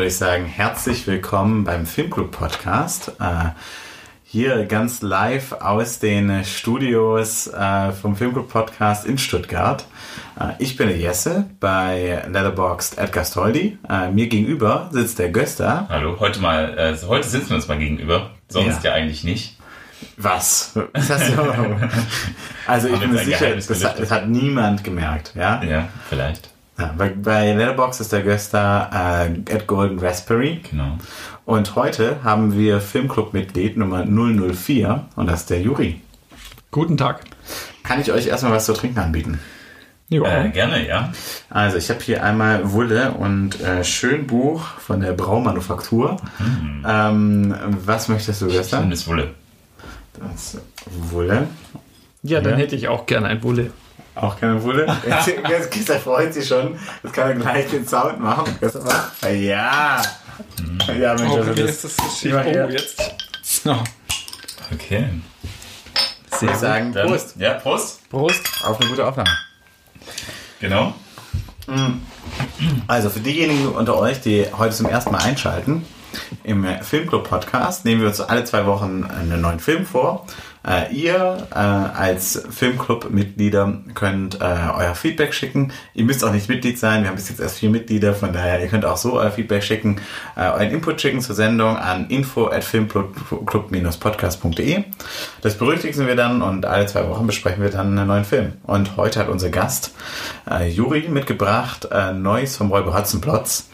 [0.00, 3.12] Würde ich sagen, herzlich willkommen beim Filmclub Podcast.
[3.20, 3.50] Äh,
[4.24, 9.84] hier ganz live aus den Studios äh, vom Filmclub Podcast in Stuttgart.
[10.40, 13.76] Äh, ich bin der Jesse bei Letterboxd Edgar Stoldi.
[13.90, 15.84] Äh, mir gegenüber sitzt der Göster.
[15.90, 18.30] Hallo, heute mal, heute sitzen wir uns mal gegenüber.
[18.48, 19.58] Sonst ja, ja eigentlich nicht.
[20.16, 20.78] Was?
[20.94, 21.42] Was hast du?
[22.66, 25.62] also ich bin mir sicher, das hat, das hat, niemand gemerkt, ja?
[25.62, 26.49] Ja, vielleicht.
[26.80, 30.60] Ja, bei, bei Letterbox ist der Göster äh, at Golden Raspberry.
[30.70, 30.96] Genau.
[31.44, 36.00] Und heute haben wir Filmclub-Mitglied Nummer 004 und das ist der Juri.
[36.70, 37.24] Guten Tag.
[37.82, 39.40] Kann ich euch erstmal was zu trinken anbieten?
[40.08, 40.24] Jo.
[40.24, 41.12] Äh, gerne, ja.
[41.50, 46.16] Also ich habe hier einmal Wulle und äh, Schönbuch von der Braumanufaktur.
[46.38, 46.86] Mhm.
[46.88, 48.80] Ähm, was möchtest du, Göster?
[48.80, 49.34] Schönes Wulle.
[50.18, 51.46] Das Wulle.
[52.22, 52.58] Ja, dann ja.
[52.58, 53.70] hätte ich auch gerne ein Wulle.
[54.14, 54.86] Auch keine Wulle?
[55.06, 56.78] Jetzt, jetzt, freut sich schon.
[57.02, 58.56] Jetzt kann er gleich den Sound machen.
[59.22, 60.02] Ja.
[60.98, 62.34] Ja, Mensch, also okay, das, ist das schief.
[62.34, 63.14] Oh, jetzt.
[63.64, 63.76] Oh.
[64.72, 65.08] Okay.
[66.38, 67.34] Sehr sagen, Dann, Prost.
[67.36, 68.08] Ja, Prost.
[68.08, 68.64] Prost.
[68.64, 69.30] Auf eine gute Aufnahme.
[70.60, 70.94] Genau.
[71.66, 72.00] Mm.
[72.86, 75.84] Also für diejenigen unter euch, die heute zum ersten Mal einschalten,
[76.42, 80.26] im Filmclub Podcast nehmen wir uns alle zwei Wochen einen neuen Film vor
[80.66, 85.72] äh, ihr äh, als Filmclub-Mitglieder könnt äh, euer Feedback schicken.
[85.94, 87.02] Ihr müsst auch nicht Mitglied sein.
[87.02, 89.62] Wir haben bis jetzt erst vier Mitglieder, von daher ihr könnt auch so euer Feedback
[89.62, 90.00] schicken,
[90.36, 94.84] äh, euren Input schicken zur Sendung an info at filmclub-podcast.de.
[95.40, 98.54] Das berücksichtigen wir dann und alle zwei Wochen besprechen wir dann einen neuen Film.
[98.64, 99.94] Und heute hat unser Gast
[100.50, 103.68] äh, Juri mitgebracht, äh, Neues vom Räuber Hotzenplotz.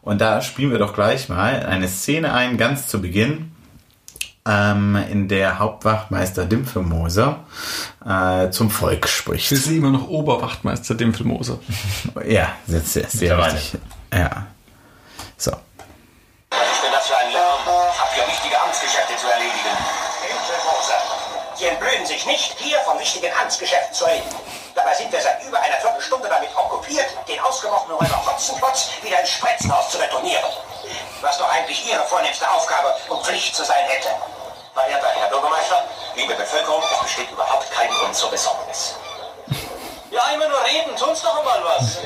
[0.00, 3.49] Und da spielen wir doch gleich mal eine Szene ein, ganz zu Beginn
[4.46, 7.40] ähm, in der Hauptwachtmeister Dimpfelmoser
[8.06, 9.52] äh, zum Volk spricht.
[9.52, 11.58] Ist sie immer noch Oberwachtmeister Dimpfelmoser?
[12.26, 13.80] ja, sehr, sehr, sehr richtig.
[14.12, 14.46] Ja.
[15.36, 15.52] So.
[16.50, 17.66] Was ist denn das für ein Lärm?
[17.66, 19.76] Habt ihr wichtige Amtsgeschäfte zu erledigen?
[20.24, 21.00] Dimpfelmoser,
[21.54, 24.24] Sie entblöden sich nicht, hier von wichtigen Amtsgeschäften zu reden.
[24.74, 29.30] Dabei sind wir seit über einer Viertelstunde damit okkupiert, den ausgebrochenen Räuber Hotzenplotz wieder ins
[29.30, 30.48] Spretzenhaus zu retournieren
[31.20, 34.08] was doch eigentlich Ihre vornehmste Aufgabe und Pflicht zu sein hätte.
[34.74, 35.84] Verehrter Herr Bürgermeister,
[36.14, 38.94] liebe Bevölkerung, es besteht überhaupt kein Grund zur Besorgnis.
[40.10, 41.98] Ja, immer nur reden, tun's doch mal was.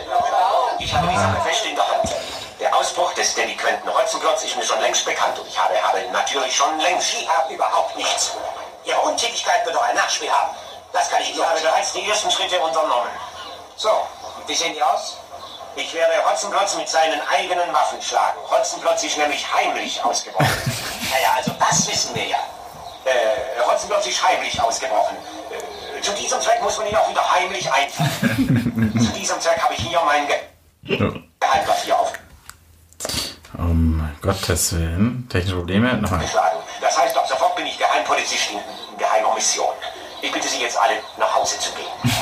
[0.79, 2.11] Ich habe die Sache fest in der Hand.
[2.61, 6.55] Der Ausbruch des delinquenten Rotzenglotz ist mir schon längst bekannt und ich habe, habe natürlich
[6.55, 8.33] schon längst, Sie haben überhaupt nichts.
[8.85, 10.55] Ihre Untätigkeit wird doch ein Nachspiel haben.
[10.93, 13.11] Das kann ich Ihnen Ich habe bereits die ersten Schritte unternommen.
[13.77, 13.91] So,
[14.47, 15.17] wie sehen die aus?
[15.77, 18.39] Ich werde Hotzenplotz mit seinen eigenen Waffen schlagen.
[18.49, 20.47] Hotzenplotz ist nämlich heimlich ausgebrochen.
[21.11, 22.39] naja, also das wissen wir ja.
[23.05, 25.17] Äh, Hotzenplotz ist heimlich ausgebrochen.
[25.51, 28.93] Äh, zu diesem Zweck muss man ihn auch wieder heimlich einfangen.
[29.05, 30.37] zu diesem Zweck habe ich hier mein Ge
[31.41, 32.13] Geheimquartier auf.
[33.59, 35.29] Um Gottes Willen.
[35.29, 35.95] Technische Probleme.
[35.95, 36.25] Nochmal.
[36.81, 39.75] Das heißt, ab sofort bin ich Geheimpolizist in geheimer Mission.
[40.23, 42.13] Ich bitte Sie jetzt alle, nach Hause zu gehen.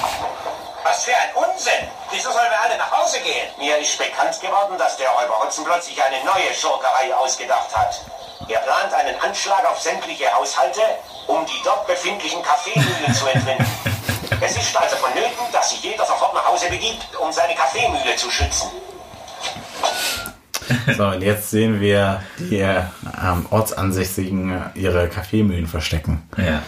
[0.85, 1.87] Was für ein Unsinn!
[2.11, 3.49] Wieso sollen wir alle nach Hause gehen?
[3.59, 8.01] Mir ist bekannt geworden, dass der Räuber Hotzenplotz sich eine neue Schurkerei ausgedacht hat.
[8.49, 10.81] Er plant einen Anschlag auf sämtliche Haushalte,
[11.29, 13.67] um die dort befindlichen Kaffeemühlen zu entwenden.
[14.41, 18.29] Es ist also vonnöten, dass sich jeder sofort nach Hause begibt, um seine Kaffeemühle zu
[18.31, 18.71] schützen.
[20.97, 26.29] So, und jetzt sehen wir die ähm, Ortsansässigen ihre Kaffeemühlen verstecken.
[26.37, 26.63] Ja.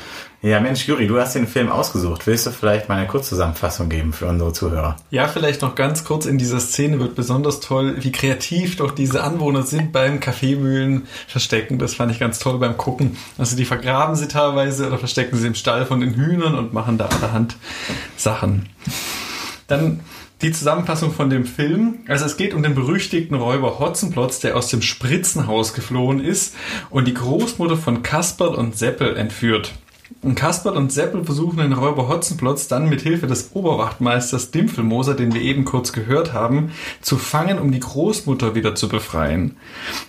[0.44, 2.26] Ja, Mensch, Juri, du hast den Film ausgesucht.
[2.26, 4.96] Willst du vielleicht mal eine Kurzzusammenfassung geben für unsere Zuhörer?
[5.08, 6.26] Ja, vielleicht noch ganz kurz.
[6.26, 11.78] In dieser Szene wird besonders toll, wie kreativ doch diese Anwohner sind beim Kaffeemühlen verstecken.
[11.78, 13.16] Das fand ich ganz toll beim Gucken.
[13.38, 16.98] Also die vergraben sie teilweise oder verstecken sie im Stall von den Hühnern und machen
[16.98, 17.56] da an der Hand
[18.18, 18.68] Sachen.
[19.66, 20.00] Dann
[20.42, 22.00] die Zusammenfassung von dem Film.
[22.06, 26.54] Also es geht um den berüchtigten Räuber Hotzenplotz, der aus dem Spritzenhaus geflohen ist
[26.90, 29.72] und die Großmutter von Kasperl und Seppel entführt.
[30.24, 35.34] Und Kasperl und Seppel versuchen den Räuber Hotzenplotz dann mit Hilfe des Oberwachtmeisters Dimpfelmoser, den
[35.34, 36.72] wir eben kurz gehört haben,
[37.02, 39.56] zu fangen, um die Großmutter wieder zu befreien.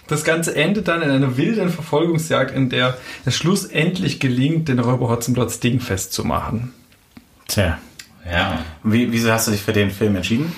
[0.08, 5.10] Das Ganze endet dann in einer wilden Verfolgungsjagd, in der es schlussendlich gelingt, den Räuber
[5.10, 6.74] Hotzenplotz dingfest zu machen.
[7.50, 7.78] Tja.
[8.32, 8.64] Ja.
[8.84, 10.54] Wie, wieso hast du dich für den Film entschieden?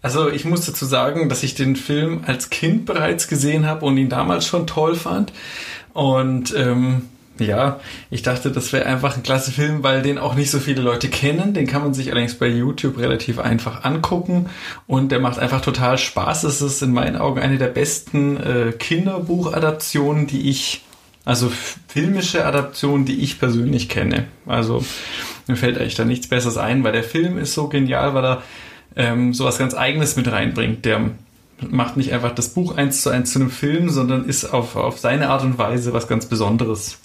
[0.00, 3.98] Also ich muss dazu sagen, dass ich den Film als Kind bereits gesehen habe und
[3.98, 5.34] ihn damals schon toll fand.
[5.92, 7.02] Und ähm,
[7.42, 7.80] ja,
[8.10, 11.08] ich dachte, das wäre einfach ein klasse Film, weil den auch nicht so viele Leute
[11.08, 11.54] kennen.
[11.54, 14.48] Den kann man sich allerdings bei YouTube relativ einfach angucken
[14.86, 16.44] und der macht einfach total Spaß.
[16.44, 20.84] Es ist in meinen Augen eine der besten äh, Kinderbuchadaptionen, die ich,
[21.24, 21.52] also
[21.88, 24.26] filmische Adaptionen, die ich persönlich kenne.
[24.46, 24.84] Also
[25.46, 28.42] mir fällt eigentlich da nichts Besseres ein, weil der Film ist so genial, weil er
[28.96, 30.84] ähm, sowas ganz Eigenes mit reinbringt.
[30.84, 31.10] Der
[31.70, 34.98] macht nicht einfach das Buch eins zu eins zu einem Film, sondern ist auf, auf
[34.98, 36.98] seine Art und Weise was ganz Besonderes.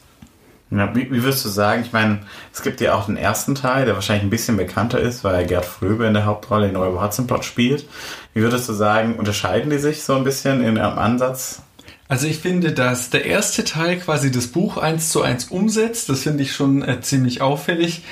[0.69, 2.19] Ja, wie, wie würdest du sagen, ich meine,
[2.53, 5.65] es gibt ja auch den ersten Teil, der wahrscheinlich ein bisschen bekannter ist, weil Gerd
[5.65, 7.85] Fröbe in der Hauptrolle in Räuber Hotzenplot spielt.
[8.33, 11.61] Wie würdest du sagen, unterscheiden die sich so ein bisschen in ihrem Ansatz?
[12.09, 16.07] Also ich finde, dass der erste Teil quasi das Buch eins zu eins umsetzt.
[16.07, 18.03] Das finde ich schon äh, ziemlich auffällig.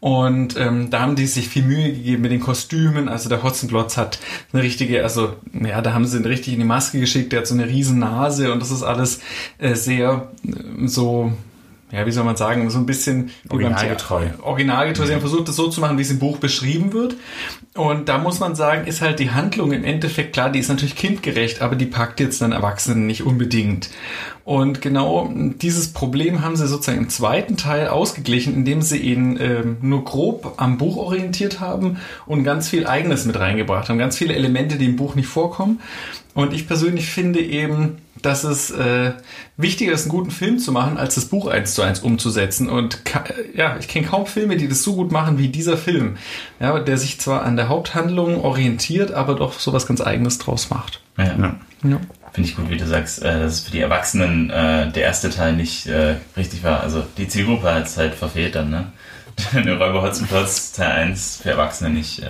[0.00, 3.08] Und ähm, da haben die sich viel Mühe gegeben mit den Kostümen.
[3.10, 4.20] Also der Hotzenplotz hat
[4.52, 7.32] eine richtige, also ja, da haben sie ihn richtig in die Maske geschickt.
[7.32, 9.20] Der hat so eine riesen Nase und das ist alles
[9.58, 11.32] äh, sehr äh, so
[11.92, 14.28] ja, wie soll man sagen, so ein bisschen originalgetreu.
[14.40, 15.06] Originalgetreu.
[15.06, 17.16] Sie haben versucht, das so zu machen, wie es im Buch beschrieben wird.
[17.74, 20.96] Und da muss man sagen, ist halt die Handlung im Endeffekt klar, die ist natürlich
[20.96, 23.90] kindgerecht, aber die packt jetzt dann Erwachsenen nicht unbedingt.
[24.44, 29.76] Und genau dieses Problem haben sie sozusagen im zweiten Teil ausgeglichen, indem sie ihn ähm,
[29.82, 34.34] nur grob am Buch orientiert haben und ganz viel Eigenes mit reingebracht haben, ganz viele
[34.34, 35.80] Elemente, die im Buch nicht vorkommen.
[36.34, 39.12] Und ich persönlich finde eben, dass es äh,
[39.56, 42.68] wichtiger ist, einen guten Film zu machen, als das Buch eins zu eins umzusetzen.
[42.68, 43.02] Und
[43.54, 46.16] ja, ich kenne kaum Filme, die das so gut machen wie dieser Film.
[46.60, 51.02] Ja, der sich zwar an der Haupthandlung orientiert, aber doch sowas ganz Eigenes draus macht.
[51.18, 51.24] Ja.
[51.24, 51.56] ja.
[51.84, 52.00] ja.
[52.32, 55.54] Finde ich gut, wie du sagst, äh, dass für die Erwachsenen äh, der erste Teil
[55.54, 56.80] nicht äh, richtig war.
[56.80, 58.92] Also die Zielgruppe hat es halt verfehlt dann, ne?
[59.64, 62.22] Der Räuber Hotzenplotz Teil 1 für Erwachsene nicht.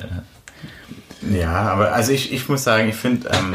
[1.31, 3.55] Ja, aber also ich, ich muss sagen, ich finde, ähm,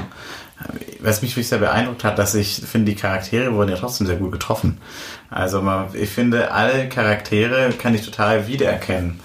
[1.00, 4.16] was mich wirklich sehr beeindruckt hat, dass ich finde, die Charaktere wurden ja trotzdem sehr
[4.16, 4.80] gut getroffen.
[5.30, 9.20] Also man, ich finde, alle Charaktere kann ich total wiedererkennen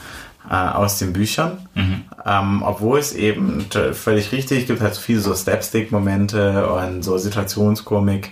[0.50, 1.67] äh, aus den Büchern.
[1.75, 2.03] Mhm.
[2.27, 8.31] Ähm, obwohl es eben völlig richtig gibt, halt viel so Slapstick-Momente und so Situationskomik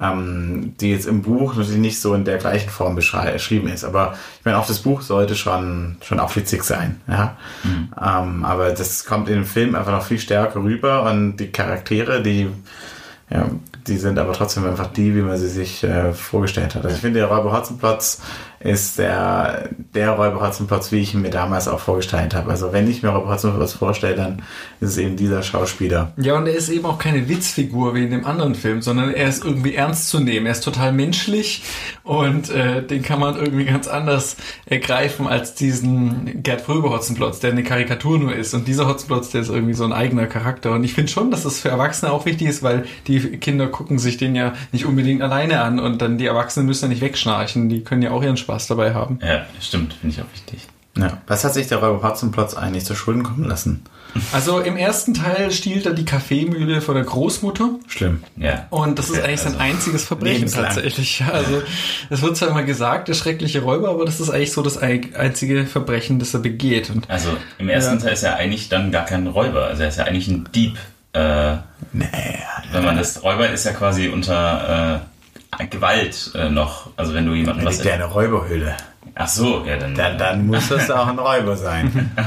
[0.00, 3.84] ähm, die jetzt im Buch natürlich nicht so in der gleichen Form beschrieben ist.
[3.84, 7.00] Aber ich meine, auch das Buch sollte schon, schon auch witzig sein.
[7.08, 7.36] Ja?
[7.64, 7.88] Mhm.
[8.00, 12.22] Ähm, aber das kommt in dem Film einfach noch viel stärker rüber und die Charaktere,
[12.22, 12.48] die
[13.30, 13.50] ja,
[13.86, 16.84] die sind aber trotzdem einfach die, wie man sie sich äh, vorgestellt hat.
[16.84, 18.20] Also ich finde, der Räuber Hotzenplotz
[18.58, 22.50] ist der, der Räuber Hotzenplotz, wie ich ihn mir damals auch vorgestellt habe.
[22.50, 24.42] Also wenn ich mir Räuber Hotzenplotz vorstelle, dann
[24.80, 26.12] ist es eben dieser Schauspieler.
[26.16, 29.28] Ja, und er ist eben auch keine Witzfigur wie in dem anderen Film, sondern er
[29.28, 30.46] ist irgendwie ernst zu nehmen.
[30.46, 31.62] Er ist total menschlich
[32.02, 34.36] und äh, den kann man irgendwie ganz anders
[34.66, 38.54] ergreifen als diesen Gerd Fröbe Hotzenplotz, der eine Karikatur nur ist.
[38.54, 40.72] Und dieser Hotzenplotz, der ist irgendwie so ein eigener Charakter.
[40.72, 43.98] Und ich finde schon, dass das für Erwachsene auch wichtig ist, weil die Kinder gucken
[43.98, 47.68] sich den ja nicht unbedingt alleine an und dann die Erwachsenen müssen ja nicht wegschnarchen.
[47.68, 49.18] Die können ja auch ihren Spaß dabei haben.
[49.22, 50.66] Ja, stimmt, finde ich auch wichtig.
[50.98, 51.18] Ja.
[51.26, 53.82] Was hat sich der Räuber Hotzenplotz eigentlich zu Schulden kommen lassen?
[54.32, 57.68] Also im ersten Teil stiehlt er die Kaffeemühle von der Großmutter.
[57.86, 58.22] Schlimm.
[58.36, 58.66] Ja.
[58.70, 61.22] Und das ist eigentlich sein also einziges Verbrechen tatsächlich.
[61.30, 61.60] Also
[62.08, 65.66] es wird zwar immer gesagt, der schreckliche Räuber, aber das ist eigentlich so das einzige
[65.66, 66.88] Verbrechen, das er begeht.
[66.88, 68.04] Und, also im ersten ja.
[68.04, 69.66] Teil ist er eigentlich dann gar kein Räuber.
[69.66, 70.78] Also er ist ja eigentlich ein Dieb.
[71.16, 71.56] Äh,
[71.92, 72.06] nee.
[72.72, 75.00] Wenn man das Räuber ist ja quasi unter
[75.58, 76.90] äh, Gewalt äh, noch.
[76.96, 77.78] Also wenn du jemanden was.
[77.78, 78.76] Der eine Räuberhöhle.
[79.14, 79.94] Ach so, ja dann.
[79.94, 82.10] Dann, dann muss das auch ein Räuber sein.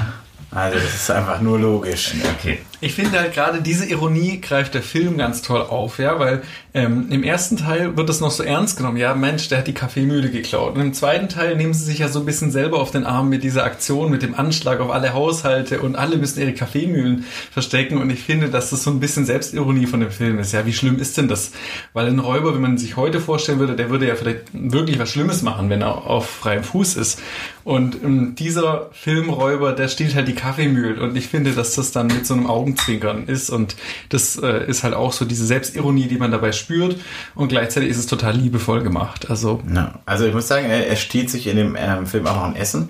[0.51, 2.15] Also das ist einfach nur logisch.
[2.39, 2.57] Okay.
[2.81, 6.43] Ich finde halt gerade diese Ironie greift der Film ganz toll auf, ja, weil
[6.74, 9.74] ähm, im ersten Teil wird das noch so ernst genommen, ja, Mensch, der hat die
[9.74, 10.75] Kaffeemühle geklaut.
[10.75, 13.27] Und im zweiten Teil nehmen sie sich ja so ein bisschen selber auf den Arm
[13.27, 17.98] mit dieser Aktion, mit dem Anschlag auf alle Haushalte und alle müssen ihre Kaffeemühlen verstecken.
[17.98, 20.53] Und ich finde, dass das so ein bisschen Selbstironie von dem Film ist.
[20.53, 21.51] Ja, wie schlimm ist denn das?
[21.93, 25.09] Weil ein Räuber, wenn man sich heute vorstellen würde, der würde ja vielleicht wirklich was
[25.09, 27.19] Schlimmes machen, wenn er auf freiem Fuß ist.
[27.63, 31.00] Und ähm, dieser Filmräuber, der stiehlt halt die Kaffeemühlen.
[31.00, 33.75] Und ich finde, dass das dann mit so einem Augen Augenzwinkern ist und
[34.09, 36.97] das äh, ist halt auch so diese Selbstironie, die man dabei spürt
[37.35, 39.29] und gleichzeitig ist es total liebevoll gemacht.
[39.29, 39.99] Also, ja.
[40.05, 42.55] also ich muss sagen, er, er stiehlt sich in dem ähm, Film auch noch ein
[42.55, 42.89] Essen.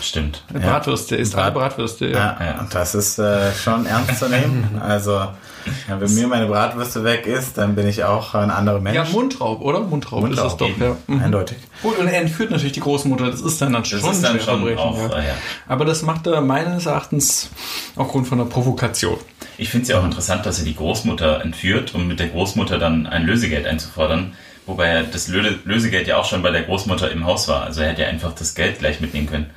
[0.00, 0.42] Stimmt.
[0.48, 2.08] Eine Bratwürste ist Brat, Bratwürste.
[2.08, 2.36] Ja.
[2.40, 4.68] ja, und das ist äh, schon ernst zu nehmen.
[4.82, 8.96] Also ja, wenn mir meine Bratwürste weg ist, dann bin ich auch ein anderer Mensch.
[8.96, 9.80] Ja, Mundraub, oder?
[9.80, 10.96] Mundraub, Mundraub ist es doch, ja.
[11.06, 11.22] Mhm.
[11.22, 11.56] Eindeutig.
[11.82, 14.40] Gut, und er entführt natürlich die Großmutter, das ist dann, dann schon das ist dann
[14.40, 15.18] schon auch, ja.
[15.18, 15.34] ja.
[15.68, 17.50] Aber das macht er meines Erachtens
[17.96, 19.18] aufgrund von einer Provokation.
[19.56, 22.78] Ich finde es ja auch interessant, dass er die Großmutter entführt, um mit der Großmutter
[22.78, 24.32] dann ein Lösegeld einzufordern.
[24.66, 27.64] Wobei das Lösegeld ja auch schon bei der Großmutter im Haus war.
[27.64, 29.50] Also er hätte ja einfach das Geld gleich mitnehmen können.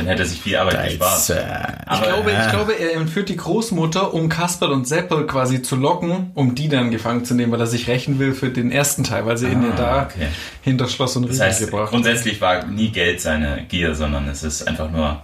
[0.00, 1.28] Dann hätte er sich viel Arbeit gespart.
[1.28, 5.76] Äh, ich, glaube, ich glaube, er entführt die Großmutter, um Kasperl und Seppel quasi zu
[5.76, 9.04] locken, um die dann gefangen zu nehmen, weil er sich rächen will für den ersten
[9.04, 10.28] Teil, weil sie ah, ihn ja da okay.
[10.62, 14.42] hinter Schloss und Riegel das heißt, gebracht Grundsätzlich war nie Geld seine Gier, sondern es
[14.42, 15.22] ist einfach nur,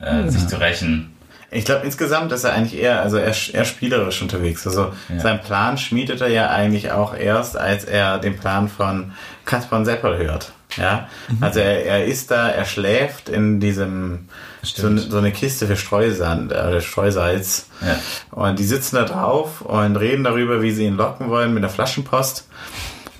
[0.00, 0.28] äh, ja.
[0.28, 1.14] sich zu rächen.
[1.52, 4.66] Ich glaube, insgesamt ist er eigentlich eher, also er, eher spielerisch unterwegs.
[4.66, 5.20] Also ja.
[5.20, 9.12] sein Plan schmiedet er ja eigentlich auch erst, als er den Plan von
[9.44, 10.52] Kasper und Seppel hört.
[10.76, 11.08] Ja,
[11.40, 14.28] also er, er ist da, er schläft in diesem
[14.62, 17.66] so, eine- so eine Kiste für Streusand, äh, Streusalz.
[17.80, 17.98] Ja.
[18.30, 21.70] Und die sitzen da drauf und reden darüber, wie sie ihn locken wollen mit der
[21.70, 22.46] Flaschenpost.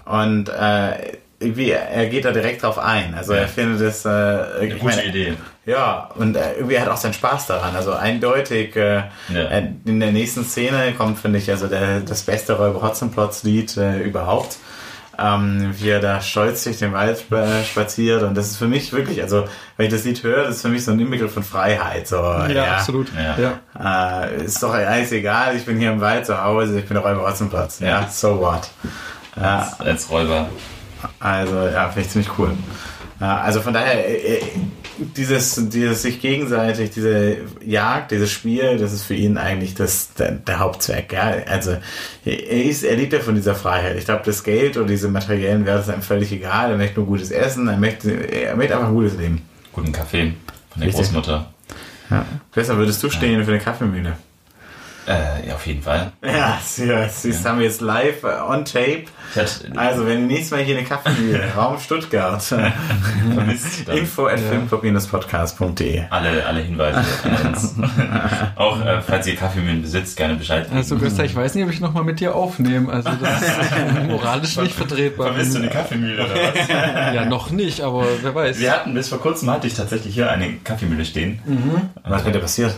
[0.04, 3.14] Und äh, irgendwie, er geht da direkt drauf ein.
[3.14, 5.34] Also er findet es äh, Eine gute meine, Idee.
[5.64, 7.74] Ja, und äh, irgendwie hat auch seinen Spaß daran.
[7.76, 9.40] Also eindeutig äh, Ja.
[9.50, 13.98] äh, in der nächsten Szene kommt, finde ich, also der, das beste Räuber Hotzenplotz-Lied äh,
[14.00, 14.56] überhaupt.
[15.22, 18.22] Ähm, wie er da stolz durch den Wald spa- spaziert.
[18.22, 19.44] Und das ist für mich wirklich, also
[19.76, 22.08] wenn ich das Lied höre, das ist für mich so ein Inbegriff von Freiheit.
[22.08, 23.08] So, Ja, absolut.
[23.14, 23.58] Ja.
[23.76, 24.24] Ja.
[24.24, 27.04] Äh, ist doch alles egal, ich bin hier im Wald zu Hause, ich bin der
[27.04, 27.80] Räuber Hotzenplotz.
[27.80, 28.08] Ja, Ja.
[28.08, 28.70] so what.
[29.36, 30.48] Ja, Als, als Räuber.
[31.18, 32.50] also ja, finde ich ziemlich cool.
[33.20, 34.42] Ja, also von daher, äh, äh,
[35.16, 40.32] dieses, dieses sich gegenseitig, diese Jagd, dieses Spiel, das ist für ihn eigentlich das, der,
[40.32, 41.12] der Hauptzweck.
[41.12, 41.34] Ja?
[41.46, 41.76] Also
[42.24, 43.96] er, ist, er lebt ja von dieser Freiheit.
[43.96, 46.70] Ich glaube, das Geld oder diese materiellen Werte sind ihm völlig egal.
[46.70, 49.42] Er möchte nur gutes Essen, er möchte, er möchte einfach ein gutes Leben.
[49.72, 50.34] Guten Kaffee
[50.70, 51.06] von der Richtig.
[51.06, 51.52] Großmutter.
[52.10, 52.26] Ja.
[52.52, 54.16] Besser würdest du stehen für eine Kaffeemühle.
[55.10, 56.12] Äh, ja, auf jeden Fall.
[56.24, 59.04] Ja, das, das haben wir jetzt live äh, on tape.
[59.76, 63.58] Also, wenn ihr nächstes Mal hier eine Kaffeemühle, Raum Stuttgart, dann
[63.92, 66.02] info at filmclub-podcast.de.
[66.10, 67.04] alle, alle Hinweise.
[68.54, 70.76] Auch äh, falls ihr Kaffeemühlen besitzt, gerne Bescheid geben.
[70.76, 72.92] Also Gösta, ich weiß nicht, ob ich nochmal mit dir aufnehme.
[72.92, 75.28] Also das ist moralisch nicht vertretbar.
[75.28, 77.14] Vermisst du eine Kaffeemühle oder was?
[77.14, 78.60] Ja, noch nicht, aber wer weiß.
[78.60, 81.40] Wir hatten bis vor kurzem hatte ich tatsächlich hier eine Kaffeemühle stehen.
[82.04, 82.76] Was mit dir passiert?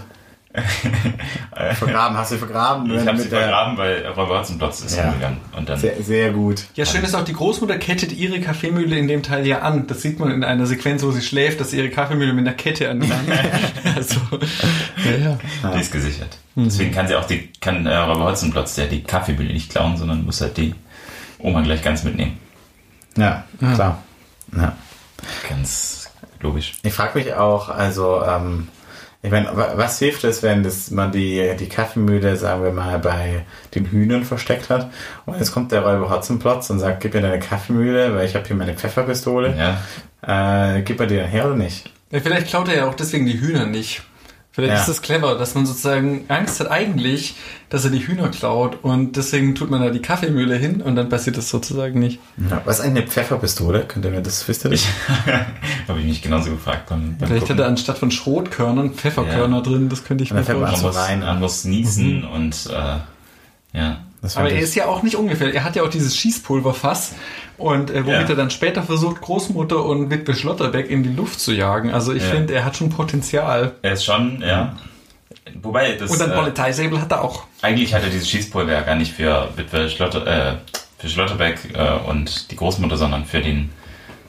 [1.74, 2.90] vergraben, hast du vergraben?
[2.94, 5.08] Ich habe sie vergraben, weil Räuber Hotzenplotz ist Ja.
[5.08, 5.38] umgegangen.
[5.56, 6.64] Und dann Sehr, sehr gut.
[6.74, 9.86] Ja, schön ist auch, die Großmutter kettet ihre Kaffeemühle in dem Teil ja an.
[9.86, 12.56] Das sieht man in einer Sequenz, wo sie schläft, dass sie ihre Kaffeemühle mit einer
[12.56, 13.02] Kette an
[13.96, 14.20] also,
[15.04, 15.70] ja, ja.
[15.74, 16.36] die ist gesichert.
[16.54, 20.24] Deswegen kann sie auch die, kann äh, Räuber Hotzenplotz der die Kaffeemühle nicht klauen, sondern
[20.24, 20.74] muss halt die
[21.38, 22.38] Oma gleich ganz mitnehmen.
[23.16, 24.02] Ja, klar.
[24.54, 24.76] Ja.
[25.48, 26.74] Ganz logisch.
[26.82, 28.68] Ich frage mich auch, also, ähm,
[29.22, 32.98] ich meine, wa- was hilft es, wenn das, man die, die Kaffeemühle, sagen wir mal,
[32.98, 34.90] bei den Hühnern versteckt hat
[35.26, 38.46] und jetzt kommt der Räuber Hotzenplotz und sagt, gib mir deine Kaffeemühle, weil ich habe
[38.46, 39.54] hier meine Pfefferpistole.
[39.56, 40.76] Ja.
[40.76, 41.90] Äh, gib mir die dann her oder nicht?
[42.10, 44.02] Ja, Vielleicht klaut er ja auch deswegen die Hühner nicht.
[44.54, 44.80] Vielleicht Ja.
[44.80, 47.36] ist das clever, dass man sozusagen Angst hat eigentlich,
[47.70, 51.08] dass er die Hühner klaut und deswegen tut man da die Kaffeemühle hin und dann
[51.08, 52.20] passiert das sozusagen nicht.
[52.50, 52.60] Ja.
[52.66, 53.84] Was ist eigentlich eine Pfefferpistole?
[53.88, 54.84] Könnt ihr mir das, wisst ihr das?
[55.88, 57.62] Habe ich mich genauso gefragt beim, beim Vielleicht hat Gucken.
[57.64, 60.70] er anstatt von Schrotkörnern Pfefferkörner drin, das könnte ich Und mir vorstellen.
[60.70, 61.20] man, muss, rein.
[61.20, 64.00] man muss niesen und äh, ja.
[64.22, 65.52] Das Aber er ist ja auch nicht ungefähr.
[65.52, 67.14] Er hat ja auch dieses Schießpulverfass
[67.58, 68.28] und äh, womit Ja.
[68.28, 71.90] er dann später versucht, Großmutter und Witwe Schlotterbeck in die Luft zu jagen.
[71.92, 72.30] Also ich Ja.
[72.30, 73.72] finde, er hat schon Potenzial.
[73.82, 74.76] Er ist schon, ja.
[75.60, 77.44] Wobei, das, Und dann äh, Polizeisäbel hat er auch.
[77.62, 80.54] eigentlich hat er dieses Schießpulver ja gar nicht für Witwe Schlotter, äh,
[80.98, 83.70] für Schlotterbeck äh, und die Großmutter, sondern für den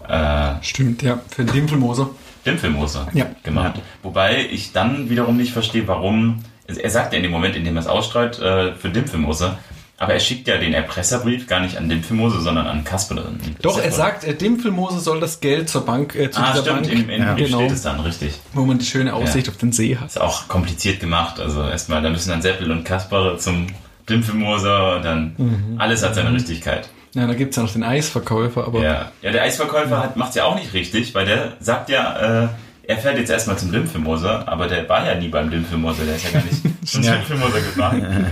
[0.09, 1.19] äh, Stimmt, ja.
[1.29, 2.09] Für den Dimpfelmoser.
[2.45, 3.27] Dimpfelmoser Ja.
[3.43, 3.79] gemacht.
[4.01, 6.43] Wobei ich dann wiederum nicht verstehe, warum.
[6.67, 9.59] Er sagt ja in dem Moment, in dem er es ausstreut, äh, für Dimpfelmoser.
[9.99, 13.23] Aber er schickt ja den Erpresserbrief gar nicht an Dimpfelmoser, sondern an Kasper.
[13.61, 16.81] Doch, er sagt, äh, Dimpfelmoser soll das Geld zur Bank, äh, zu Ah, dieser stimmt,
[16.87, 17.33] Bank, in, in Ja.
[17.35, 18.33] Genau, steht es dann, richtig.
[18.53, 20.07] wo man die schöne Aussicht auf den See hat.
[20.07, 21.39] Ist auch kompliziert gemacht.
[21.39, 23.67] Also erstmal, da müssen dann Seppel und Kasper zum
[24.09, 25.75] Dimpfelmoser und dann Mhm.
[25.79, 26.89] alles hat seine Richtigkeit.
[27.13, 30.45] Ja, da gibt's ja noch den Eisverkäufer, aber Ja, ja der Eisverkäufer hat macht ja
[30.45, 32.47] auch nicht richtig, weil der sagt ja, äh,
[32.85, 36.25] er fährt jetzt erstmal zum Dimpfelmoser, aber der war ja nie beim Dimpfelmoser, der ist
[36.25, 37.13] ja gar nicht zum Ja.
[37.15, 38.25] Dimpfelmoser gefahren.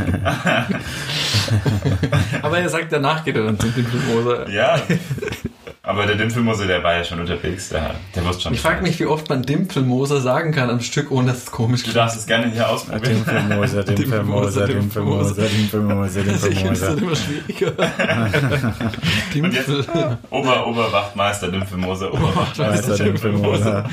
[2.41, 4.50] aber er sagt, danach geht er dann zum Dimpfelmoser.
[4.50, 4.79] Ja.
[5.84, 8.53] Aber der Dimpfelmoser, der war ja schon unterwegs, der, der wusste schon.
[8.53, 11.79] Ich frage mich, wie oft man Dimpfelmoser sagen kann am Stück, ohne dass es komisch
[11.81, 11.98] Du klingt.
[11.98, 13.15] darfst es gerne hier ausprobieren.
[13.25, 17.01] Dimpfelmoser, Dimpfelmoser, Dimpfelmoser, Dimpfelmoser, Also ich finde es dann Dimpfelmoser.
[17.01, 17.72] immer schwieriger.
[19.43, 20.17] Und jetzt Dimpfel.
[20.29, 23.89] Ober, Oberwachtmeister Dimpfelmoser, Oberwachtmeister Meister Dimpfelmoser.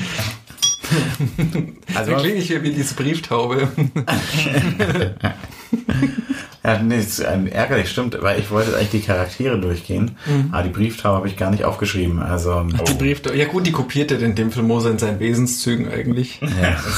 [1.95, 3.69] Also, klinge ich hier wie diese Brieftaube.
[6.63, 10.17] ja, nee, ist ähm, ärgerlich, stimmt, weil ich wollte eigentlich die Charaktere durchgehen,
[10.51, 12.21] aber die Brieftaube habe ich gar nicht aufgeschrieben.
[12.21, 13.37] Also, Die Brieftaube.
[13.37, 16.39] Ja gut, die kopierte den Dimpfelmoser in seinen Wesenszügen eigentlich.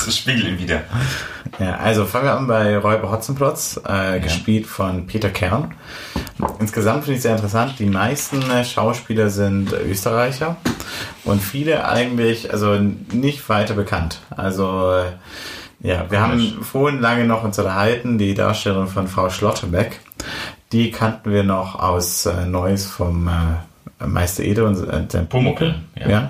[0.05, 0.81] Das spiegelt ihn wieder.
[1.59, 5.73] Ja, also fangen wir an bei Räuber Hotzenplotz, äh, gespielt von Peter Kern.
[6.59, 7.75] Insgesamt finde ich sehr interessant.
[7.79, 10.57] Die meisten Schauspieler sind Österreicher
[11.23, 12.79] und viele eigentlich also
[13.13, 14.19] nicht weiter bekannt.
[14.35, 15.11] Also äh,
[15.83, 19.99] ja, wir haben vorhin lange noch uns unterhalten, die Darstellerin von Frau Schlotterbeck.
[20.71, 25.75] Die kannten wir noch aus äh, Neues vom äh, Meister Ede und äh, der Pumuckl,
[25.99, 26.09] ja.
[26.09, 26.29] ja.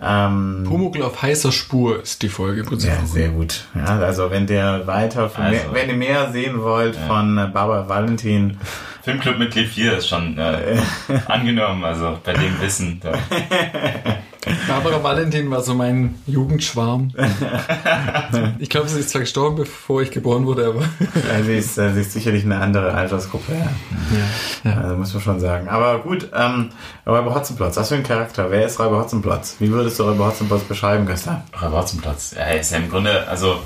[0.00, 2.90] Ähm, Pumuckl auf heißer Spur ist die Folge im Prinzip.
[2.90, 3.64] ja, sehr gut.
[3.74, 7.88] Ja, also wenn der weiter, Also- mehr, wenn ihr mehr sehen wollt von äh, Barbara
[7.88, 8.58] Valentin,
[9.02, 10.76] Filmclub-Mitglied 4 ist schon äh,
[11.26, 13.00] angenommen, also bei dem Wissen.
[13.02, 13.12] Da.
[14.68, 17.12] Barbara Valentin war so mein Jugendschwarm.
[18.58, 20.80] Ich glaube, sie ist zwar gestorben, bevor ich geboren wurde, aber.
[20.80, 24.70] Ja, sie, ist, äh, sie ist sicherlich eine andere Altersgruppe, ja.
[24.70, 24.80] Ja.
[24.80, 25.68] Also muss man schon sagen.
[25.68, 26.70] Aber gut, ähm,
[27.06, 28.50] Räuber Hotzenplotz, was für ein Charakter?
[28.50, 29.56] Wer ist Räuber Hotzenplotz?
[29.58, 31.44] Wie würdest du Räuber Hotzenplotz beschreiben, Christa?
[31.60, 32.34] Räuber Hotzenplotz.
[32.36, 33.60] Ja, er ist ja im Grunde, also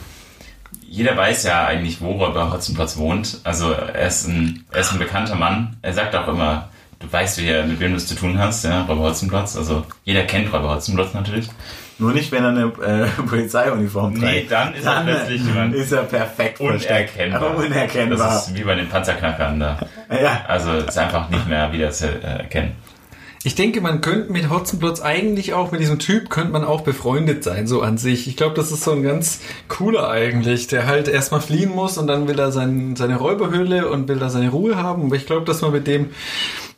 [0.83, 3.41] jeder weiß ja eigentlich, wo Räuber Hotzenplotz wohnt.
[3.45, 5.77] Also er ist ein, er ist ein bekannter Mann.
[5.83, 6.69] Er sagt auch immer,
[7.03, 9.57] du weißt, wie, mit wem du es zu tun hast, ja, Räuber Hotzenplotz.
[9.57, 11.49] Also jeder kennt Räuber Hotzenplotz natürlich.
[11.99, 14.23] Nur nicht, wenn er eine äh, Polizeiuniform trägt.
[14.45, 17.15] Nee, dann ist er Dann, äh, plötzlich jemand ist er perfekt versteckt.
[17.17, 17.43] unerkennbar.
[17.51, 18.19] Aber unerkennbar.
[18.19, 19.79] Das ist wie bei den Panzerknackern da.
[20.11, 20.43] ja.
[20.49, 22.73] Also ist einfach nicht mehr wieder zu äh, erkennen.
[23.45, 27.43] Ich denke, man könnte mit Hotzenplotz eigentlich auch mit diesem Typ könnte man auch befreundet
[27.43, 28.29] sein, so an sich.
[28.29, 32.07] Ich glaube, das ist so ein ganz cooler eigentlich, der halt erstmal fliehen muss und
[32.07, 35.07] dann will er sein, seine Räuberhöhle und will da seine Ruhe haben.
[35.07, 36.11] Aber ich glaube, dass man mit dem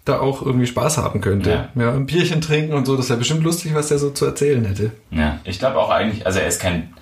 [0.05, 1.69] da auch irgendwie Spaß haben könnte.
[1.75, 1.93] Ja.
[1.93, 4.93] ein Bierchen trinken und so, das wäre bestimmt lustig, was der so zu erzählen hätte.
[5.11, 6.93] Ja, ich glaube auch eigentlich, also er ist kein,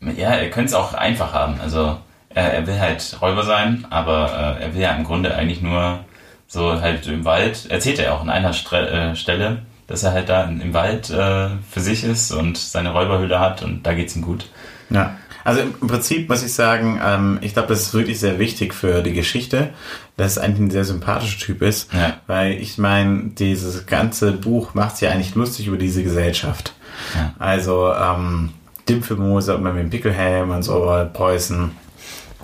[0.00, 1.60] ja, er könnte es auch einfach haben.
[1.60, 1.96] Also
[2.28, 6.00] er, er will halt Räuber sein, aber äh, er will ja im Grunde eigentlich nur
[6.46, 10.12] so halt im Wald, erzählt er ja auch an einer Stre äh, Stelle, dass er
[10.12, 14.14] halt da im Wald äh, für sich ist und seine Räuberhöhle hat und da geht's
[14.14, 14.48] ihm gut.
[14.88, 15.16] Ja.
[15.44, 19.02] Also im Prinzip muss ich sagen, ähm, ich glaube, das ist wirklich sehr wichtig für
[19.02, 19.70] die Geschichte,
[20.16, 22.18] dass es eigentlich ein sehr sympathischer Typ ist, Ja.
[22.26, 26.74] weil ich meine, dieses ganze Buch macht sich ja eigentlich lustig über diese Gesellschaft.
[27.14, 27.34] Ja.
[27.38, 28.50] Also ähm,
[28.88, 31.70] Dimpfelmoser und mit dem Pickelhelm und so, Preußen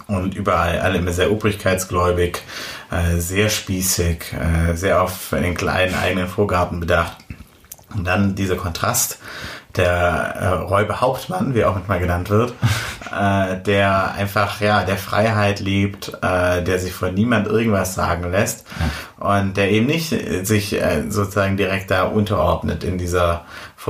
[0.06, 2.40] und überall alle immer sehr obrigkeitsgläubig,
[2.90, 7.16] äh, sehr spießig, äh, sehr auf den kleinen eigenen Vorgarten bedacht.
[7.94, 9.18] Und dann dieser Kontrast,
[9.76, 12.54] der äh, Räuber Hauptmann, wie er auch manchmal genannt wird,
[13.12, 18.66] äh, der einfach ja der Freiheit liebt, äh, der sich von niemand irgendwas sagen lässt
[19.18, 20.14] und der eben nicht
[20.46, 23.44] sich äh, sozusagen direkt da unterordnet in dieser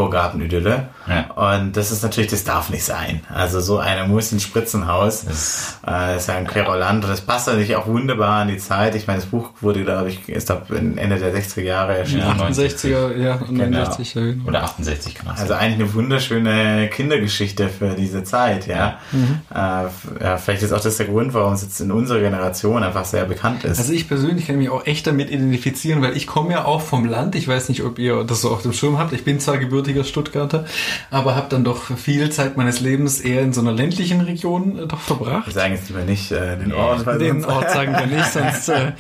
[0.07, 0.89] Vorgartenidylle.
[1.09, 1.31] Ja.
[1.59, 3.23] Und das ist natürlich, das darf nicht sein.
[3.33, 5.25] Also so einer muss ein Spritzenhaus.
[5.25, 8.95] Das- äh, ist ja ein Queroland und das passt natürlich auch wunderbar an die Zeit.
[8.95, 12.23] Ich meine, das Buch wurde, glaube ich, ist ab Ende der 60er Jahre erschienen.
[12.23, 12.33] Ja.
[12.47, 13.79] 68er, ja, und Genau.
[13.85, 14.15] 69er.
[14.33, 14.49] genau.
[14.49, 15.65] Oder 68 kann man Also sagen.
[15.65, 18.99] eigentlich eine wunderschöne Kindergeschichte für diese Zeit, ja.
[19.13, 19.41] Mhm.
[19.51, 23.05] Äh, ja vielleicht ist auch das der Grund, warum es jetzt in unserer Generation einfach
[23.05, 23.79] sehr bekannt ist.
[23.79, 27.05] Also ich persönlich kann mich auch echt damit identifizieren, weil ich komme ja auch vom
[27.05, 27.35] Land.
[27.35, 29.13] Ich weiß nicht, ob ihr das so auf dem Schirm habt.
[29.13, 30.65] Ich bin zwar gebürtiger Stuttgarter,
[31.11, 34.87] aber habe dann doch viel Zeit meines Lebens eher in so einer ländlichen Region äh,
[34.87, 35.47] doch verbracht.
[35.47, 38.69] wir sagen jetzt lieber nicht äh, den Ort, weil Den Ort sagen wir nicht, sonst
[38.69, 38.93] äh,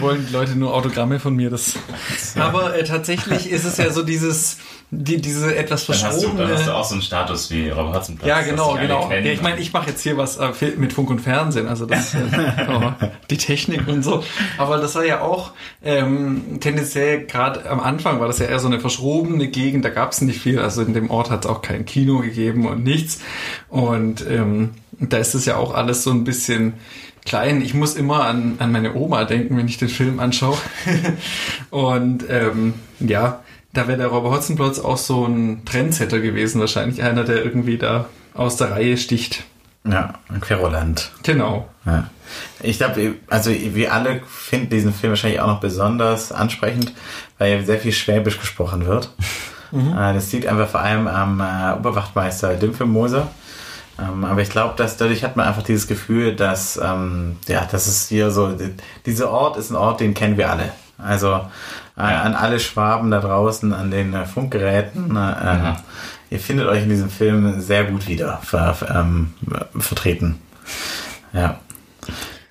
[0.00, 1.50] wollen die Leute nur Autogramme von mir.
[1.50, 1.74] Das.
[2.36, 4.58] Aber äh, tatsächlich ist es ja so dieses,
[4.94, 6.42] die, diese etwas Dann du, verschrobene.
[6.42, 8.28] dann hast du auch so einen Status wie Robert Hotzenplotz.
[8.28, 9.10] Ja, genau, genau.
[9.10, 12.14] Ja, ich meine, ich mache jetzt hier was äh, mit Funk und Fernsehen, also das,
[12.14, 12.18] äh,
[12.68, 12.92] oh,
[13.30, 14.22] die Technik und so.
[14.58, 15.52] Aber das war ja auch
[15.82, 20.12] ähm, tendenziell gerade am Anfang war das ja eher so eine verschrobene Gegend, da gab
[20.12, 20.58] es nicht viel.
[20.58, 23.20] Also in dem Ort hat es auch kein Kino gegeben und nichts.
[23.70, 26.74] Und ähm, da ist es ja auch alles so ein bisschen
[27.24, 27.62] klein.
[27.62, 30.58] Ich muss immer an, an meine Oma denken, wenn ich den Film anschaue.
[31.70, 33.40] und ähm, ja,
[33.72, 38.06] da wäre der Robert Hotzenplotz auch so ein Trendsetter gewesen, wahrscheinlich einer, der irgendwie da
[38.34, 39.44] aus der Reihe sticht.
[39.84, 41.10] Ja, ein Queroland.
[41.24, 41.68] Genau.
[41.84, 42.08] Ja.
[42.62, 46.92] Ich glaube, also wir alle finden diesen Film wahrscheinlich auch noch besonders ansprechend,
[47.38, 49.10] weil sehr viel Schwäbisch gesprochen wird.
[49.74, 53.28] Äh, Das liegt einfach vor allem am äh, Oberwachtmeister Dimpfelmoser.
[53.98, 57.86] Ähm, aber ich glaube, dass dadurch hat man einfach dieses Gefühl, dass ähm, ja, das
[57.86, 58.74] ist hier so, die-
[59.06, 60.72] dieser Ort ist ein Ort, den kennen wir alle.
[60.98, 61.40] Also
[61.96, 65.16] äh, an alle Schwaben da draußen, an den äh, Funkgeräten.
[65.16, 65.30] Äh,
[65.70, 65.74] äh,
[66.30, 69.34] Ihr findet euch in diesem Film sehr gut wieder ver, ähm,
[69.78, 70.38] vertreten.
[71.34, 71.60] Ja.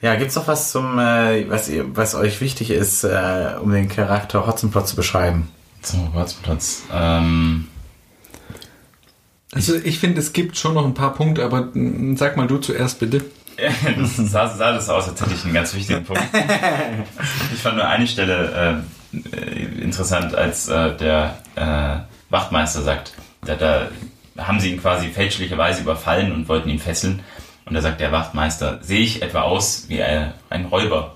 [0.02, 3.90] Ja, gibt's noch was zum, äh, was, ihr, was euch wichtig ist, äh, um den
[3.90, 5.48] Charakter Hotzenplot zu beschreiben?
[5.82, 6.84] So, Hotzenplotz.
[6.94, 7.68] Ähm,
[9.54, 11.70] Also ich finde, es gibt schon noch ein paar Punkte, aber
[12.16, 13.26] sag mal du zuerst bitte.
[13.98, 16.22] das sah, sah das aus, als hätte ich einen ganz wichtigen Punkt.
[17.54, 23.14] Ich fand nur eine Stelle äh, interessant, als äh, der äh, Wachtmeister sagt,
[23.46, 23.90] da, da
[24.38, 27.22] haben sie ihn quasi fälschlicherweise überfallen und wollten ihn fesseln.
[27.66, 31.16] Und da sagt der Wachtmeister, sehe ich etwa aus wie ein, ein Räuber?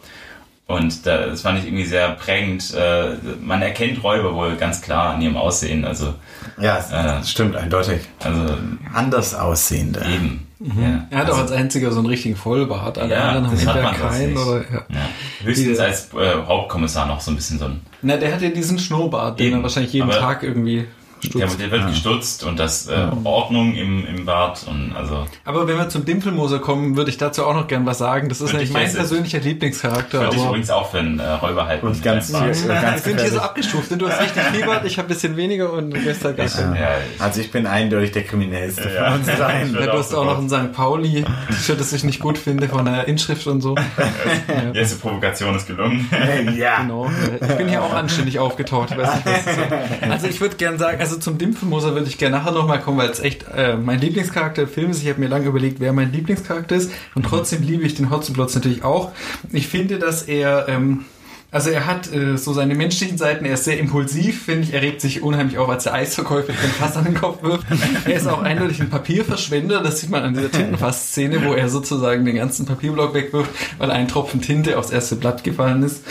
[0.68, 2.74] Und da, das fand ich irgendwie sehr prägend.
[2.74, 5.86] Äh, man erkennt Räuber wohl ganz klar an ihrem Aussehen.
[5.86, 6.16] Also,
[6.60, 7.24] Ja, es- Äh.
[7.24, 8.02] stimmt, eindeutig.
[8.24, 8.58] also
[8.94, 10.00] Anders aussehende.
[10.12, 10.48] eben.
[10.60, 12.98] Ja, Er hat also, auch als einziger so einen richtigen Vollbart.
[12.98, 14.62] Alle Ja, anderen haben das hat man keinen oder.
[14.62, 14.86] Ja.
[14.90, 15.44] ja.
[15.44, 18.80] Höchstens als äh, Hauptkommissar noch so ein bisschen so ein Na, der hat ja diesen
[18.80, 20.86] Schnurrbart, den Eben, er wahrscheinlich jeden aber- Tag irgendwie
[21.34, 25.76] Der, der wird gestutzt und das äh, Ordnung im, im Bad und also Aber wenn
[25.78, 28.30] wir zum Dimpelmoser kommen, würde ich dazu auch noch gern was sagen.
[28.30, 30.20] Das ist nämlich ich mein persönlicher Lieblingscharakter.
[30.22, 31.88] würde ich übrigens auch für einen äh, Räuber halten.
[31.88, 32.34] Und ganz Äh,
[32.68, 33.90] wir ganz sind hier so abgestuft.
[34.00, 36.58] Du hast richtig viel Bart, ich habe ein bisschen weniger und du bist halt ganz
[36.58, 36.76] schön.
[36.76, 39.12] Ja, Also ich bin eindeutig der Kriminellste Ja.
[39.12, 39.74] von uns Ich dreien.
[39.74, 40.62] Ja, du hast auch noch sofort.
[40.62, 40.74] ein St.
[40.76, 43.76] Pauli-T-Shirt, das ich nicht gut finde, von der Inschrift und so.
[44.74, 46.08] Die erste Provokation ist gelungen.
[46.56, 46.82] Ja.
[46.82, 47.10] Genau.
[47.42, 48.92] Ich bin hier auch anständig aufgetaucht.
[48.92, 50.12] Ich weiß nicht, ist.
[50.12, 53.12] Also ich würde gern sagen, also zum Dimpelmoser würde ich gerne nachher nochmal kommen, weil
[53.12, 55.04] es echt äh, mein Lieblingscharakter im Film ist.
[55.04, 56.92] Ich habe mir lange überlegt, wer mein Lieblingscharakter ist.
[57.14, 59.12] Und trotzdem liebe ich den Hotzenplotz natürlich auch.
[59.52, 60.68] Ich finde, dass er...
[60.68, 61.06] Ähm,
[61.52, 64.82] also er hat äh, so seine menschlichen Seiten, er ist sehr impulsiv, finde ich, er
[64.82, 67.66] regt sich unheimlich auf, als der Eisverkäufer den Fass an den Kopf wirft.
[68.04, 72.26] Er ist auch eindeutig ein Papierverschwender, das sieht man an dieser Tintenfass-Szene, wo er sozusagen
[72.26, 76.04] den ganzen Papierblock wegwirft, weil ein Tropfen Tinte aufs erste Blatt gefallen ist.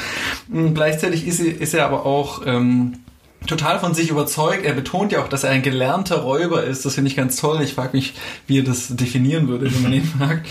[0.50, 3.00] Und gleichzeitig ist er, ist er aber auch ähm,
[3.46, 4.64] total von sich überzeugt.
[4.64, 6.84] Er betont ja auch, dass er ein gelernter Räuber ist.
[6.84, 7.60] Das finde ich ganz toll.
[7.62, 8.14] Ich frage mich,
[8.46, 10.46] wie er das definieren würde, wenn man ihn fragt.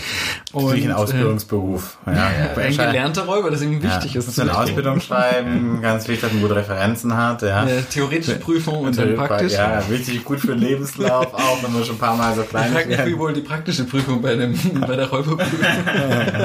[0.52, 1.98] Und, Wie ein äh, Ausbildungsberuf.
[2.06, 2.30] Ja.
[2.56, 4.20] ein gelernter Räuber, das ihm wichtig ja.
[4.20, 4.26] ist.
[4.26, 7.42] Muss eine Ausbildung schreiben, ganz wichtig, dass man gute Referenzen hat.
[7.42, 7.66] Ja.
[7.66, 9.52] Äh, theoretische Prüfung und dann praktisch.
[9.52, 12.48] Ja, wichtig gut für den Lebenslauf, auch wenn man schon ein paar Mal so Ich
[12.48, 13.18] klein frage mich, wie ist.
[13.18, 15.64] wohl die praktische Prüfung bei, dem, bei der Räuberprüfung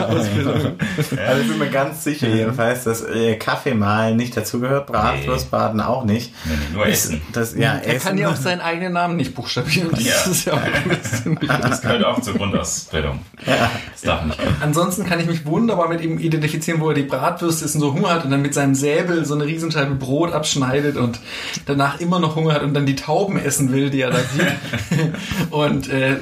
[0.10, 0.74] Ausbildung.
[0.98, 6.04] Also ich bin mir ganz sicher jedenfalls, dass äh, Kaffee malen nicht dazugehört, Bratwurstbraten auch
[6.04, 6.34] nicht.
[6.46, 7.22] Nee, nee, nur Essen.
[7.34, 8.08] Das, ja, Er Essen.
[8.08, 9.90] kann ja auch seinen eigenen Namen nicht buchstabieren.
[9.92, 10.32] Das Ja.
[10.32, 13.20] ist ja auch ein bisschen Das gehört auch zur Grundausbildung.
[13.46, 14.56] Das darf nicht gehen.
[14.62, 17.94] Ansonsten kann ich mich wunderbar mit ihm identifizieren, wo er die Bratwürste ist und so
[17.94, 21.20] Hunger hat und dann mit seinem Säbel so eine Riesenscheibe Brot abschneidet und
[21.66, 25.10] danach immer noch Hunger hat und dann die Tauben essen will, die er da sieht.
[25.52, 26.18] und äh,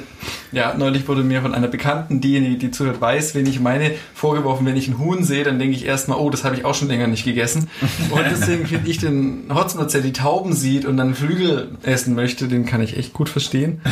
[0.50, 4.66] ja, neulich wurde mir von einer Bekannten, diejenige, die zuhört, weiß, wen ich meine, vorgeworfen,
[4.66, 6.88] wenn ich einen Huhn sehe, dann denke ich erstmal, oh, das habe ich auch schon
[6.88, 7.68] länger nicht gegessen.
[8.10, 12.64] Und deswegen finde ich den der die Tauben sieht und dann Flügel essen möchte, den
[12.66, 13.80] kann ich echt gut verstehen.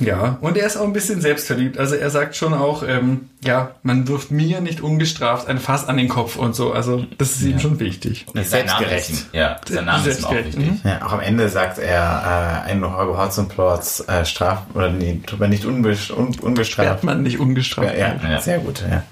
[0.00, 1.76] Ja, und er ist auch ein bisschen selbstverliebt.
[1.76, 5.96] Also er sagt schon auch, ähm, ja, man wirft mir nicht ungestraft ein Fass an
[5.96, 6.72] den Kopf und so.
[6.72, 8.24] Also das ist ihm schon wichtig.
[8.26, 9.10] Sein Name Selbstgerecht.
[9.10, 10.56] ist ihm, ja, sein Name ist ihm auch wichtig.
[10.56, 10.80] mhm.
[10.84, 15.40] Ja, auch am Ende sagt er, äh, ein Räuber Hotzenplotz äh, straf oder nee, tut
[15.40, 17.02] man nicht unbes un unbestraft.
[17.02, 17.92] Man nicht ungestraft.
[17.98, 18.40] Ja, ja, Ja.
[18.40, 19.02] sehr gut, ja.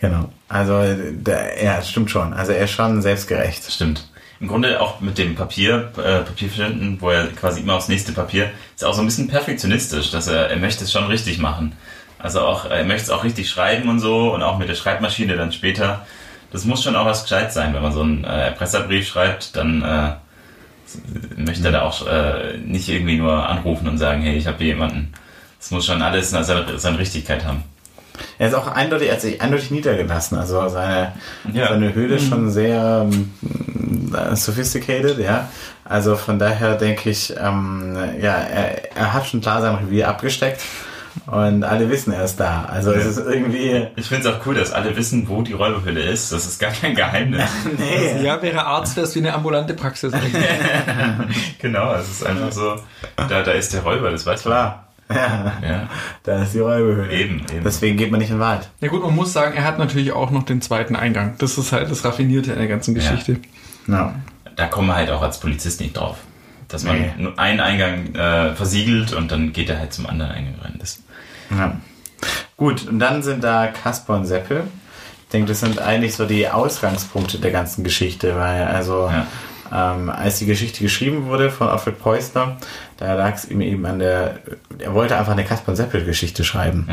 [0.00, 0.28] Genau.
[0.50, 2.34] Also, der, ja, stimmt schon.
[2.34, 3.66] Also, er ist schon selbstgerecht.
[3.66, 4.09] Das stimmt.
[4.40, 8.50] Im Grunde auch mit dem Papier, äh, Papierverständen, wo er quasi immer aufs nächste Papier,
[8.74, 11.76] ist auch so ein bisschen perfektionistisch, dass er, er möchte es schon richtig machen.
[12.18, 15.36] Also auch, er möchte es auch richtig schreiben und so und auch mit der Schreibmaschine
[15.36, 16.06] dann später.
[16.52, 19.82] Das muss schon auch was gescheit sein, wenn man so einen äh, Erpresserbrief schreibt, dann
[19.82, 20.12] äh,
[21.36, 24.68] möchte er da auch äh, nicht irgendwie nur anrufen und sagen, hey, ich habe hier
[24.68, 25.12] jemanden.
[25.58, 27.64] Das muss schon alles seine, seine Richtigkeit haben.
[28.38, 30.38] Er ist auch eindeutig, er hat sich eindeutig niedergelassen.
[30.38, 31.12] Also, seine,
[31.52, 31.68] Ja.
[31.68, 33.30] seine Höhle ist schon sehr ähm,
[34.34, 35.48] sophisticated, ja.
[35.84, 40.60] Also, von daher denke ich, ähm, ja, er, er hat schon klar sein Revier abgesteckt.
[41.26, 42.66] Und alle wissen, er ist da.
[42.70, 46.02] Also, es ist irgendwie, Ich finde es auch cool, dass alle wissen, wo die Räuberhöhle
[46.02, 46.32] ist.
[46.32, 47.50] Das ist gar kein Geheimnis.
[47.78, 48.22] nee.
[48.24, 50.12] Ja, wäre Arzt, wäre es wie eine ambulante Praxis.
[50.12, 50.44] eigentlich.
[51.58, 52.76] genau, es ist einfach so,
[53.16, 54.74] da, da ist der Räuber, das weiß man.
[55.10, 55.88] Ja, Ja,
[56.22, 57.12] da ist die Räuberhöhle.
[57.12, 57.64] eben, eben.
[57.64, 58.68] Deswegen geht man nicht in den Wald.
[58.80, 61.34] ja gut, man muss sagen, er hat natürlich auch noch den zweiten Eingang.
[61.38, 63.38] Das ist halt das Raffinierte in der ganzen Geschichte.
[63.88, 64.14] Ja.
[64.56, 66.16] da kommen wir halt auch als Polizist nicht drauf.
[66.68, 67.10] Dass man Nee.
[67.18, 70.74] nur einen Eingang äh, versiegelt und dann geht er halt zum anderen Eingang rein.
[70.78, 71.02] Das,
[71.50, 71.76] Ja.
[72.56, 74.64] Gut, und dann sind da Kasper und Seppel.
[75.24, 79.10] Ich denke, das sind eigentlich so die Ausgangspunkte der ganzen Geschichte, weil also
[79.72, 82.58] ähm, als die Geschichte geschrieben wurde von Alfred Preußler,
[83.00, 84.40] da lag es ihm eben an der,
[84.78, 86.86] er wollte einfach eine Kasper und Seppel Geschichte schreiben.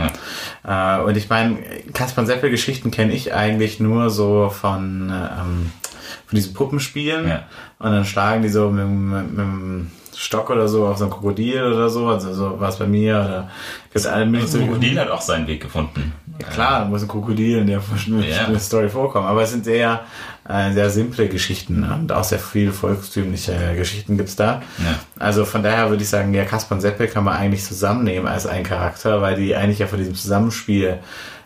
[0.65, 1.57] Äh, und ich meine,
[1.93, 5.71] Kasper und Seppel Geschichten kenne ich eigentlich nur so von, ähm,
[6.25, 7.27] von diesen Puppenspielen.
[7.27, 7.43] Ja.
[7.79, 11.11] Und dann schlagen die so mit, mit, mit dem Stock oder so auf so ein
[11.11, 12.07] Krokodil oder so.
[12.07, 13.17] Also so war es bei mir.
[13.17, 13.49] Oder
[13.93, 16.13] gibt alle möglichen das Krokodil hat auch seinen Weg gefunden.
[16.51, 18.51] Klar, da muss ein Krokodil in der Ja.
[18.51, 18.59] ja.
[18.59, 19.27] Story vorkommen.
[19.27, 20.01] Aber es sind sehr,
[20.49, 21.95] äh, sehr simple Geschichten ne?
[21.99, 24.61] und auch sehr viele volkstümliche Geschichten gibt's da.
[24.79, 24.95] Ja.
[25.19, 28.47] Also von daher würde ich sagen, ja, Kasper und Seppel kann man eigentlich zusammennehmen als
[28.47, 30.99] einen Charakter, weil die eigentlich ja von diesem Zusammenspiel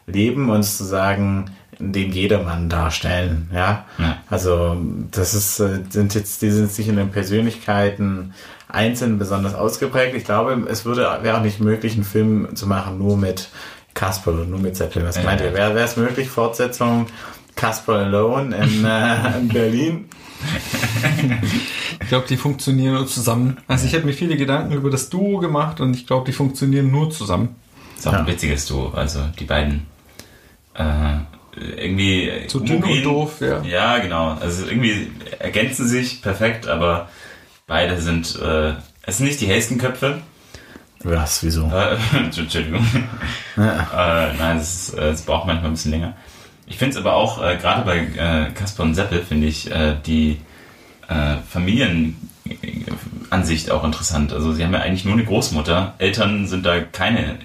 [0.07, 1.45] leben und sozusagen
[1.79, 3.49] den Jedermann darstellen.
[3.53, 4.17] Ja, Ja.
[4.29, 4.77] also
[5.09, 8.33] das ist, äh, sind jetzt, die sind jetzt nicht in den Persönlichkeiten
[8.67, 10.15] einzeln besonders ausgeprägt.
[10.15, 13.49] Ich glaube, es würde, wäre auch nicht möglich, einen Film zu machen nur mit
[13.93, 15.07] Kasper oder nur mit Zeppelin.
[15.07, 15.23] Was Ja.
[15.23, 15.53] meint ihr?
[15.53, 17.07] Wäre wäre es möglich, Fortsetzung
[17.61, 20.05] Kasper Alone in, äh, in Berlin?
[22.01, 23.57] Ich glaube, die funktionieren nur zusammen.
[23.67, 26.89] Also ich habe mir viele Gedanken über das Duo gemacht und ich glaube, die funktionieren
[26.89, 27.55] nur zusammen.
[27.95, 28.19] Ist auch Ja.
[28.21, 28.91] ein witziges Duo.
[28.95, 29.85] Also die beiden
[30.73, 31.17] äh,
[31.77, 33.61] irgendwie So dünn und doof, ja.
[33.61, 34.37] Ja, genau.
[34.41, 37.09] Also irgendwie ergänzen sich perfekt, aber
[37.67, 40.21] beide sind, äh, es sind nicht die hellsten Köpfe.
[41.03, 41.65] Was, wieso?
[41.71, 42.85] Äh, Entschuldigung.
[43.57, 44.29] Ja.
[44.29, 46.15] Äh, nein, es, ist, äh, es braucht manchmal ein bisschen länger.
[46.71, 49.97] Ich finde es aber auch, äh, gerade bei äh, Kasper und Seppel, finde ich äh,
[50.05, 50.39] die
[51.09, 54.31] äh, Familienansicht auch interessant.
[54.31, 55.95] Also sie haben ja eigentlich nur eine Großmutter.
[55.97, 57.39] Eltern sind da keine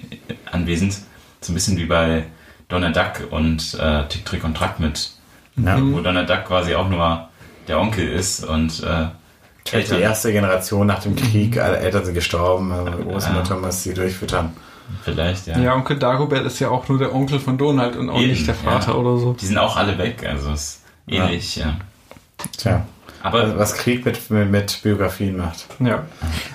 [0.49, 0.99] anwesend.
[1.41, 2.23] So ein bisschen wie bei
[2.69, 5.11] Donald Duck und äh, Tick, Trick und Track mit.
[5.57, 5.77] Ja.
[5.81, 7.27] Wo Donald Duck quasi auch nur
[7.67, 9.07] der Onkel ist und äh,
[9.65, 13.93] Vielleicht die erste Generation nach dem Krieg, alle Eltern sind gestorben, äh, Großmutter muss sie
[13.93, 14.53] durchfüttern.
[15.03, 15.59] Vielleicht, ja.
[15.59, 18.47] Ja, Onkel Dagobert ist ja auch nur der Onkel von Donald und auch Eben, nicht
[18.47, 18.97] der Vater ja.
[18.97, 19.33] oder so.
[19.33, 21.77] Die sind auch alle weg, also es ist ähnlich, ja.
[22.57, 22.85] Tja.
[23.27, 25.65] Aber was Krieg mit, mit, mit Biografien macht.
[25.79, 26.05] Ja.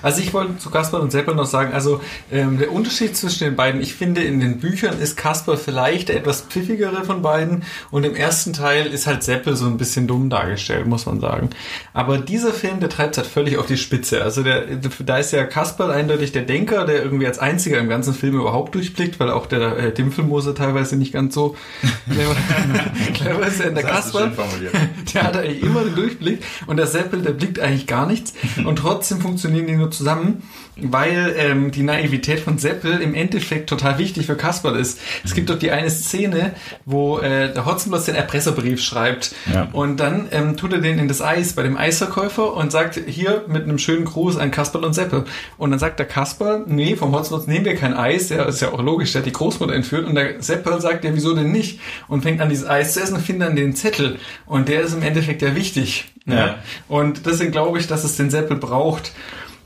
[0.01, 3.55] Also ich wollte zu Kasper und Seppel noch sagen, also ähm, der Unterschied zwischen den
[3.55, 8.03] beiden, ich finde in den Büchern ist Kasper vielleicht der etwas pfiffigere von beiden und
[8.05, 11.49] im ersten Teil ist halt Seppel so ein bisschen dumm dargestellt, muss man sagen.
[11.93, 14.23] Aber dieser Film, der treibt es halt völlig auf die Spitze.
[14.23, 14.65] Also der,
[15.05, 18.75] da ist ja Kasper eindeutig der Denker, der irgendwie als einziger im ganzen Film überhaupt
[18.75, 21.55] durchblickt, weil auch der äh, Dimpfelmose teilweise nicht ganz so
[23.13, 23.59] clever, ist.
[23.59, 24.31] Der Das Kasper,
[25.13, 28.33] der hat eigentlich immer den Durchblick und der Seppel, der blickt eigentlich gar nichts.
[28.65, 30.43] Und trotzdem funktionieren die nur zusammen,
[30.75, 34.99] weil ähm, die Naivität von Seppel im Endeffekt total wichtig für Kasperl ist.
[35.23, 36.53] Es gibt doch die eine Szene,
[36.85, 39.69] wo äh, der Hotzenplotz den Erpresserbrief schreibt Ja.
[39.71, 43.45] und dann ähm, tut er den in das Eis bei dem Eisverkäufer und sagt hier
[43.47, 45.25] mit einem schönen Gruß an Kasperl und Seppel.
[45.57, 48.71] Und dann sagt der Kasperl, nee, vom Hotzenplotz nehmen wir kein Eis, ja, ist ja
[48.71, 51.79] auch logisch, der hat die Großmutter entführt und der Seppel sagt, ja, wieso denn nicht?
[52.07, 54.93] Und fängt an, dieses Eis zu essen und findet dann den Zettel und der ist
[54.93, 56.05] im Endeffekt ja wichtig.
[56.25, 56.33] Ja.
[56.35, 56.55] Ja.
[56.87, 59.11] Und deswegen glaube ich, dass es den Seppel braucht.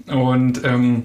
[0.08, 1.04] Und ähm,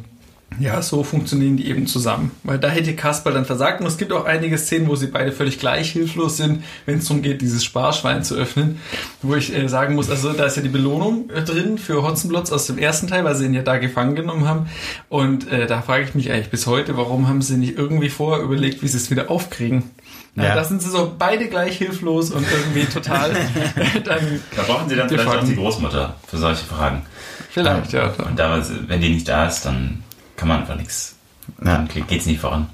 [0.58, 2.30] ja, so funktionieren die eben zusammen.
[2.42, 3.80] Weil da hätte Kasperl dann versagt.
[3.80, 7.06] Und es gibt auch einige Szenen, wo sie beide völlig gleich hilflos sind, wenn es
[7.06, 8.80] darum geht, dieses Sparschwein zu öffnen.
[9.22, 12.52] Wo ich äh, sagen muss, also da ist ja die Belohnung äh, drin für Hotzenplotz
[12.52, 14.68] aus dem ersten Teil, weil sie ihn ja da gefangen genommen haben.
[15.08, 18.44] Und äh, da frage ich mich eigentlich bis heute, warum haben sie nicht irgendwie vorher
[18.44, 19.90] überlegt, wie sie es wieder aufkriegen?
[20.34, 20.54] Ja.
[20.54, 23.32] Da sind sie so beide gleich hilflos und irgendwie total
[24.04, 27.02] dann da brauchen sie dann vielleicht auch die Großmutter für solche Fragen.
[27.50, 28.14] Vielleicht, ja.
[28.26, 30.02] Und da, wenn die nicht da ist, dann
[30.36, 31.16] kann man einfach nichts.
[31.64, 31.84] Ja.
[31.86, 32.68] Dann geht's nicht voran.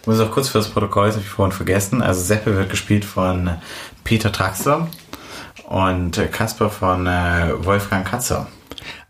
[0.00, 2.00] Ich muss auch kurz für das Protokoll, das habe ich vorhin vergessen.
[2.02, 3.50] Also Seppel wird gespielt von
[4.02, 4.88] Peter Traxler
[5.68, 8.46] und äh, Kasper von äh, Wolfgang Katzer.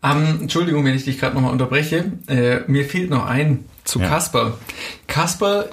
[0.02, 2.12] Ähm, Entschuldigung, wenn ich dich gerade nochmal unterbreche.
[2.28, 4.08] Äh, mir fehlt noch ein zu Ja.
[4.08, 4.58] Kasper.
[5.06, 5.66] Kasper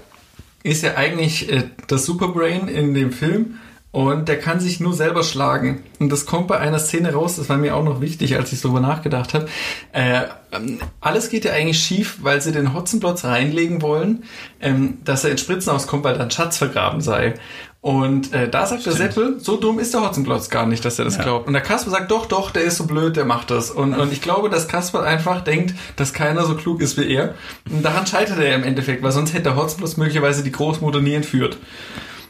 [0.63, 3.55] ist ja eigentlich äh, das Superbrain in dem Film
[3.91, 5.83] und der kann sich nur selber schlagen.
[5.99, 8.61] Und das kommt bei einer Szene raus, das war mir auch noch wichtig, als ich
[8.61, 9.47] darüber nachgedacht habe.
[9.91, 10.21] Äh,
[10.53, 14.23] ähm, alles geht ja eigentlich schief, weil sie den Hotzenplotz reinlegen wollen,
[14.61, 17.33] ähm, dass er ins Spritzenhaus kommt, weil da ein Schatz vergraben sei.
[17.81, 21.05] Und äh, da sagt der Seppel, so dumm ist der Hotzenplotz gar nicht, dass er
[21.05, 21.23] das Ja.
[21.23, 21.47] glaubt.
[21.47, 23.71] Und der Kasper sagt, doch, doch, der ist so blöd, der macht das.
[23.71, 27.33] Und, und ich glaube, dass Kasper einfach denkt, dass keiner so klug ist wie er.
[27.71, 31.15] Und daran scheitert er im Endeffekt, weil sonst hätte der Hotzenplotz möglicherweise die Großmutter nie
[31.15, 31.57] entführt.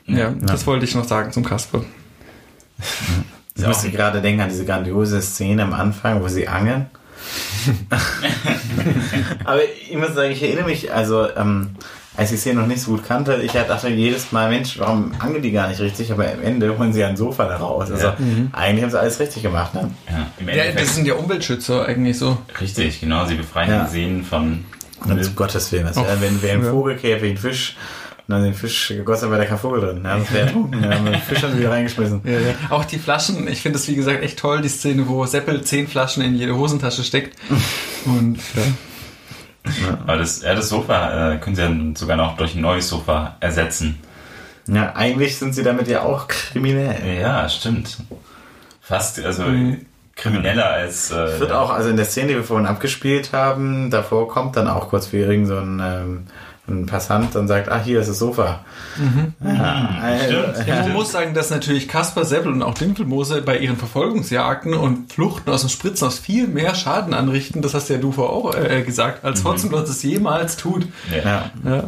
[0.08, 1.84] Ja, das wollte ich noch sagen zum Kasper.
[3.56, 6.88] Ich musste gerade denken an diese grandiose Szene am Anfang, wo sie angeln.
[9.46, 11.72] Aber ich muss sagen, ich erinnere mich, also ähm,
[12.18, 15.12] als ich die Szene noch nicht so gut kannte, ich dachte jedes Mal, Mensch, warum
[15.20, 16.12] angeln die gar nicht richtig?
[16.12, 17.92] Aber am Ende holen sie ein Sofa da raus.
[17.92, 18.18] Also Ja.
[18.54, 19.74] eigentlich haben sie alles richtig gemacht.
[19.76, 19.92] Ne?
[20.10, 22.38] Ja, im Ja, das sind ja Umweltschützer eigentlich so.
[22.60, 23.26] richtig, genau.
[23.26, 23.84] Sie befreien Ja.
[23.84, 24.66] den Seen von
[25.06, 26.62] Und um Gottes Willen, Ach, wäre, wenn wir ja.
[26.72, 27.76] Vogelkäfig, einen Fisch,
[28.32, 30.02] und dann den Fisch gegossen, wäre da kein Vogel drin.
[30.04, 30.84] Ja, das wäre ertrunken.
[30.84, 32.22] Ja, haben wir den Fisch dann wieder reingeschmissen.
[32.24, 32.54] Ja, ja.
[32.70, 35.88] Auch die Flaschen, ich finde das wie gesagt echt toll, die Szene, wo Seppel zehn
[35.88, 37.38] Flaschen in jede Hosentasche steckt.
[38.06, 38.64] Und ja.
[40.08, 43.36] Aber das, ja, das Sofa äh, können sie dann sogar noch durch ein neues Sofa
[43.40, 44.00] ersetzen.
[44.68, 47.20] Ja, eigentlich sind sie damit ja auch kriminell.
[47.20, 47.98] Ja, stimmt.
[48.82, 49.86] Fast, also Mhm.
[50.16, 51.12] krimineller als.
[51.12, 54.56] Äh, Es wird auch, also in der Szene, die wir vorhin abgespielt haben, davor kommt
[54.56, 56.28] dann auch kurz wie irgend so ein, ähm,
[56.68, 58.64] ein Passant und sagt, ah, hier ist das Sofa.
[59.44, 60.68] Ja, also, stimmt.
[60.68, 65.12] Ja, man muss sagen, dass natürlich Kaspar Seppel und auch Dimpfelmose bei ihren Verfolgungsjagden und
[65.12, 68.84] Fluchten aus dem Spritzenhaus viel mehr Schaden anrichten, das hast ja du vorher auch äh,
[68.84, 70.86] gesagt, als Hotzenplotz es jemals tut.
[71.12, 71.22] ja.
[71.24, 71.52] ja.
[71.66, 71.84] Ja.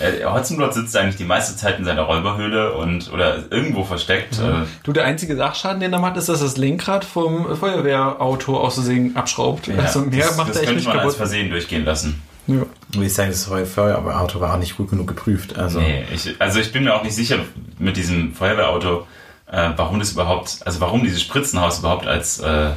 [0.00, 4.38] Äh, Hotzenplotz sitzt eigentlich die meiste Zeit in seiner Räuberhöhle und oder irgendwo versteckt.
[4.38, 8.74] Äh, Du, der einzige Sachschaden, den er macht, ist, dass das Lenkrad vom Feuerwehrauto aus
[8.74, 9.66] Versehen abschraubt.
[9.66, 11.16] ja, also mehr das, macht das er echt könnte nicht man als.
[11.16, 12.22] Versehen durchgehen lassen.
[12.48, 12.66] Ja.
[12.92, 15.56] Wie ich sagen, das Feuerwehrauto war auch nicht gut genug geprüft.
[15.56, 17.38] Also, Nee, ich, also ich bin mir auch nicht sicher
[17.78, 19.06] mit diesem Feuerwehrauto,
[19.46, 22.70] äh, warum das überhaupt, also warum dieses Spritzenhaus überhaupt als äh,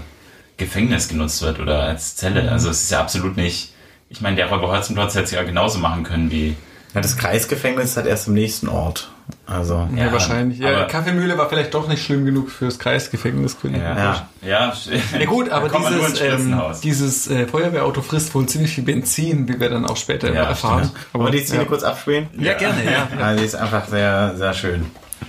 [0.57, 2.51] Gefängnis genutzt wird oder als Zelle.
[2.51, 3.73] Also es ist ja absolut nicht.
[4.09, 6.55] Ich meine, der Räuber Holzenplatz hätte es ja genauso machen können wie.
[6.93, 9.09] Ja, das Kreisgefängnis ist halt erst im nächsten Ort.
[9.45, 10.59] Also, Ja, Ja, wahrscheinlich.
[10.59, 13.55] Ja, aber- Kaffeemühle war vielleicht doch nicht schlimm genug fürs Kreisgefängnis.
[13.63, 14.27] Ja, Ja.
[14.41, 14.73] ja.
[15.17, 19.69] Ja gut, aber dieses, ähm, dieses äh, Feuerwehrauto frisst wohl ziemlich viel Benzin, wie wir
[19.69, 20.91] dann auch später Ja, erfahren.
[20.93, 20.99] ja.
[21.13, 21.67] Aber die Szene ja.
[21.67, 22.27] kurz abspielen?
[22.37, 23.07] Ja, gerne, ja.
[23.19, 24.85] Ja, die ist einfach sehr, sehr schön.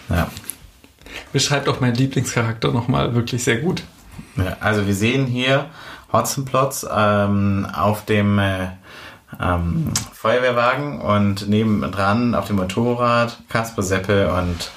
[0.08, 0.28] Ja.
[1.32, 3.82] Beschreibt auch meinen Lieblingscharakter nochmal wirklich sehr gut.
[4.36, 5.66] Ja, also wir sehen hier
[6.12, 8.68] Hotzenplotz ähm, auf dem äh,
[9.40, 14.70] ähm, Feuerwehrwagen und nebendran auf dem Motorrad Kasper Seppe und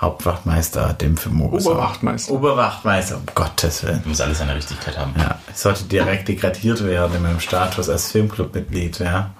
[0.00, 1.70] Hauptwachtmeister Dimpfe Moser.
[1.70, 2.32] Oberwachtmeister.
[2.32, 4.02] Oberwachtmeister, um Gottes Willen.
[4.04, 5.14] muss alles seine Richtigkeit haben.
[5.16, 9.30] Ja, ich sollte direkt degradiert werden in meinem Status als Filmclubmitglied, ja.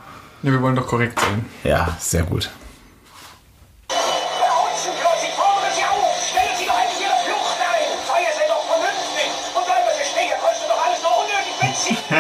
[0.43, 1.45] Ja, wir wollen doch korrekt sein.
[1.65, 2.51] Ja, sehr gut.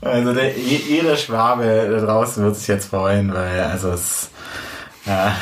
[0.00, 4.30] Also der, je- jeder Schwabe da draußen wird sich jetzt freuen, weil also es
[5.04, 5.32] ja,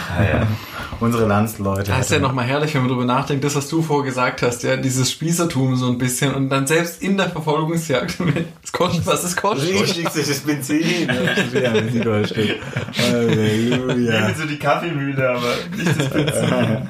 [1.00, 1.90] unsere Landsleute.
[1.90, 4.62] Das ist ja nochmal herrlich, wenn man darüber nachdenkt, das, was du vorher gesagt hast,
[4.62, 8.18] ja, dieses Spießertum so ein bisschen und dann selbst in der Verfolgungsjagd,
[8.62, 9.70] es kostet, was es kostet.
[9.70, 10.80] Richtig, das ist Benzin.
[10.82, 12.56] Wieder ein Goldstück.
[12.98, 14.34] Halleluja.
[14.34, 16.88] so die Kaffeemühle, aber nicht das Benzin.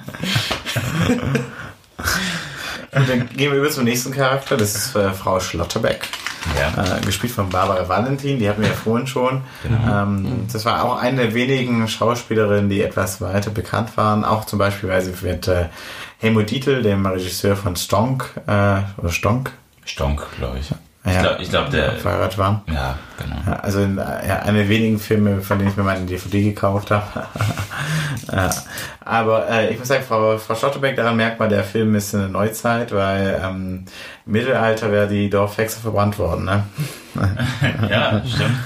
[2.94, 4.56] Und dann gehen wir über zum nächsten Charakter.
[4.56, 6.08] Das ist äh, Frau Schlotterbeck.
[6.58, 6.98] Ja.
[6.98, 9.42] Äh, gespielt von Barbara Valentin, die hatten wir ja vorhin schon.
[9.64, 14.24] Ähm, das war auch eine der wenigen Schauspielerinnen, die etwas weiter bekannt waren.
[14.24, 15.66] Auch zum Beispiel, weil sie mit äh,
[16.18, 19.52] Helmut Dietl, dem Regisseur von Stonk, äh, oder Stonk,
[19.86, 20.70] Stonk, glaube ich.
[21.06, 21.12] Ja.
[21.12, 21.92] Ich glaube, ich glaub, der.
[21.92, 22.62] verheiratet waren.
[22.66, 23.36] Ja, genau.
[23.46, 26.90] Ja, also in, ja, eine der wenigen Filme, von denen ich mir meine DVD gekauft
[26.90, 27.26] habe.
[28.32, 28.50] ja.
[29.04, 32.30] Aber äh, ich muss sagen, Frau, Frau Schotterbeck, daran merkt man, der Film ist eine
[32.30, 33.84] Neuzeit, weil ähm,
[34.24, 36.46] im Mittelalter wäre die Dorfhexe verbrannt worden.
[36.46, 36.64] Ne?
[37.90, 38.56] Ja, stimmt.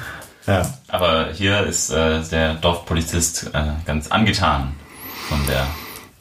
[0.47, 0.63] Ja.
[0.89, 4.75] Aber hier ist äh, der Dorfpolizist äh, ganz angetan
[5.29, 5.67] von der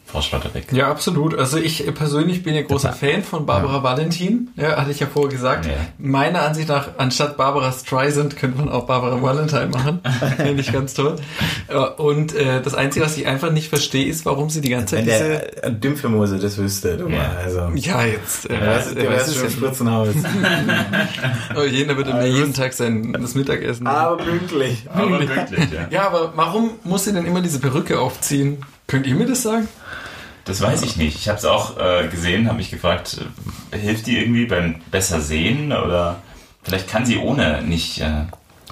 [0.10, 0.72] Frau Schlotterbeck.
[0.72, 1.38] Ja, absolut.
[1.38, 4.50] Also ich persönlich bin ja großer Fan von Barbara Valentin.
[4.56, 5.66] Ja, hatte ich ja vorher gesagt.
[5.66, 5.74] Ja.
[5.98, 10.00] Meiner Ansicht nach, anstatt Barbara Streisand könnte man auch Barbara Valentine machen.
[10.38, 11.18] Finde ich ganz toll.
[11.70, 14.96] Ja, Und äh, das Einzige, was ich einfach nicht verstehe, ist, warum sie die ganze
[14.96, 15.30] Wenn Zeit diese...
[15.30, 17.18] der äh, Dymphemose das wüsste, du Ja.
[17.18, 17.38] mal.
[17.44, 18.46] Also, Ja, jetzt.
[18.50, 19.58] Äh, der weiß, der weiß es schon im ja.
[19.58, 20.08] Spritzenhaus.
[21.56, 23.88] Oh, jener wird immer jeden Tag sein das Mittagessen.
[23.88, 24.86] Aber pünktlich.
[24.94, 25.88] Aber wirklich, ja.
[25.90, 28.58] Ja, aber warum muss sie denn immer diese Perücke aufziehen?
[28.88, 29.68] Könnt ihr mir das sagen?
[30.48, 31.18] Das weiß ich nicht.
[31.18, 33.20] Ich habe es auch äh, gesehen, habe mich gefragt,
[33.72, 36.18] äh, hilft die irgendwie beim besser sehen oder
[36.64, 38.02] vielleicht kann sie ohne nicht.
[38.02, 38.26] Äh,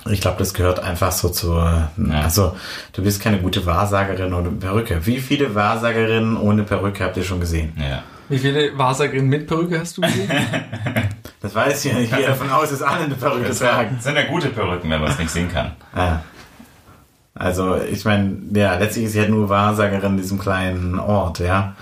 [0.10, 1.90] Ich glaube, das gehört einfach so zur.
[2.12, 2.56] Also,
[2.94, 5.06] du bist keine gute Wahrsagerin ohne Perücke.
[5.06, 7.74] Wie viele Wahrsagerinnen ohne Perücke habt ihr schon gesehen?
[7.78, 8.04] ja.
[8.28, 10.32] Wie viele Wahrsagerinnen mit Perücke hast du gesehen?
[11.42, 12.12] Das weiß ich ja nicht.
[12.12, 13.98] Ich gehe davon aus, dass alle eine Perücke Das tragen.
[14.00, 15.74] sind ja gute Perücken, wenn man es nicht sehen kann.
[15.96, 16.24] Ja.
[17.38, 21.76] Also, ich meine, ja, letztlich ist sie halt nur Wahrsagerin in diesem kleinen Ort, ja.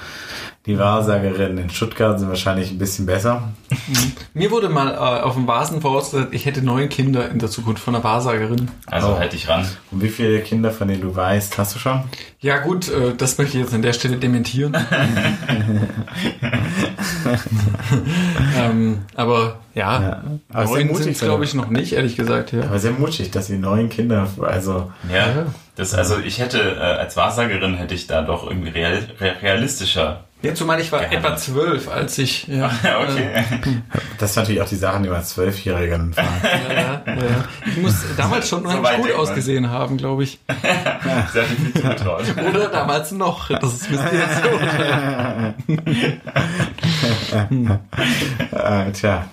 [0.66, 3.50] Die Wahrsagerinnen in Stuttgart sind wahrscheinlich ein bisschen besser.
[4.34, 7.84] Mir wurde mal äh, auf dem Vasen vorausgesagt, ich hätte neun Kinder in der Zukunft
[7.84, 8.72] von einer Wahrsagerin.
[8.86, 9.20] Also Oh.
[9.20, 9.68] halt dich ran.
[9.92, 12.04] Und wie viele Kinder, von denen du weißt, hast du schon?
[12.40, 14.74] Ja gut, äh, das möchte ich jetzt an der Stelle dementieren.
[18.58, 20.24] ähm, aber ja, Ja.
[20.54, 22.54] Aber sehr neun mutig sind glaube ich noch nicht, ehrlich gesagt.
[22.54, 22.64] Ja.
[22.64, 25.46] Aber sehr mutig, dass sie neun Kinder, also, Ja.
[25.76, 30.24] Das, also ich hätte äh, als Wahrsagerin hätte ich da doch irgendwie real, re- realistischer.
[30.44, 31.24] Ja, zumal ich war Geheimnis.
[31.24, 33.30] etwa zwölf, als ich ja, Ja, okay.
[34.18, 36.44] das sind natürlich auch die Sachen, die man als Zwölfjährigen fragt.
[36.44, 37.46] äh, ja, ja.
[37.66, 40.40] Ich muss damals schon So unheimlich weit gut ausgesehen haben, glaube ich.
[41.34, 42.26] Sehr viel zugetraut.
[42.50, 43.48] Oder damals noch.
[43.48, 44.44] Das ist wisst ihr jetzt
[48.52, 48.58] so.
[48.58, 49.26] äh, tja.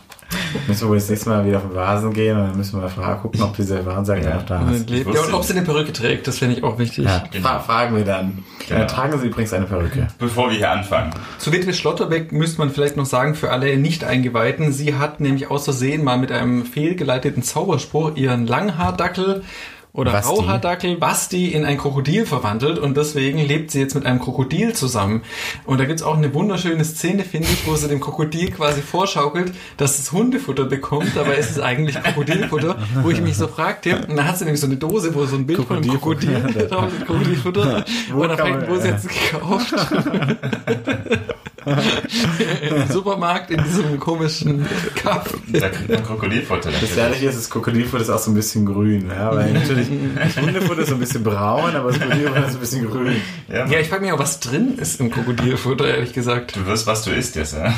[0.69, 2.83] Müssen wir wohl das nächste Mal wieder auf den Vasen gehen und dann müssen wir
[2.83, 4.35] mal fragen, gucken, ob diese Wahrsager Ja.
[4.37, 4.89] noch da ist.
[4.91, 7.05] Ja, und ob sie eine Perücke trägt, das finde ich auch wichtig.
[7.05, 7.49] Ja, Genau.
[7.49, 8.45] fra fragen wir dann.
[8.69, 8.83] Genau.
[8.83, 10.07] Äh, tragen Sie übrigens eine Perücke.
[10.19, 11.11] Bevor wir hier anfangen.
[11.39, 15.65] Zu Witwe Schlotterbeck müsste man vielleicht noch sagen, für alle Nicht-Eingeweihten, sie hat nämlich aus
[15.65, 19.43] Versehen mal mit einem fehlgeleiteten Zauberspruch ihren Langhaardackel
[19.93, 20.35] oder Basti.
[20.35, 25.23] Rauhaardackel Basti in ein Krokodil verwandelt und deswegen lebt sie jetzt mit einem Krokodil zusammen.
[25.65, 29.53] Und da gibt's auch eine wunderschöne Szene, finde ich, wo sie dem Krokodil quasi vorschaukelt,
[29.77, 34.17] dass es Hundefutter bekommt, dabei ist es eigentlich Krokodilfutter, wo ich mich so fragte, und
[34.17, 36.93] dann hat sie nämlich so eine Dose, wo so ein Bild von einem Krokodil drauf
[36.93, 39.75] ist, Krokodilfutter, Wo und kann fragt, wo ist jetzt gekauft?
[41.71, 44.67] Im Supermarkt in diesem komischen
[44.97, 45.29] Cup.
[45.49, 46.71] Da kriegt man Krokodilfutter.
[46.81, 49.09] Das Ehrliche ist, das Krokodilfutter ist auch so ein bisschen grün.
[49.09, 49.35] Ja?
[49.35, 52.91] Weil natürlich, das Hundefutter ist so ein bisschen braun, aber das Krokodilfutter ist ein bisschen
[52.91, 53.17] grün.
[53.49, 56.57] Ja, Ja, ich frage mich auch, was drin ist im Krokodilfutter, ehrlich gesagt.
[56.57, 57.55] du wirst, was du isst jetzt.
[57.55, 57.73] Ja?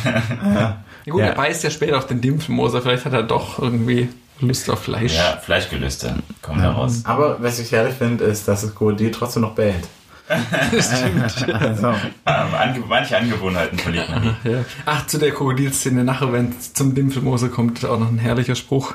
[0.45, 1.29] Ja, gut, Ja.
[1.29, 4.09] er beißt ja später auf den Dimpfmoser, vielleicht hat er doch irgendwie
[4.41, 5.15] Lust auf Fleisch.
[5.15, 7.03] Ja, Fleischgelüste kommen raus.
[7.05, 9.85] Aber was ich herrlich finde, ist, dass das Krokodil trotzdem noch bellt.
[10.71, 11.55] Stimmt.
[11.55, 14.45] Also, ange manche Angewohnheiten verliert man nicht.
[14.45, 14.65] Ja.
[14.87, 18.95] Ach, zu der Krokodilszene nachher, wenn es zum Dimpfelmose kommt, auch noch ein herrlicher Spruch.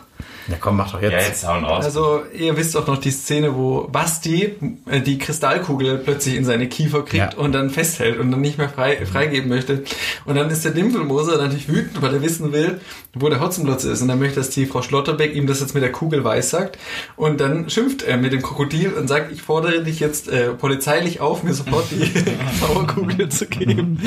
[0.50, 1.12] Ja komm, mach doch jetzt.
[1.14, 1.84] Ja, jetzt hauen raus.
[1.86, 4.56] Also, ihr wisst auch noch die Szene, wo Basti
[4.90, 7.40] äh, die Kristallkugel plötzlich in seine Kiefer kriegt Ja.
[7.40, 9.84] und dann festhält und dann nicht mehr frei, freigeben möchte.
[10.26, 12.80] Und dann ist der Dimpfelmoser natürlich wütend, weil er wissen will,
[13.14, 14.02] wo der Hotzenplotz ist.
[14.02, 16.78] Und dann möchte, dass die Frau Schlotterbeck ihm das jetzt mit der Kugel weissagt.
[17.16, 21.20] Und dann schimpft er mit dem Krokodil und sagt, ich fordere dich jetzt äh, polizeilich
[21.22, 22.12] auf, mir sofort die
[22.60, 24.00] Zauberkugel zu geben.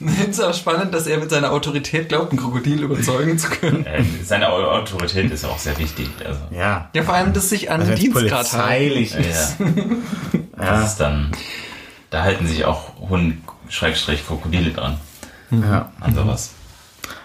[0.00, 3.50] Ich finde es auch spannend, dass er mit seiner Autorität glaubt, ein Krokodil überzeugen zu
[3.50, 3.84] können.
[3.86, 5.83] Äh, seine Au- Autorität ist auch sehr wichtig.
[6.26, 6.88] Also, Ja.
[6.94, 8.46] Ja, vor allem, dass sich an Also Dienstgrad
[9.14, 9.56] ja, ist.
[9.60, 9.66] ja.
[10.56, 11.30] Das ist dann,
[12.10, 14.98] da halten sich auch Hund, Schrägstrich, Krokodile dran.
[15.50, 15.90] Ja.
[16.00, 16.50] An sowas.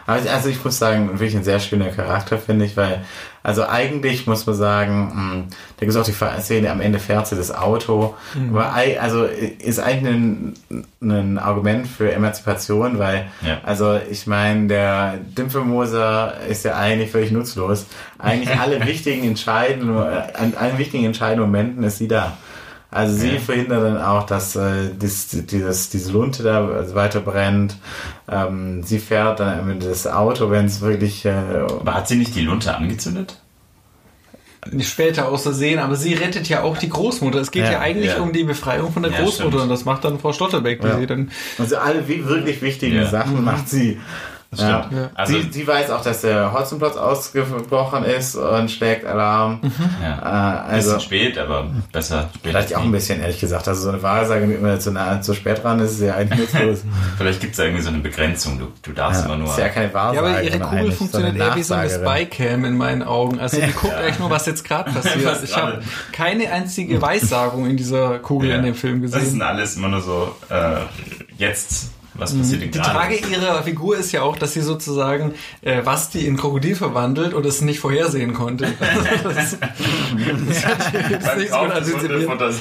[0.06, 3.04] Aber ich- also ich muss sagen, wirklich ein sehr schöner Charakter, finde ich, weil,
[3.44, 7.28] also eigentlich muss man sagen, mh, da gibt es auch die Szene, am Ende fährt
[7.28, 8.16] sie das Auto,
[8.50, 10.54] aber ei- also ist eigentlich ein,
[11.02, 13.60] ein Argument für Emanzipation, weil, Ja.
[13.64, 17.86] also ich meine, der Dimpfelmoser ist ja eigentlich völlig nutzlos.
[18.18, 22.38] Eigentlich alle wichtigen entscheidenden, äh, an allen wichtigen entscheidenden Momenten ist sie da.
[22.92, 23.40] Also sie Ja.
[23.40, 27.76] verhindert dann auch, dass äh, dies, dieses, diese Lunte da weiter brennt.
[28.28, 31.24] Ähm, sie fährt dann mit das Auto, wenn es wirklich...
[31.26, 33.40] Äh, Aber hat sie nicht die Lunte angezündet?
[34.72, 37.40] nicht später außer sehen, aber sie rettet ja auch die Großmutter.
[37.40, 38.20] Es geht ja, Ja, eigentlich ja.
[38.20, 39.64] um die Befreiung von der Ja, Großmutter stimmt.
[39.64, 40.98] und das macht dann Frau Stotterbeck, die Ja.
[41.00, 43.06] sie dann also alle wirklich wichtigen Ja.
[43.06, 44.00] Sachen macht sie.
[44.52, 44.84] Das Ja.
[44.84, 45.00] stimmt.
[45.02, 45.10] Ja.
[45.14, 49.60] Also, sie, sie weiß auch, dass der Hotzenplotz ausgebrochen ist und schlägt Alarm.
[50.02, 50.18] ja.
[50.18, 52.42] Äh, also bisschen spät, aber besser spät.
[52.44, 53.68] vielleicht auch ein bisschen, ehrlich gesagt.
[53.68, 56.40] Also so eine Wahrsage, mit man zu, nah, zu spät dran ist, ist ja eigentlich
[56.52, 56.80] nutzlos.
[57.18, 58.58] Vielleicht gibt es irgendwie so eine Begrenzung.
[58.58, 59.50] Du, du darfst immer nur.
[59.50, 60.28] ist ja keine Wahrsage.
[60.28, 61.90] Ja, aber ihre Kugel funktioniert eher wie so eine.
[61.90, 63.40] Spycam in meinen Augen.
[63.40, 65.26] Also die guckt eigentlich nur, was jetzt gerade passiert.
[65.26, 65.82] Was Ich habe
[66.12, 68.56] keine einzige Weissagung in dieser Kugel Ja.
[68.56, 69.42] in dem Film Das sind gesehen.
[69.44, 70.78] alles immer nur so, äh,
[71.38, 72.92] jetzt, was passiert denn Die gerade?
[72.92, 77.46] Trage ihrer Figur ist ja auch, dass sie sozusagen äh, Basti in Krokodil verwandelt und
[77.46, 78.68] es nicht vorhersehen konnte.
[79.24, 79.56] das
[81.20, 81.54] das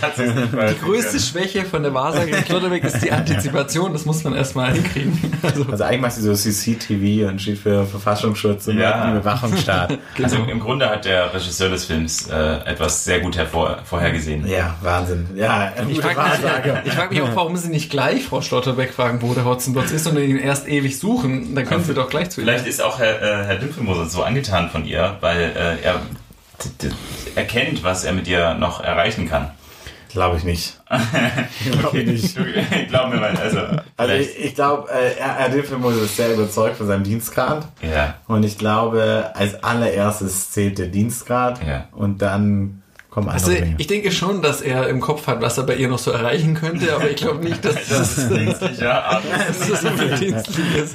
[0.02, 0.70] antizipiert.
[0.70, 3.92] Die größte Schwäche von der Wahrsagerin Klotterbeck ist die Antizipation.
[3.92, 5.18] Das muss man erstmal hinkriegen.
[5.42, 9.11] Also, Also eigentlich macht sie so CCTV und steht für Verfassungsschutz und Ja.
[9.12, 9.98] Überwachungsstaat.
[10.22, 12.34] Also im Grunde hat der Regisseur des Films äh,
[12.64, 14.46] etwas sehr gut hervor, vorhergesehen.
[14.46, 15.26] ja, Wahnsinn.
[15.36, 16.72] Ja, ich gute frage Wahrsage.
[16.72, 19.90] mich, ich frag mich auch, warum sie nicht gleich Frau Schlotterbeck fragen, wo der Hotzenplotz
[19.90, 21.55] ist und ihn erst ewig suchen.
[21.55, 22.46] Dann können sie doch gleich zu ihr.
[22.46, 26.01] Vielleicht ist auch Herr, äh, Herr Dümpelmoser so angetan von ihr, weil äh, er
[27.34, 29.51] erkennt, was er mit ihr noch erreichen kann.
[30.11, 30.80] Glaube ich nicht.
[31.80, 32.38] Glaube ich nicht.
[32.88, 33.61] Glaub mir mal, also,
[33.96, 37.68] Also ich, ich glaube, äh, Herr Herr Dilfilmus ist sehr überzeugt von seinem Dienstgrad.
[37.82, 41.61] ja, Und ich glaube, als allererstes zählt der Dienstgrad.
[41.66, 41.88] Ja.
[41.92, 42.82] Und dann
[43.26, 43.74] andere Also Dinge.
[43.78, 46.54] ich denke schon, dass er im Kopf hat, was er bei ihr noch so erreichen
[46.54, 49.22] könnte, aber ich glaube nicht, dass das das, ist dienstlicher Art.
[49.48, 50.94] dass das so viel dienstlich ist.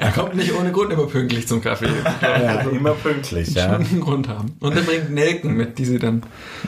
[0.00, 1.88] Er kommt nicht ohne Grund immer pünktlich zum Kaffee.
[2.22, 3.72] ja, immer pünktlich, Schon ja.
[3.76, 4.54] einen Grund haben.
[4.60, 6.22] Und er bringt Nelken mit, die sie dann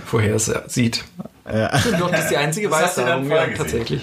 [0.05, 1.05] vorher sieht.
[1.51, 1.79] ja.
[1.79, 4.03] Stimmt doch, das ist die einzige Weissagung, ja, tatsächlich.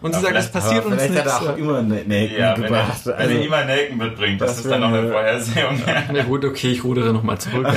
[0.00, 1.32] Und sie sagt, es vielleicht- passiert uns vielleicht nichts.
[1.32, 3.00] hat er auch immer eine Nelken Ja, wenn er, gebracht.
[3.06, 5.80] wenn Also, er immer Nelken mitbringt, das, das ist dann noch eine Vorhersehung.
[6.12, 7.68] Na gut, okay, ich rudere nochmal zurück.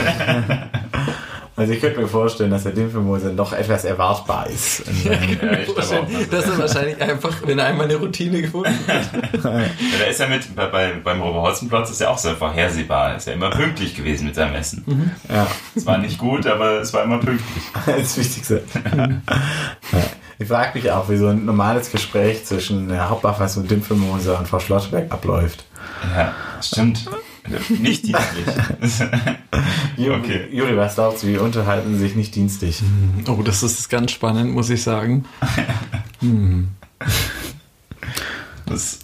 [1.58, 4.84] Also ich könnte mir vorstellen, dass der Dilfilmose noch etwas erwartbar ist.
[5.06, 6.30] Ja, auch.
[6.32, 9.44] Dass er wahrscheinlich einfach, wenn er einmal eine Routine gefunden hat.
[9.44, 13.12] Ja, da ist ja mit, bei, bei, beim Robert Holzenplatz ist ja auch sehr vorhersehbar.
[13.12, 15.12] Er ist ja immer pünktlich gewesen mit seinem Essen.
[15.30, 17.64] ja, Es war nicht gut, aber es war immer pünktlich.
[17.86, 18.64] das Wichtigste.
[18.96, 19.10] Ja.
[20.38, 24.48] Ich frage mich auch, wie so ein normales Gespräch zwischen Herr Hauptbachers und Dilfilmose und
[24.48, 25.66] Frau Schlossberg abläuft.
[26.16, 27.06] Ja, stimmt.
[27.70, 28.46] Nicht dienstlich.
[29.98, 30.48] Okay.
[30.52, 32.84] Juri, was glaubst du, wie unterhalten sich nicht dienstlich?
[33.28, 35.26] Oh, das ist ganz spannend, muss ich sagen.
[38.68, 39.00] Das,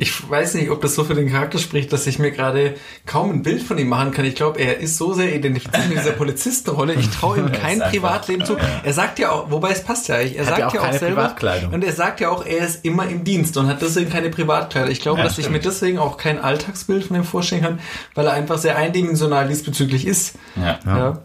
[0.00, 2.74] Ich weiß nicht, ob das so für den Charakter spricht, dass ich mir gerade
[3.04, 4.24] kaum ein Bild von ihm machen kann.
[4.24, 6.94] Ich glaube, er ist so sehr identifiziert mit dieser Polizistenrolle.
[6.94, 8.56] Ich traue ihm kein Privatleben zu.
[8.84, 10.80] Er sagt ja auch, wobei es passt ja eigentlich, er Hat sagt ja auch ja
[10.80, 11.14] auch keine selber.
[11.22, 11.72] Privatkleidung.
[11.74, 14.88] Und er sagt ja auch, er ist immer im Dienst und hat deswegen keine Privatkleider.
[14.88, 15.56] Ich glaube, Ja, dass ich stimmt.
[15.56, 17.80] mir deswegen auch kein Alltagsbild von ihm vorstellen kann,
[18.14, 20.36] weil er einfach sehr eindimensional diesbezüglich ist.
[20.56, 20.78] ja.
[20.86, 21.18] Ja.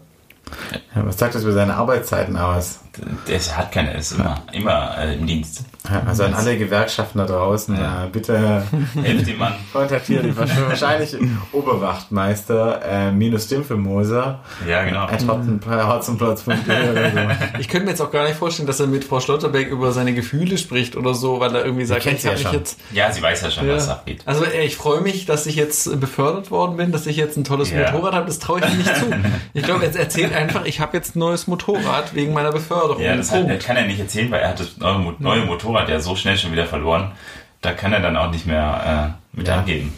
[0.94, 2.80] Ja, was sagt das über seine Arbeitszeiten aus?
[3.28, 5.64] Der ist- hat keine, ist immer, immer äh, im Dienst.
[5.90, 8.04] Ja, Also an alle Gewerkschaften da draußen, Ja.
[8.04, 8.62] äh, bitte
[9.02, 9.52] Hilft dem Mann.
[9.72, 11.14] kontaktiert die wahrscheinlich
[11.52, 15.02] Oberwachtmeister äh, minus Dimpfelmoser Ja, genau.
[15.04, 17.18] at hotzenplatz.de oder so.
[17.58, 20.14] Ich könnte mir jetzt auch gar nicht vorstellen, dass er mit Frau Schlotterbeck über seine
[20.14, 22.52] Gefühle spricht oder so, weil er irgendwie sagt, kennt ich ja schon.
[22.52, 22.78] jetzt.
[22.92, 24.22] Ja, sie weiß ja schon, was abgeht.
[24.26, 27.70] Also ich freue mich, dass ich jetzt befördert worden bin, dass ich jetzt ein tolles
[27.70, 27.90] Ja.
[27.92, 28.26] Motorrad habe.
[28.26, 29.06] Das traue ich ihm nicht zu.
[29.52, 32.83] Ich glaube, er erzählt einfach, ich habe jetzt ein neues Motorrad wegen meiner Beförderung.
[33.00, 35.88] Ja, das hat, das kann er nicht erzählen, weil er hat das neue, neue Motorrad
[35.88, 37.12] ja so schnell schon wieder verloren.
[37.60, 39.58] Da kann er dann auch nicht mehr äh, mit Ja.
[39.58, 39.92] angeben.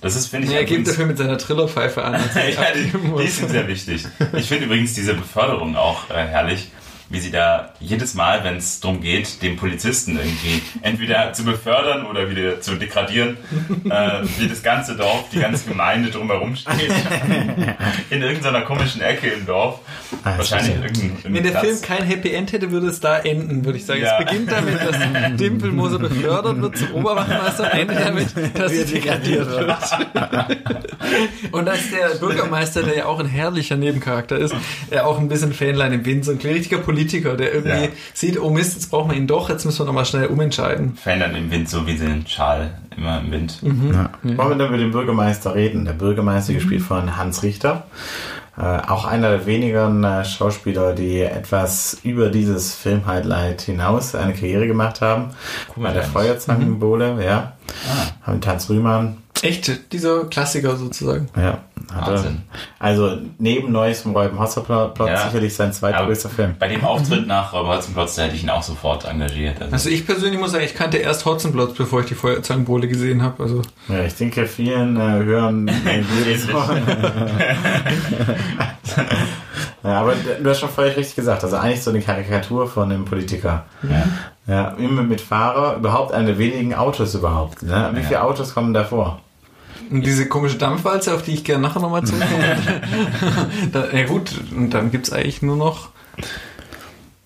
[0.00, 2.14] Das ist, finde ich, er gibt dafür mit seiner Trillerpfeife an.
[2.34, 4.04] er ja, die, die sind sehr wichtig.
[4.34, 6.70] Ich finde übrigens diese Beförderung auch äh, herrlich,
[7.08, 12.04] wie sie da jedes Mal, wenn es darum geht, den Polizisten irgendwie entweder zu befördern
[12.06, 13.36] oder wieder zu degradieren,
[13.84, 16.92] äh, wie das ganze Dorf, die ganze Gemeinde drumherum steht.
[18.10, 19.80] In irgendeiner komischen Ecke im Dorf.
[20.24, 21.64] Ah, Wahrscheinlich irgendein, Wenn der Platz.
[21.64, 24.02] Film kein Happy End hätte, würde es da enden, würde ich sagen.
[24.02, 24.18] Ja.
[24.18, 24.96] Es beginnt damit, dass
[25.36, 29.76] Dimpelmoser befördert wird zum Oberwachtmeister, endet damit, dass sie degradiert wird.
[31.52, 34.54] Und dass der Bürgermeister, der ja auch ein herrlicher Nebencharakter ist,
[34.90, 36.95] er auch ein bisschen Fähnlein im Wind, so ein richtiger Politiker,
[37.36, 37.88] der irgendwie Ja.
[38.14, 40.96] sieht, oh Mist, jetzt brauchen wir ihn doch, jetzt müssen wir nochmal schnell umentscheiden.
[40.96, 43.60] Verändern im Wind, so wie sie den Schal immer im Wind.
[43.62, 44.10] Ja.
[44.22, 45.84] Wollen wir dann mit dem Bürgermeister reden?
[45.84, 47.84] Der Bürgermeister gespielt von Hans Richter.
[48.58, 54.66] Äh, auch einer der wenigen äh, Schauspieler, die etwas über dieses Film-Highlight hinaus eine Karriere
[54.66, 55.30] gemacht haben.
[55.76, 56.06] Bei der eigentlich.
[56.06, 57.52] Feuerzangenbowle, ja.
[58.22, 61.28] Haben mit Hans Rühmann, Echt, dieser Klassiker sozusagen.
[61.36, 61.58] ja.
[61.94, 62.42] Hat er, Wahnsinn.
[62.80, 65.26] also neben Neues vom Räuben Hotzenplotz Ja.
[65.26, 66.56] sicherlich sein zweitgrößter Film.
[66.58, 69.60] Bei dem Auftritt nach Räuber Hotzenplotz, da hätte ich ihn auch sofort engagiert.
[69.60, 73.22] Also, Also ich persönlich muss sagen, ich kannte erst Hotzenplotz, bevor ich die Feuerzangenbowle gesehen
[73.22, 73.40] habe.
[73.42, 75.70] Also Ja, ich denke, vielen äh, hören
[79.84, 81.44] ja, aber du hast schon völlig richtig gesagt.
[81.44, 83.64] Also eigentlich so eine Karikatur von einem Politiker.
[83.82, 84.04] ja.
[84.48, 87.64] Ja, immer mit Fahrer, überhaupt eine der wenigen Autos überhaupt.
[87.64, 87.90] Ne?
[87.94, 88.06] Wie Ja.
[88.06, 89.20] viele Autos kommen davor?
[89.90, 92.82] Und diese komische Dampfwalze, auf die ich gerne nachher nochmal zurückkomme.
[93.92, 95.90] ja gut, und dann gibt's eigentlich nur noch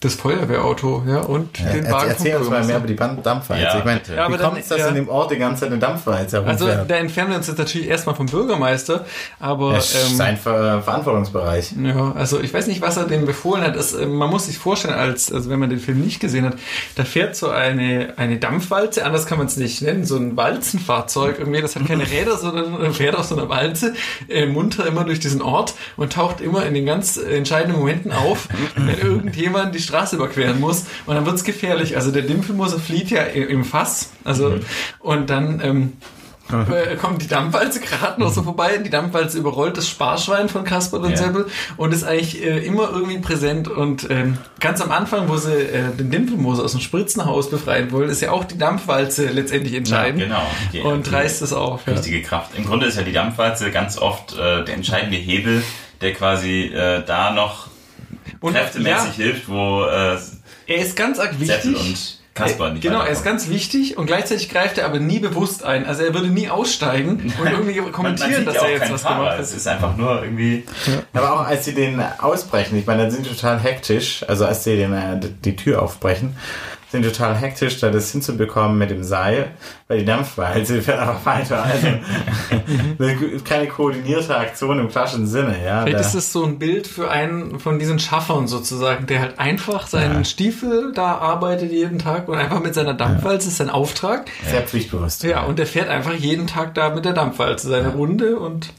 [0.01, 3.63] das Feuerwehrauto, ja, und den Er, Wagen erzähl uns mal mehr über die Dampfwalze.
[3.63, 4.89] Ja, ich meine, wie Ja, aber dann- kommt es, dass ja.
[4.89, 6.91] in dem Ort die ganze Zeit eine Dampfwalze Also herumfährt?
[6.91, 9.05] da entfernen wir uns jetzt natürlich erstmal vom Bürgermeister,
[9.39, 11.73] aber das ist ähm, sein Ver Verantwortungsbereich.
[11.83, 13.77] ja, also ich weiß nicht, was er dem befohlen hat.
[13.77, 16.55] Es, äh, man muss sich vorstellen, als also wenn man den Film nicht gesehen hat,
[16.97, 21.39] da fährt so eine eine Dampfwalze, anders kann man es nicht nennen, so ein Walzenfahrzeug
[21.41, 23.93] irgendwie, das hat keine Räder, sondern fährt auf so einer Walze
[24.29, 28.49] äh, munter immer durch diesen Ort und taucht immer in den ganz entscheidenden Momenten auf,
[28.77, 31.97] wenn irgendjemand die Straße überqueren muss und dann wird's gefährlich.
[31.97, 34.55] Also der Dimpelmoser flieht ja im Fass, also
[35.01, 35.93] und dann ähm,
[36.51, 38.77] äh, kommt die Dampfwalze gerade noch so vorbei.
[38.79, 41.17] Die Dampfwalze überrollt das Sparschwein von Kasper und Ja.
[41.17, 43.69] Seppel und ist eigentlich äh, immer irgendwie präsent.
[43.69, 48.11] Und ähm, ganz am Anfang, wo sie äh, den Dimpelmoser aus dem Spritzenhaus befreien wollen,
[48.11, 50.23] ist ja auch die Dampfwalze letztendlich entscheidend.
[50.25, 50.43] genau.
[50.73, 51.87] Die- Und die- reißt es auf.
[51.87, 51.93] Ja.
[51.93, 52.51] richtige Kraft.
[52.59, 55.63] Im Grunde ist ja die Dampfwalze ganz oft äh, der entscheidende Hebel,
[56.01, 57.69] der quasi äh, da noch
[58.41, 60.17] Und kräftemäßig ja, hilft, wo äh,
[60.67, 61.77] er ist ganz arg Zettel wichtig.
[61.77, 65.65] und Kasper nicht Genau, er ist ganz wichtig und gleichzeitig greift er aber nie bewusst
[65.65, 65.85] ein.
[65.85, 68.93] Also er würde nie aussteigen und irgendwie man, man kommentieren, sieht dass ja er jetzt
[68.93, 69.17] was Fahrer.
[69.17, 69.41] gemacht hat.
[69.41, 70.65] Es ist einfach nur irgendwie
[71.13, 74.65] Aber auch als sie den ausbrechen, ich meine, dann sind die total hektisch, also als
[74.65, 76.37] sie den, äh, die Tür aufbrechen,
[76.91, 79.53] sind total hektisch, da das hinzubekommen mit dem Seil,
[79.89, 81.63] weil die Dampfwalze fährt einfach weiter.
[81.63, 81.87] Also
[82.99, 85.83] eine- keine koordinierte Aktion im klassischen Sinne, ja.
[85.83, 89.87] Vielleicht ist es so ein Bild für einen von diesen Schaffern sozusagen, der halt einfach
[89.87, 90.25] seinen Ja.
[90.25, 94.31] Stiefel da arbeitet jeden Tag und einfach mit seiner Dampfwalze ist sein Auftrag.
[94.49, 95.23] sehr pflichtbewusst.
[95.23, 98.73] Ja, und der fährt einfach jeden Tag da mit der Dampfwalze seine Runde und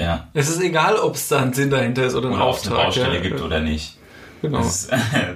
[0.00, 2.56] ja, es ist egal, ob es da einen Sinn dahinter ist oder ein oder ob
[2.56, 2.86] es eine Auftrag.
[2.86, 3.20] Baustelle ja.
[3.20, 3.95] gibt oder nicht.
[4.46, 4.58] Genau.
[4.58, 4.88] Das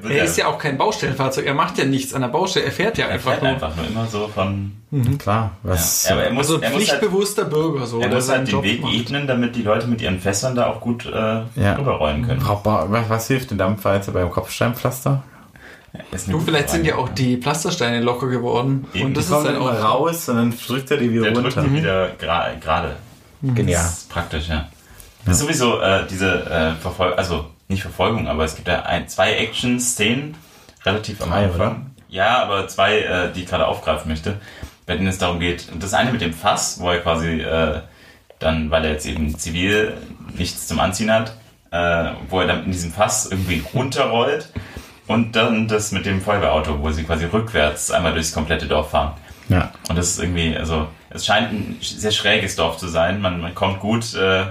[0.02, 2.72] wird Er ist ja auch kein Baustellenfahrzeug, er macht ja nichts an der Baustelle, er
[2.72, 3.52] fährt ja er einfach fährt nur.
[3.52, 4.72] einfach nur immer so von.
[5.18, 6.04] Klar, was.
[6.08, 8.00] Ja, aber er muss, Also ein er muss halt, pflichtbewusster Bürger so.
[8.00, 8.94] er muss seinen halt den Job Weg macht.
[8.94, 11.74] ebnen, damit die Leute mit ihren Fässern da auch gut äh, Ja.
[11.78, 12.42] rüberrollen können.
[12.44, 15.22] Was, was hilft eine Dampfwalze beim Kopfsteinpflaster?
[15.92, 18.86] Eine Du, vielleicht sind ja auch die Pflastersteine locker geworden.
[18.94, 21.10] Eben, und das Die ist kommen halt immer auch raus und dann drückt er die
[21.12, 21.62] wieder Der drückt runter.
[21.68, 22.96] die wieder gra- gerade.
[23.42, 23.82] Genial.
[23.82, 24.68] Das ist praktisch, ja.
[25.24, 29.08] Das ist sowieso äh, diese äh, Verfolgung, also nicht Verfolgung, aber es gibt ja ein,
[29.08, 30.36] zwei Action-Szenen
[30.84, 31.90] relativ am Anfang.
[32.08, 34.40] Ja, aber zwei, äh, die ich gerade aufgreifen möchte,
[34.84, 35.68] bei denen es darum geht.
[35.78, 37.80] Das eine mit dem Fass, wo er quasi äh,
[38.40, 39.96] dann, weil er jetzt eben zivil
[40.36, 41.36] nichts zum Anziehen hat,
[41.70, 44.52] äh, wo er dann in diesem Fass irgendwie runterrollt.
[45.06, 49.14] Und dann das mit dem Feuerwehrauto, wo sie quasi rückwärts einmal durchs komplette Dorf fahren.
[49.48, 49.72] Ja.
[49.88, 53.20] Und das ist irgendwie, also es scheint ein sehr schräges Dorf zu sein.
[53.20, 54.46] Man, man kommt gut äh,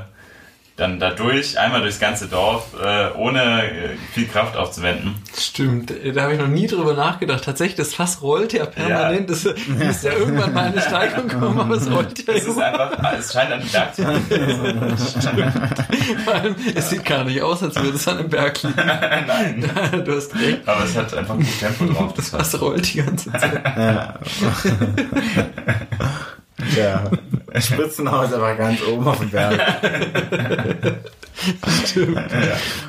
[0.79, 5.15] dann da durch, einmal durchs ganze Dorf, äh, ohne äh, viel Kraft aufzuwenden.
[5.37, 7.43] Stimmt, da habe ich noch nie drüber nachgedacht.
[7.43, 9.29] Tatsächlich, das Fass rollt ja permanent.
[9.29, 12.91] Das müsste ja irgendwann mal eine Steigung kommen, aber es rollt ja Es ist einfach,
[13.17, 14.95] es scheint an die Berg zu liegen.
[16.25, 18.75] Vor allem, es sieht gar nicht aus, als würde es an einem Berg liegen.
[19.27, 19.69] Nein.
[20.05, 22.13] Du hast recht, Aber es hat einfach gut Tempo drauf.
[22.15, 23.61] das Fass rollt die ganze Zeit.
[23.77, 24.13] Ja.
[27.59, 29.59] Spritzenhaus aber ganz oben auf dem Berg.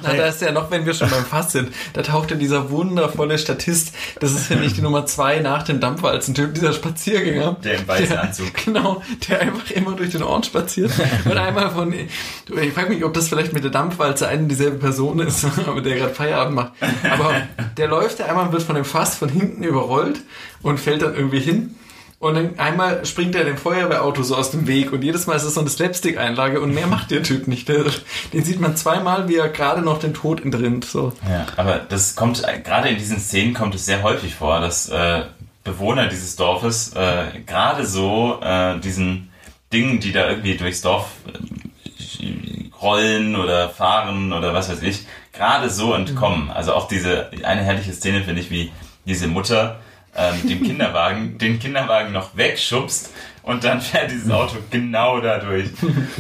[0.03, 2.71] Na, da ist ja noch, wenn wir schon beim Fass sind, da taucht ja dieser
[2.71, 7.57] wundervolle Statist, das ist ja nicht die Nummer zwei nach dem Dampfwalzen-Typ, dieser Spaziergänger.
[7.63, 8.51] Der im weißen Anzug.
[8.65, 10.93] Genau, der einfach immer durch den Ort spaziert
[11.25, 14.79] und einmal von, ich frage mich, ob das vielleicht mit der Dampfwalze eine und dieselbe
[14.79, 16.73] Person ist, aber der gerade Feierabend macht.
[17.11, 17.35] Aber
[17.77, 20.21] der läuft ja einmal, wird von dem Fass von hinten überrollt
[20.63, 21.77] und fällt dann irgendwie hin.
[22.21, 25.45] Und dann einmal springt er dem Feuerwehrauto so aus dem Weg und jedes Mal ist
[25.45, 27.67] es so eine Slapstick-Einlage und mehr macht der Typ nicht.
[27.71, 30.85] Den sieht man zweimal, wie er gerade noch den Tod entrinnt.
[30.85, 31.15] So.
[31.27, 35.23] Ja, aber das kommt, gerade in diesen Szenen kommt es sehr häufig vor, dass äh,
[35.65, 39.31] Bewohner dieses Dorfes äh, gerade so äh, diesen
[39.73, 45.71] Dingen, die da irgendwie durchs Dorf äh, rollen oder fahren oder was weiß ich, gerade
[45.71, 46.51] so entkommen.
[46.51, 48.71] Also auch diese, eine herrliche Szene finde ich, wie
[49.07, 49.81] diese Mutter
[50.21, 53.13] äh, mit dem Kinderwagen den Kinderwagen noch wegschubst
[53.51, 55.67] und dann fährt dieses Auto genau da durch.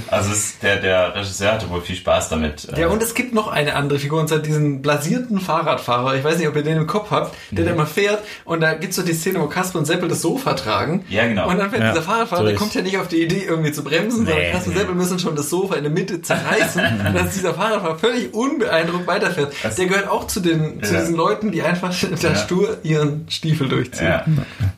[0.09, 2.69] Also es, der, der Regisseur hatte wohl viel Spaß damit.
[2.77, 6.15] äh, Ja, und es gibt noch eine andere Figur, und zwar diesen blasierten Fahrradfahrer.
[6.17, 8.21] Ich weiß nicht, ob ihr den im Kopf habt, der da immer fährt.
[8.45, 11.05] Und da gibt's so die Szene, wo Kasper und Seppel das Sofa tragen.
[11.09, 11.49] Ja, genau.
[11.49, 13.73] Und dann fährt Ja, dieser Fahrradfahrer, so der kommt ja nicht auf die Idee, irgendwie
[13.73, 14.81] zu bremsen, sondern Nee, Kasper und nee.
[14.81, 16.83] Seppel müssen schon das Sofa in der Mitte zerreißen.
[17.07, 19.53] und dass dieser Fahrradfahrer völlig unbeeindruckt weiterfährt.
[19.63, 21.01] Das- der gehört auch zu den, zu Ja.
[21.01, 22.35] diesen Leuten, die einfach da Ja.
[22.37, 24.07] stur ihren Stiefel durchziehen.
[24.09, 24.25] Ja,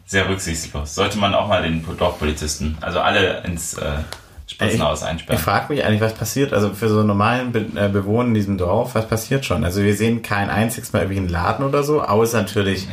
[0.07, 0.94] sehr rücksichtslos.
[0.94, 2.41] Sollte man auch mal den Dorfpolizisten,
[2.80, 3.84] also alle ins äh,
[4.47, 5.40] Spritzenhaus Ich einsperren.
[5.40, 8.95] frage mich eigentlich, was passiert, also für so normalen Be äh, Bewohner in diesem Dorf,
[8.95, 9.64] was passiert schon?
[9.64, 12.86] Also wir sehen kein einziges Mal irgendwie einen Laden oder so, außer natürlich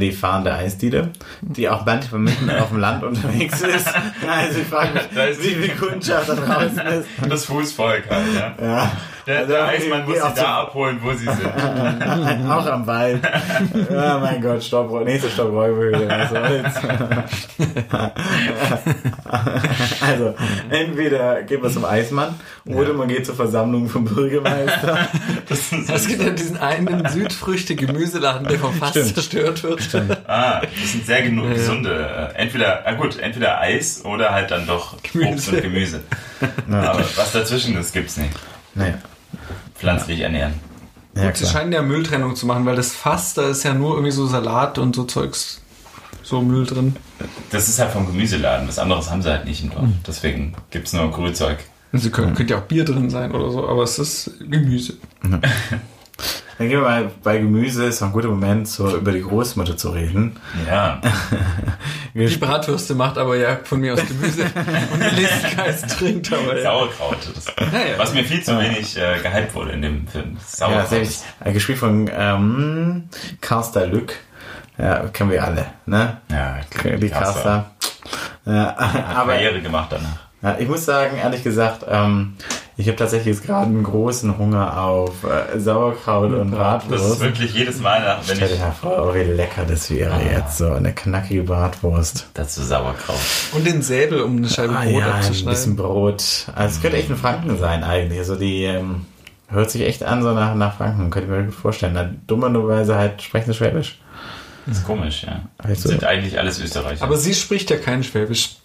[0.00, 1.08] die fahrende Eisdiele,
[1.40, 3.88] die auch manchmal mitten auf dem Land unterwegs ist.
[4.28, 7.08] Also ich frage mich, Da ist wie viel Kundschaft da draußen ist.
[7.28, 8.54] Das Fußvolk halt, ja.
[8.64, 8.92] Ja.
[9.30, 11.46] Der, Also der Eismann muss geh sie da abholen, wo sie sind.
[12.50, 13.22] Auch am Wald.
[13.88, 16.08] Ja, mein Gott, Stopp, nächste Stopp Räuberhöhle.
[16.08, 16.74] Was soll's?
[20.00, 20.34] Also,
[20.70, 25.08] entweder geht man zum Eismann oder man geht zur Versammlung vom Bürgermeister.
[25.48, 29.14] Das ist Es gibt ja diesen einen Südfrüchte-Gemüseladen, der vom Fass Stimmt.
[29.14, 29.80] zerstört wird.
[30.26, 32.32] Ah, das sind sehr genug gesunde.
[32.34, 35.32] Äh, entweder, ah gut, entweder Eis oder halt dann doch Gemüse.
[35.32, 36.00] Obst und Gemüse.
[36.68, 38.32] Aber was dazwischen ist, gibt's nicht.
[38.74, 38.94] Naja.
[39.80, 40.54] Pflanzlich ernähren.
[41.16, 41.52] Ja, Sie klar.
[41.52, 44.78] scheinen ja Mülltrennung zu machen, weil das Fass, da ist ja nur irgendwie so Salat
[44.78, 45.60] und so Zeugs,
[46.22, 46.94] so Müll drin.
[47.50, 48.68] Das ist halt vom Gemüseladen.
[48.68, 49.88] Was anderes haben sie halt nicht im Dorf.
[50.06, 51.58] Deswegen gibt's nur Grünzeug.
[51.92, 54.94] Sie können, könnte ja auch Bier drin sein oder so, aber es ist Gemüse.
[56.58, 59.90] Dann gehen wir mal bei Gemüse, ist ein guter Moment, so über die Großmutter zu
[59.90, 60.36] reden.
[60.68, 61.00] Ja,
[62.14, 64.42] Die Bratwürste macht aber ja von mir aus Gemüse
[64.92, 66.62] und Melissengeist trinkt aber ja.
[66.64, 67.18] Sauerkraut.
[67.34, 67.98] Das, ja.
[67.98, 70.34] Was mir viel zu wenig äh, gehypt wurde in dem Film.
[70.34, 70.88] Ja, Sauerkraut.
[70.88, 71.22] sehr wichtig.
[71.44, 73.08] Äh, Gespielt von ähm,
[73.40, 74.14] Carsta Lück.
[74.76, 76.18] Ja, kennen wir alle, ne?
[76.30, 76.60] ja,
[76.96, 77.70] Die Carsta.
[78.46, 80.29] Ja, aber Karriere gemacht danach.
[80.42, 82.34] Ja, ich muss sagen, ehrlich gesagt, ähm,
[82.76, 87.20] ich habe tatsächlich jetzt gerade einen großen Hunger auf äh, Sauerkraut und Das ist Bratwurst.
[87.20, 90.56] wirklich jedes Mal, nach, wenn Stell dir ich mal vor, wie lecker das wäre jetzt,
[90.58, 92.28] so eine knackige Bratwurst.
[92.32, 93.18] dazu Sauerkraut.
[93.52, 95.76] Und den Säbel, um eine Scheibe Ah, Brot ja, ein bisschen abzuschneiden.
[95.76, 96.22] Brot.
[96.54, 98.18] Also es könnte echt ein Franken sein eigentlich.
[98.18, 99.04] Also die ähm,
[99.48, 101.92] hört sich echt an so nach, nach Franken, könnte ich mir gut vorstellen.
[101.94, 103.98] Na, dummerweise halt sprechen sie Schwäbisch.
[104.66, 105.40] Das ist komisch, ja.
[105.58, 107.04] Also- Sind eigentlich alles Österreicher.
[107.04, 108.56] Aber sie spricht ja kein Schwäbisch.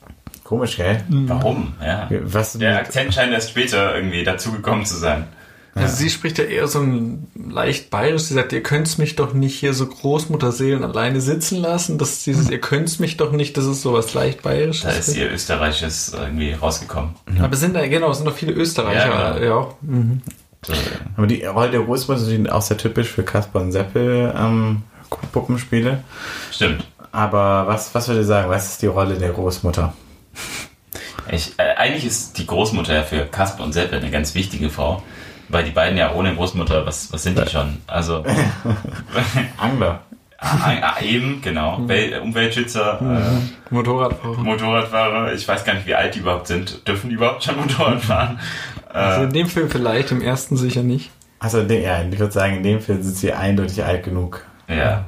[0.46, 1.04] Komisch, gell?
[1.10, 1.74] Warum?
[1.84, 2.08] Ja.
[2.24, 5.26] Was Der Akzent scheint erst später irgendwie dazugekommen zu sein.
[5.74, 8.22] Also sie spricht ja eher so ein leicht bayerisch.
[8.22, 11.98] Sie sagt, ihr könnt's mich doch nicht hier so Großmutterseelen alleine sitzen lassen.
[11.98, 15.10] Das ist dieses, ihr könnt's mich doch nicht, das ist sowas leicht Da bayerisches.
[15.10, 17.16] ist ihr Österreichisches irgendwie rausgekommen.
[17.42, 19.10] Aber es sind da, genau, es sind noch viele Österreicher.
[19.10, 19.78] Ja, Ja, genau.
[19.82, 20.22] Mhm.
[20.62, 20.74] So,
[21.18, 24.84] Aber die Rolle der Großmutter ist natürlich auch sehr typisch für Kasper und Seppel ähm,
[25.34, 26.04] Puppenspiele.
[26.52, 26.86] Stimmt.
[27.12, 28.50] Aber was, was würde ich sagen?
[28.50, 29.94] Was ist die Rolle der Großmutter?
[31.32, 35.02] Ich, äh, eigentlich ist die Großmutter ja für Kasper und Seppel eine ganz wichtige Frau.
[35.48, 37.78] Weil die beiden ja ohne Großmutter, was, was sind die schon?
[37.86, 38.24] Also,
[39.58, 40.02] Angler.
[40.40, 41.80] ah, ah, eben, genau.
[41.88, 44.38] Wel Umweltschützer, äh, Motorradfahrer.
[44.38, 46.88] Motorradfahrer, ich weiß gar nicht, wie alt die überhaupt sind.
[46.88, 48.40] Dürfen die überhaupt schon Motorrad fahren?
[48.94, 51.12] Also Äh, in dem Film vielleicht, im ersten sicher nicht.
[51.40, 54.46] Also, ja, ich würde sagen, in dem Fall sind sie eindeutig alt genug.
[54.70, 55.06] ja.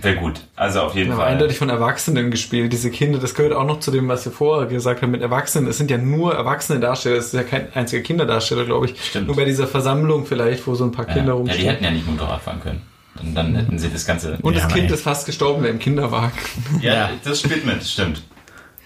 [0.00, 0.42] Wäre gut.
[0.54, 1.32] Also auf jeden Aber Fall.
[1.32, 2.72] eindeutig von Erwachsenen gespielt.
[2.72, 5.66] Diese Kinder, das gehört auch noch zu dem, was wir vorher gesagt haben mit Erwachsenen.
[5.68, 7.16] Es sind ja nur erwachsene Darsteller.
[7.16, 9.02] Es ist ja kein einziger Kinderdarsteller, glaube ich.
[9.02, 9.26] Stimmt.
[9.26, 11.14] Nur bei dieser Versammlung vielleicht, wo so ein paar ja.
[11.14, 11.68] Kinder ja, die rumstehen.
[11.70, 12.82] hätten ja nicht Motorrad fahren können.
[13.20, 14.38] Und dann hätten sie das Ganze.
[14.42, 16.32] Und Ja, das Kind ist fast gestorben wäre im Kinderwagen.
[16.80, 17.10] ja, Ja.
[17.24, 18.22] das spielt mit, stimmt.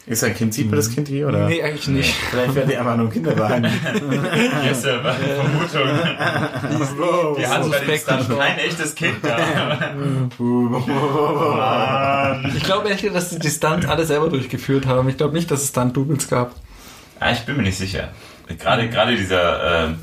[0.07, 1.47] Ist ein Kind, sieht man das Kind hier, oder?
[1.47, 2.15] Nee, eigentlich nicht.
[2.31, 3.65] Vielleicht werden die einfach nur im Kinderwagen.
[4.65, 6.99] Yes, sir, war die Vermutung.
[6.99, 7.37] Wow.
[7.39, 8.43] Die hatten bei dem Suspekt Stunt gestorben.
[8.43, 9.39] kein echtes Kind da.
[12.57, 15.09] Ich glaube echt, dass die die Stunts alle selber durchgeführt haben.
[15.09, 16.55] Ich glaube nicht, dass es Stunt-Doubles gab.
[17.21, 18.09] Ah, ich bin mir nicht sicher.
[18.59, 19.95] Gerade, gerade dieser, äh,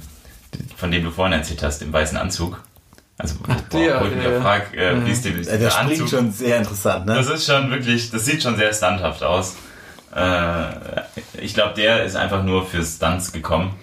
[0.77, 2.61] von dem du vorhin erzählt hast, im weißen Anzug.
[3.17, 3.35] Also,
[3.73, 4.41] der, wo ich mich ja, ja.
[4.41, 6.09] frag, äh, wie ist der, Äh, dieser Der springt Anzug?
[6.09, 7.15] schon sehr interessant, ne?
[7.15, 9.55] Das ist schon wirklich, das sieht schon sehr standhaft aus.
[10.17, 13.75] Äh, ich glaube, der ist einfach nur für Stunts gekommen.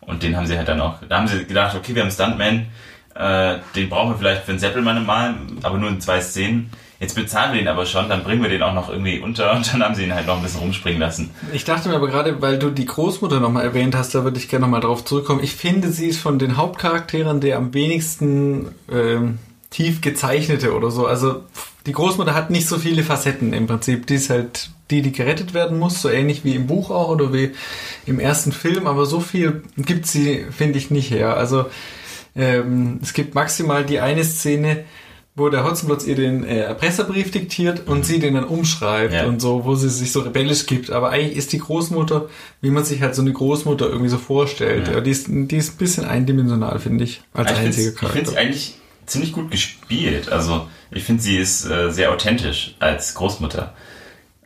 [0.00, 2.66] Und den haben sie halt dann auch, da haben sie gedacht, okay, wir haben Stuntman,
[3.14, 6.70] äh, den brauchen wir vielleicht für einen Seppelmann mal, aber nur in zwei Szenen.
[7.00, 9.72] Jetzt bezahlen wir ihn aber schon, dann bringen wir den auch noch irgendwie unter und
[9.72, 11.30] dann haben sie ihn halt noch ein bisschen rumspringen lassen.
[11.52, 14.48] Ich dachte mir aber gerade, weil du die Großmutter nochmal erwähnt hast, da würde ich
[14.48, 15.42] gerne nochmal drauf zurückkommen.
[15.42, 19.38] Ich finde, sie ist von den Hauptcharakteren der am wenigsten ähm,
[19.70, 21.06] tief gezeichnete oder so.
[21.06, 21.42] Also
[21.86, 24.06] die Großmutter hat nicht so viele Facetten im Prinzip.
[24.06, 27.32] Die ist halt die, die gerettet werden muss, so ähnlich wie im Buch auch oder
[27.32, 27.50] wie
[28.06, 28.86] im ersten Film.
[28.86, 31.36] Aber so viel gibt sie, finde ich, nicht her.
[31.36, 31.66] Also
[32.36, 34.84] ähm, es gibt maximal die eine Szene,
[35.36, 39.26] wo der Hotzenplotz ihr den äh, Erpresserbrief diktiert und sie den dann umschreibt Ja.
[39.26, 40.90] und so, wo sie sich so rebellisch gibt.
[40.92, 42.28] Aber eigentlich ist die Großmutter,
[42.60, 44.86] wie man sich halt so eine Großmutter irgendwie so vorstellt.
[44.86, 44.94] Ja.
[44.94, 45.00] Ja.
[45.00, 48.16] Die, ist, die ist ein bisschen eindimensional, finde ich, als finde einziger ich finde sie
[48.34, 48.40] Charakter.
[48.40, 48.74] eigentlich
[49.06, 50.30] ziemlich gut gespielt.
[50.30, 53.74] Also ich finde, sie ist äh, sehr authentisch als Großmutter.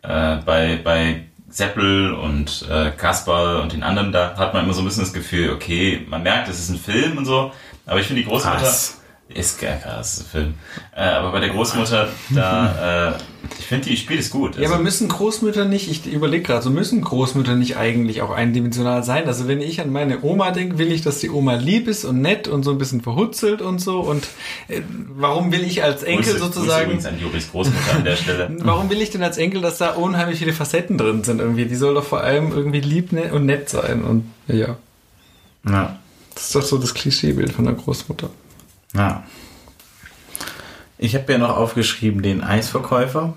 [0.02, 4.82] Äh, bei, bei Seppel und äh, Kasper und den anderen, da hat man immer so
[4.82, 7.52] ein bisschen das Gefühl, okay, man merkt, es ist ein Film und so,
[7.86, 8.97] aber ich finde die Großmutter Krass.
[9.34, 10.54] Ist geil, krass, Film.
[10.96, 13.14] Äh, aber bei der Großmutter, da, äh,
[13.58, 14.56] ich finde, die spielt es gut.
[14.56, 18.30] Ja, Also, aber müssen Großmütter nicht, ich überlege gerade, so müssen Großmütter nicht eigentlich auch
[18.30, 19.26] eindimensional sein?
[19.26, 22.22] Also wenn ich an meine Oma denke, will ich, dass die Oma lieb ist und
[22.22, 24.00] nett und so ein bisschen verhutzelt und so.
[24.00, 24.26] Und
[24.68, 24.80] äh,
[25.14, 26.84] warum will ich als Enkel Grüße, Grüße sozusagen...
[26.86, 28.56] übrigens an Juris Großmutter an der Stelle.
[28.60, 31.66] Warum will ich denn als Enkel, dass da unheimlich viele Facetten drin sind irgendwie?
[31.66, 34.02] Die soll doch vor allem irgendwie lieb ne- und nett sein.
[34.04, 34.76] Und ja,
[35.68, 35.98] Ja.
[36.34, 38.30] das ist doch so das Klischeebild von der Großmutter.
[38.94, 39.22] Ja.
[40.98, 43.34] Ich habe ja noch aufgeschrieben den Eisverkäufer,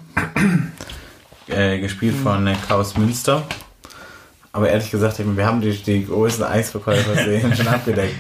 [1.48, 3.44] äh, gespielt von äh, Klaus Münster.
[4.54, 8.16] Aber ehrlich gesagt, wir haben die, die größten Eisverkäufer-Szenen schon abgedeckt.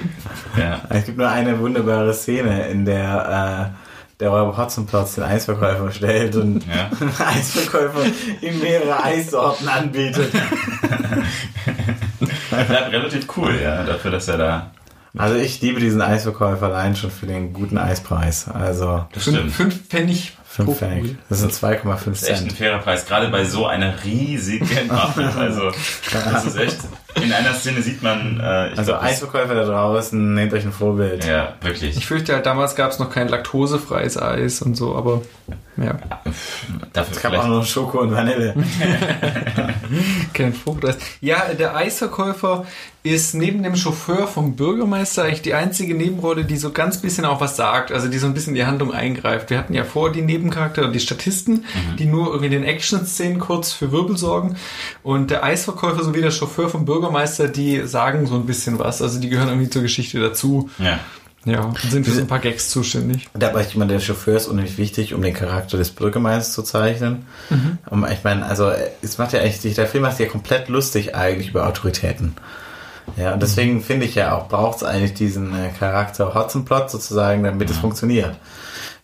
[0.57, 0.81] Ja.
[0.89, 6.35] Es gibt nur eine wunderbare Szene, in der äh, der Räuber Hotzenplotz den Eisverkäufer stellt
[6.35, 6.89] und Ja.
[7.25, 8.05] Eisverkäufer
[8.41, 10.31] ihm mehrere Eissorten anbietet.
[12.51, 14.71] Ja, relativ cool, ja, dafür, dass er da.
[15.17, 18.47] Also ich liebe diesen Eisverkäufer allein schon für den guten Eispreis.
[18.47, 19.51] Also Das Fünf, stimmt.
[19.53, 21.15] fünf Pfennig pro 5 Pfennig.
[21.29, 22.53] Das sind 2,5 Das ist echt ein Cent.
[22.53, 25.31] fairer Preis, gerade bei so einer riesigen Waffe.
[25.37, 25.71] Also,
[26.11, 26.77] das ist echt.
[27.23, 28.39] In einer Szene sieht man.
[28.41, 31.25] Äh, ich Also glaub, Eisverkäufer da draußen, nehmt euch ein Vorbild.
[31.25, 31.95] Ja, wirklich.
[31.97, 35.21] Ich fürchte halt, damals gab es noch kein laktosefreies Eis und so, aber
[35.77, 35.97] ja,
[36.93, 38.53] Dafür Es gab auch noch Schoko und Vanille.
[40.33, 40.97] kein Fruchteis.
[41.21, 42.65] Ja, der Eisverkäufer
[43.03, 47.41] ist neben dem Chauffeur vom Bürgermeister eigentlich die einzige Nebenrolle, die so ganz bisschen auch
[47.41, 49.49] was sagt, also die so ein bisschen in die Handlung eingreift.
[49.49, 51.65] Wir hatten ja vor die Nebencharaktere, die Statisten,
[51.97, 54.57] die nur irgendwie in den Action-Szenen kurz für Wirbel sorgen.
[55.01, 59.01] Und der Eisverkäufer sowie der Chauffeur vom Bürgermeister, die sagen so ein bisschen was.
[59.01, 60.69] Also die gehören irgendwie zur Geschichte dazu.
[60.77, 60.99] Ja.
[61.43, 63.27] Ja, und sind für so ein paar Gags zuständig.
[63.33, 66.61] Da aber ich meine, der Chauffeur ist unheimlich wichtig, um den Charakter des Bürgermeisters zu
[66.61, 67.25] zeichnen.
[67.89, 68.71] Um, ich meine, also
[69.01, 72.35] es macht ja echt, der Film macht sich ja komplett lustig eigentlich über Autoritäten.
[73.17, 77.43] Ja, und deswegen finde ich ja auch, braucht es eigentlich diesen äh, Charakter Hotzenplot sozusagen,
[77.43, 78.37] damit es funktioniert.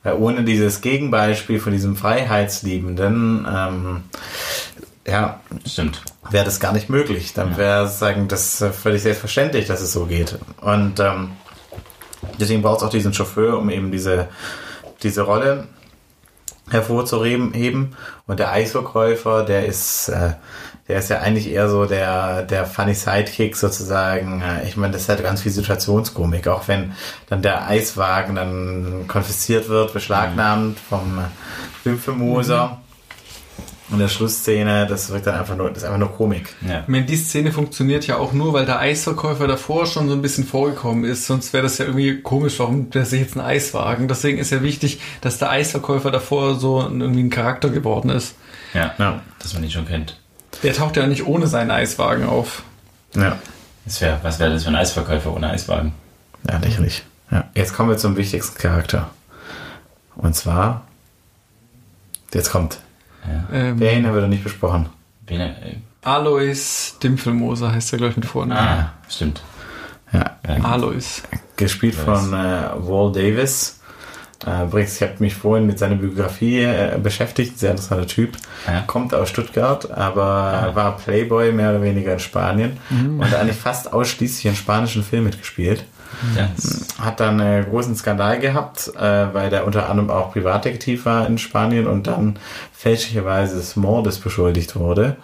[0.03, 4.03] Weil ohne dieses Gegenbeispiel von diesem Freiheitsliebenden, ähm,
[5.05, 6.03] ja, Stimmt.
[6.29, 7.33] wäre das gar nicht möglich.
[7.33, 10.37] Dann wäre sozusagen das äh, völlig selbstverständlich, dass es so geht.
[10.61, 11.31] Und ähm,
[12.39, 14.27] deswegen braucht es auch diesen Chauffeur, um eben diese,
[15.03, 15.67] diese Rolle
[16.69, 17.95] hervorzuheben.
[18.25, 20.33] Und der Eisverkäufer, der ist, äh,
[20.87, 24.41] der ist ja eigentlich eher so der, der funny Sidekick sozusagen.
[24.41, 26.93] Äh, Ich meine, das halt ganz viel Situationskomik, auch wenn
[27.29, 31.19] dann der Eiswagen dann konfisziert wird, beschlagnahmt vom
[31.85, 32.81] Lymphemoser.
[33.89, 36.53] Und der Schlussszene, das wirkt dann einfach nur, das ist einfach nur Komik.
[36.67, 36.81] Ja.
[36.81, 40.21] Ich meine, die Szene funktioniert ja auch nur, weil der Eisverkäufer davor schon so ein
[40.21, 41.25] bisschen vorgekommen ist.
[41.25, 44.09] Sonst wäre das ja irgendwie komisch, warum der sich jetzt einen Eiswagen.
[44.09, 48.35] Deswegen ist ja wichtig, dass der Eisverkäufer davor so ein- irgendwie ein Charakter geworden ist.
[48.73, 48.93] Ja.
[48.97, 49.21] Ja.
[49.39, 50.19] Dass man ihn schon kennt.
[50.63, 52.63] Der taucht ja nicht ohne seinen Eiswagen auf.
[53.15, 53.37] Ja.
[53.85, 55.93] Das wär, was wäre das für ein Eisverkäufer ohne Eiswagen?
[56.49, 57.03] Ja, lächerlich.
[57.31, 57.45] Ja.
[57.53, 59.11] Jetzt kommen wir zum wichtigsten Charakter.
[60.15, 60.85] Und zwar
[62.33, 62.79] Jetzt kommt.
[63.51, 64.87] Ähm, Den haben wir noch nicht besprochen.
[65.27, 65.53] Wen, äh,
[66.03, 68.61] Alois Dimpfelmoser heißt er, glaube ich, mit Vornamen.
[68.61, 69.41] ah, stimmt.
[70.13, 70.37] Ja.
[70.47, 71.21] Ja, Alois.
[71.57, 73.81] Gespielt von äh, Walt Davis.
[74.45, 77.59] Äh, übrigens, ich habe mich vorhin mit seiner Biografie äh, beschäftigt.
[77.59, 78.37] Sehr interessanter Typ.
[78.67, 78.81] Ja.
[78.87, 84.45] Kommt aus Stuttgart, aber war Playboy mehr oder weniger in Spanien und eigentlich fast ausschließlich
[84.45, 85.83] in spanischen Filmen mitgespielt.
[86.35, 86.49] Ja,
[87.03, 91.37] Hat dann einen großen Skandal gehabt, äh, weil der unter anderem auch Privatdetektiv war in
[91.37, 92.37] Spanien und dann
[92.73, 95.17] fälschlicherweise des Mordes beschuldigt wurde.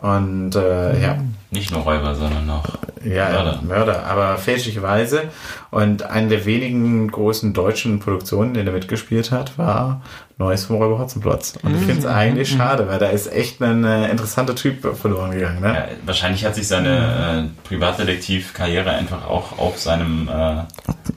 [0.00, 1.18] Und äh, ja,
[1.50, 2.64] nicht nur Räuber, sondern auch
[3.04, 3.60] ja, Mörder.
[3.62, 4.06] Mörder.
[4.06, 5.24] aber fälschlicherweise.
[5.70, 10.02] Und eine der wenigen großen deutschen Produktionen, in der er mitgespielt hat, war
[10.38, 11.54] Neues vom Räuber Hotzenplotz.
[11.62, 15.30] Und ich finde es eigentlich schade, weil da ist echt ein äh, interessanter Typ verloren
[15.30, 15.60] gegangen.
[15.62, 15.68] Ne?
[15.68, 20.62] Ja, wahrscheinlich hat sich seine äh, Privatdetektivkarriere einfach auch auf seinem äh,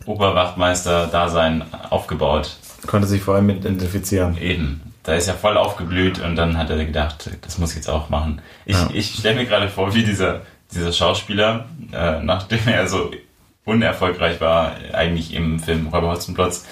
[0.06, 2.58] Oberwachtmeister-Dasein aufgebaut.
[2.88, 4.38] Konnte sich vor allem mit identifizieren.
[4.38, 4.82] Eben.
[5.10, 8.10] Da ist er voll aufgeblüht und dann hat er gedacht, das muss ich jetzt auch
[8.10, 8.42] machen.
[8.66, 8.90] Ich, Ja.
[8.94, 10.42] ich stelle mir gerade vor, wie dieser,
[10.72, 13.10] dieser Schauspieler, äh, nachdem er so
[13.66, 16.66] unerfolgreich war, eigentlich im Film Räuber Hotzenplotz,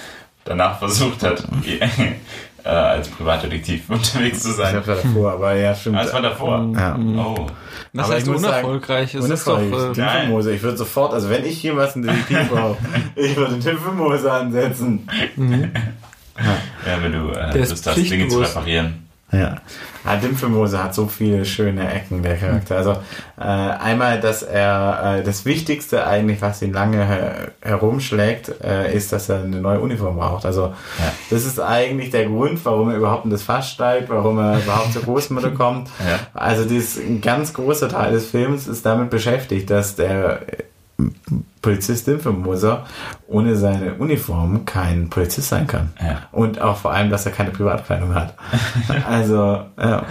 [0.45, 1.43] danach versucht hat,
[2.63, 4.83] äh, als Privatdetektiv unterwegs zu Ich sein.
[4.83, 5.97] glaube, davor, aber ja, stimmt.
[5.97, 6.69] Ah, das war davor.
[6.75, 6.95] Ja.
[6.95, 7.47] Oh.
[7.93, 9.15] Das Aber heißt sagen, unerfolgreich.
[9.15, 9.97] es ist doch, Unerfolgreich.
[9.97, 10.11] äh, Ja.
[10.11, 10.53] Timpelmose.
[10.53, 12.77] Ich würde sofort, also wenn ich jemals einen Detektiv brauche,
[13.15, 15.07] ich würde den Timpelmose ansetzen.
[16.37, 19.03] Ja, wenn du äh, Lust hast, Dinge zu reparieren.
[19.29, 19.55] Ja.
[20.05, 22.77] Ah, Dimpelmose hat so viele schöne Ecken, der Charakter.
[22.77, 22.91] Also
[23.37, 29.11] äh, einmal, dass er äh, das Wichtigste eigentlich, was ihn lange her herumschlägt, äh, ist,
[29.11, 30.45] dass er eine neue Uniform braucht.
[30.45, 30.67] Also
[30.97, 31.11] Ja.
[31.29, 34.93] das ist eigentlich der Grund, warum er überhaupt in das Fass steigt, warum er überhaupt
[34.93, 35.89] zur Großmutter kommt.
[36.07, 36.19] Ja.
[36.33, 40.39] Also dieses, ein ganz großer Teil des Films ist damit beschäftigt, dass der
[40.99, 41.03] äh,
[41.61, 42.85] Polizist Dimpelmoser
[43.27, 45.91] ohne seine Uniform kein Polizist sein kann.
[46.01, 46.23] Ja.
[46.31, 48.35] Und auch vor allem, dass er keine Privatkleidung hat.
[49.07, 50.05] also, ja.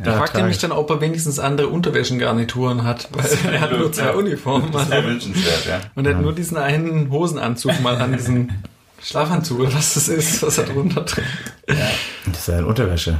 [0.00, 4.04] Ich fragte mich dann, ob er wenigstens andere Unterwäschengarnituren hat, weil er hat nur zwei
[4.06, 4.12] Ja.
[4.12, 4.70] Uniformen.
[4.70, 5.80] Das Also, wäre wünschenswert, ja.
[5.94, 8.52] und er hat nur diesen einen Hosenanzug mal an, diesen
[9.02, 11.26] Schlafanzug oder was das ist, was er drunter trägt.
[11.66, 13.18] Das ist ja eine Unterwäsche.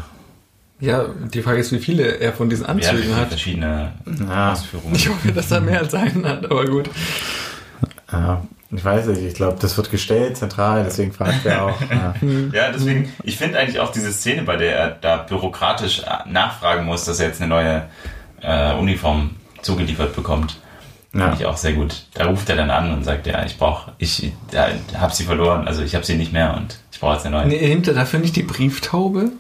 [0.81, 3.29] Ja, die Frage ist, wie viele er von diesen Anzügen hat.
[3.29, 3.93] verschiedene
[4.29, 4.53] Ja.
[4.53, 4.95] Ausführungen.
[4.95, 6.89] Ich hoffe, dass er mehr als einen hat, aber gut.
[8.13, 11.81] Ja, ich weiß nicht, ich glaube, das wird gestellt zentral, deswegen fragt er auch.
[11.91, 12.15] Ja.
[12.53, 16.85] Ja, deswegen, ich finde eigentlich auch diese Szene, bei der er da bürokratisch äh, nachfragen
[16.85, 17.83] muss, dass er jetzt eine neue
[18.41, 19.31] äh, Uniform
[19.63, 20.59] zugeliefert bekommt,
[21.13, 21.23] Ja.
[21.31, 22.05] finde ich auch sehr gut.
[22.15, 25.67] Da ruft er dann an und sagt, ja, ich brauche, ich ja, habe sie verloren,
[25.67, 27.47] also ich habe sie nicht mehr und ich brauche jetzt eine neue.
[27.47, 29.33] Nee, hinter dafür nicht die Brieftaube?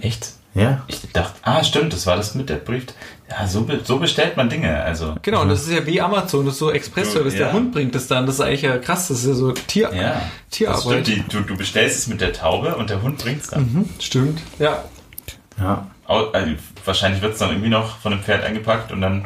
[0.00, 0.32] Echt?
[0.54, 0.82] Ja?
[0.86, 2.86] Ich dachte, ah, stimmt, das war das mit der Brief.
[3.30, 5.14] Ja, so, so bestellt man Dinge, also.
[5.22, 7.34] Genau, und das ist ja wie Amazon, das ist so Express-Service.
[7.34, 7.46] Ja.
[7.46, 8.26] Der Hund bringt es dann.
[8.26, 9.08] Das ist eigentlich ja krass.
[9.08, 11.06] Das ist ja so Tier, Ja, Tierarbeit.
[11.06, 11.32] stimmt.
[11.32, 13.60] Du, du bestellst es mit der Taube und der Hund bringt es dann.
[13.60, 14.42] Hm, stimmt.
[14.58, 14.84] Ja.
[15.58, 15.86] Ja.
[16.06, 16.52] Also,
[16.84, 19.24] wahrscheinlich wird es dann irgendwie noch von einem Pferd eingepackt und dann.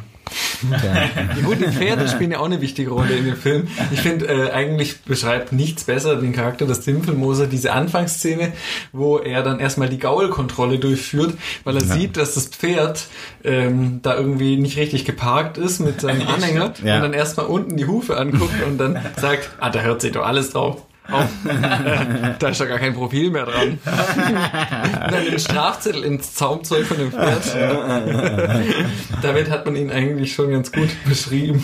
[0.71, 3.69] Ja, gut, die Pferde spielen ja auch eine wichtige Rolle in dem Film.
[3.93, 8.53] Ich finde, äh, eigentlich beschreibt nichts besser den Charakter des Dimpelmoser diese Anfangsszene,
[8.93, 11.35] wo er dann erstmal die Gaulkontrolle durchführt,
[11.65, 13.07] weil er sieht, dass das Pferd
[13.45, 16.97] ähm, da irgendwie nicht richtig geparkt ist mit seinem Anhänger Ja.
[16.97, 20.25] und dann erstmal unten die Hufe anguckt und dann sagt, ah, da hört sich doch
[20.27, 20.83] alles drauf.
[21.11, 21.29] Auf.
[22.39, 23.79] da ist doch gar kein Profil mehr dran.
[25.11, 27.57] dann den Strafzettel ins Zaumzeug von dem Pferd.
[29.23, 31.63] Damit hat man ihn eigentlich schon ganz gut beschrieben.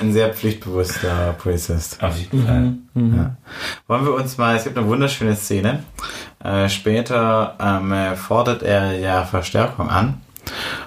[0.00, 2.02] Ein sehr pflichtbewusster Polizist.
[2.02, 2.72] Auf jeden Fall.
[2.94, 3.36] Ja.
[3.86, 5.84] Wollen wir uns mal, es gibt eine wunderschöne Szene.
[6.42, 10.20] Äh, später ähm, äh, fordert er ja Verstärkung an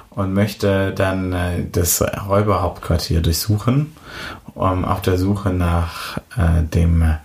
[0.09, 3.95] und möchte dann äh, das Räuberhauptquartier durchsuchen,
[4.55, 7.17] um auf der Suche nach äh, dem äh,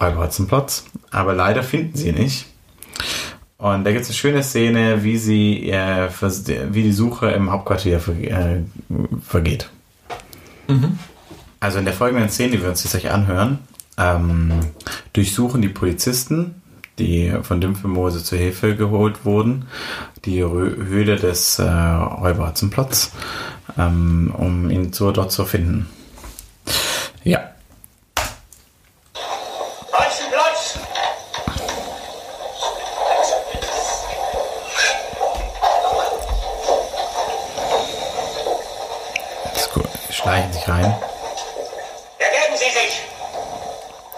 [0.00, 0.84] Räuber Hotzenplotz.
[1.10, 2.46] Aber leider finden sie ihn nicht.
[3.58, 6.08] Und da gibt es eine schöne Szene, wie sie, äh,
[6.70, 8.60] wie die Suche im Hauptquartier ver äh,
[9.22, 9.70] vergeht.
[11.60, 13.60] Also in der folgenden Szene, die wir uns jetzt gleich anhören,
[13.96, 14.52] ähm,
[15.14, 16.60] durchsuchen die Polizisten,
[16.98, 19.66] die von Dümpfelmose zur Hilfe geholt wurden,
[20.24, 23.12] die Höhle des äh, Räuber Hotzenplotz,
[23.78, 25.86] ähm, um ihn so dort zu finden.
[27.26, 27.40] Ja.
[40.10, 40.84] Schleichen sich rein.
[42.18, 43.02] Ergeben Sie sich!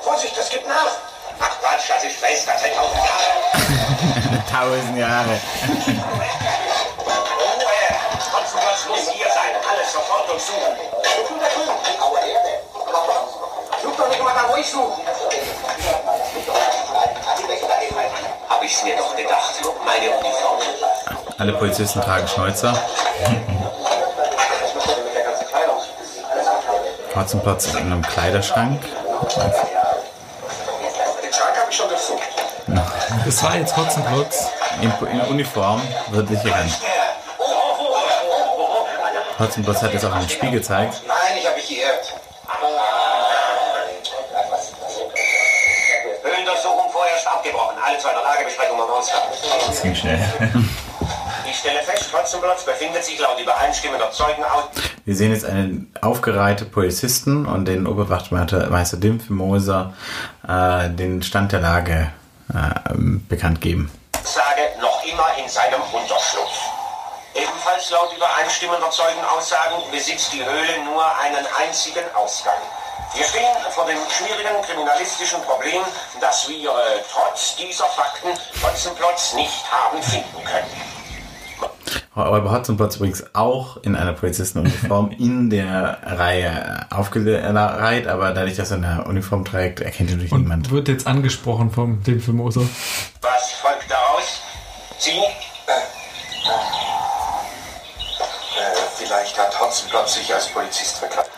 [0.02, 0.74] Vorsicht, das gibt nach!
[1.40, 2.74] Ach Quatsch, das ist fest, das hält
[4.50, 5.40] tausend Jahre.
[5.40, 6.47] Tausend Jahre.
[14.58, 15.02] euch suchen.
[18.48, 19.54] Hab ich's mir doch gedacht.
[19.84, 20.58] Meine Uniform.
[21.38, 22.72] Alle Polizisten tragen Schnäuzer.
[27.14, 28.80] Hotzenplatz in einem Kleiderschrank.
[33.26, 34.48] Es war jetzt Hotzenplotz.
[34.80, 36.72] In, in Uniform wird nicht rennen.
[39.38, 41.02] Hotzenplotz hat jetzt auch einen Spiel gezeigt.
[49.98, 50.20] Schnell.
[51.50, 54.64] Ich stelle fest, Hotzenplotz befindet sich laut übereinstimmender Zeugen aus.
[55.06, 59.94] Wir sehen jetzt einen aufgereihte Polizisten und den Oberwachtmeister Dimpfmoser
[60.46, 62.12] äh, den Stand der Lage
[62.52, 62.94] äh,
[63.28, 63.90] bekannt geben.
[64.22, 66.52] Sage noch immer in seinem Unterschlupf.
[67.34, 72.60] Ebenfalls laut übereinstimmender Zeugenaussagen besitzt die Höhle nur einen einzigen Ausgang.
[73.14, 75.82] Wir stehen vor dem schwierigen kriminalistischen Problem,
[76.20, 78.28] dass wir äh, trotz dieser Fakten
[78.62, 80.98] Hotzenplotz nicht haben finden können.
[82.16, 88.78] Räuber Hotzenplotz übrigens auch in einer Polizistenuniform in der Reihe aufgereiht, aber dadurch, dass er
[88.78, 90.70] eine Uniform trägt, erkennt ihn natürlich Und niemand.
[90.70, 92.62] wird jetzt angesprochen vom dem Filmoser.
[93.20, 94.40] Was folgt daraus?
[94.98, 95.20] Sie?
[98.96, 101.30] vielleicht hat Hotzenplotz sich als Polizist verkleidet.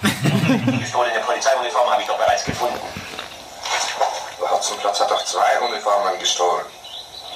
[0.59, 2.81] Die gestohlene Polizeiuniform habe ich doch bereits gefunden.
[4.51, 6.67] Hotzenplotz hat doch zwei Uniformen gestohlen.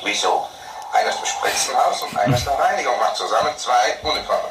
[0.02, 0.46] Wieso?
[0.92, 4.50] Eines im Spritzenhaus und eines der Reinigung macht zusammen zwei Uniformen.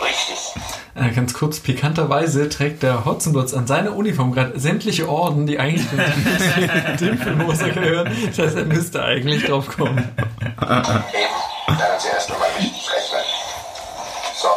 [0.00, 0.54] Richtig.
[0.94, 5.86] Äh, ganz kurz, pikanterweise trägt der Hotzenplotz an seiner Uniform gerade sämtliche Orden, die eigentlich
[7.00, 8.16] dem, Filmoser gehören.
[8.28, 9.98] Das heißt, er müsste eigentlich drauf kommen.
[9.98, 11.78] Eben.
[11.78, 13.20] Lernen Sie erst einmal richtig rechnen.
[14.34, 14.48] So.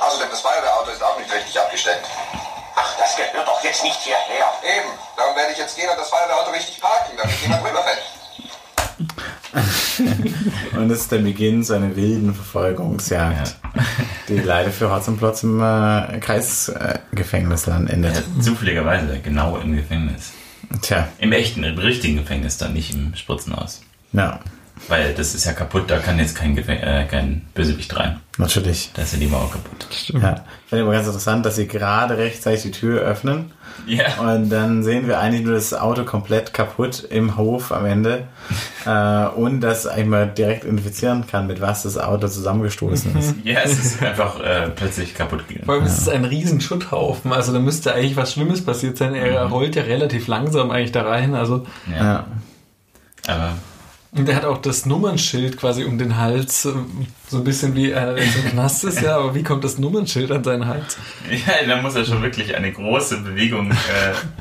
[0.00, 2.06] Außerdem, das Feuerwehrauto ist auch nicht richtig abgesteckt.
[2.82, 4.46] Ach, das gehört doch jetzt nicht hierher.
[4.64, 4.88] Eben.
[5.16, 8.02] Darum werde ich jetzt gehen und das Feuerwehrauto richtig parken, damit niemand rüberfällt.
[10.76, 13.56] Und das ist der Beginn zu einer wilden Verfolgungsjagd,
[14.28, 18.22] die leider für Hotzenplotz im äh, Kreisgefängnis dann endet.
[18.40, 20.32] Zufälligerweise, genau im Gefängnis.
[20.82, 23.80] Tja, Im echten, im richtigen Gefängnis dann, nicht im Spritzenhaus.
[24.12, 24.40] ja,
[24.88, 28.20] Weil das ist ja kaputt, da kann jetzt kein, äh, kein Bösewicht rein.
[28.38, 28.90] natürlich.
[28.94, 29.86] Da ist ja die Mauer kaputt.
[30.20, 30.44] Ja.
[30.64, 33.52] Ich finde aber ganz interessant, dass sie gerade rechtzeitig die Tür öffnen
[33.86, 34.18] Ja.
[34.20, 38.24] und dann sehen wir eigentlich nur das Auto komplett kaputt im Hof am Ende
[38.86, 43.34] äh, und das eigentlich mal direkt identifizieren kann, mit was das Auto zusammengestoßen ist.
[43.44, 45.70] Ja, es ist einfach äh, plötzlich kaputt Vor gegangen.
[45.70, 47.32] allem ist es ein riesen Schutthaufen.
[47.32, 49.14] Also da müsste eigentlich was Schlimmes passiert sein.
[49.14, 51.34] Er rollt ja relativ langsam eigentlich da rein.
[51.34, 51.96] Also Ja.
[52.04, 52.26] Ja.
[53.28, 53.50] Aber
[54.12, 56.72] und er hat auch das Nummernschild quasi um den Hals, äh,
[57.28, 59.00] so ein bisschen wie einer, der so Knast ist.
[59.02, 60.98] Ja, aber wie kommt das Nummernschild an seinen Hals?
[61.30, 63.74] ja, da muss er schon wirklich eine große Bewegung äh,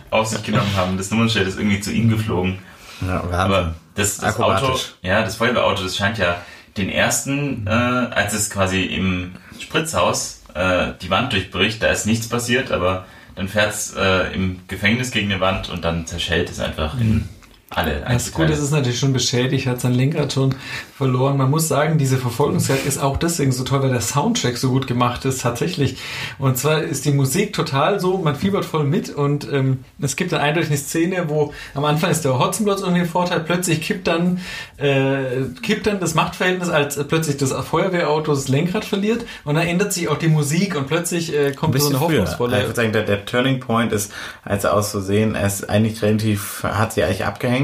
[0.09, 0.97] auf sich genommen haben.
[0.97, 2.59] Das Nummernschild ist irgendwie zu ihm geflogen.
[3.05, 3.23] Ja.
[3.31, 6.41] Aber das, das Auto, ja, das Feuerwehrauto, das scheint ja
[6.75, 12.27] den ersten, äh, als es quasi im Spritzhaus äh, die Wand durchbricht, da ist nichts
[12.27, 13.05] passiert, aber
[13.35, 17.29] dann fährt es äh, im Gefängnis gegen eine Wand und dann zerschellt es einfach in
[17.69, 20.55] alle Das Gute ist, es ist natürlich schon beschädigt, hat sein Lenkrad schon
[20.97, 21.37] verloren.
[21.37, 24.87] Man muss sagen, diese Verfolgungsjagd ist auch deswegen so toll, weil der Soundtrack so gut
[24.87, 25.97] gemacht ist, tatsächlich.
[26.39, 30.31] Und zwar ist die Musik total so, man fiebert voll mit und ähm, es gibt
[30.31, 34.39] dann eindeutig eine Szene, wo am Anfang ist der Hotzenplotz dem Vorteil, plötzlich kippt dann,
[34.77, 39.67] äh, kippt dann das Machtverhältnis, als äh, plötzlich das Feuerwehrauto das Lenkrad verliert und dann
[39.67, 42.57] ändert sich auch die Musik und plötzlich äh, ein kommt so bisschen eine hoffnungsvolle...
[42.57, 44.11] Ich würde sagen, der, der Turning Point ist,
[44.43, 47.58] als er auszusehen, er ist eigentlich relativ, hat sie eigentlich abgehängt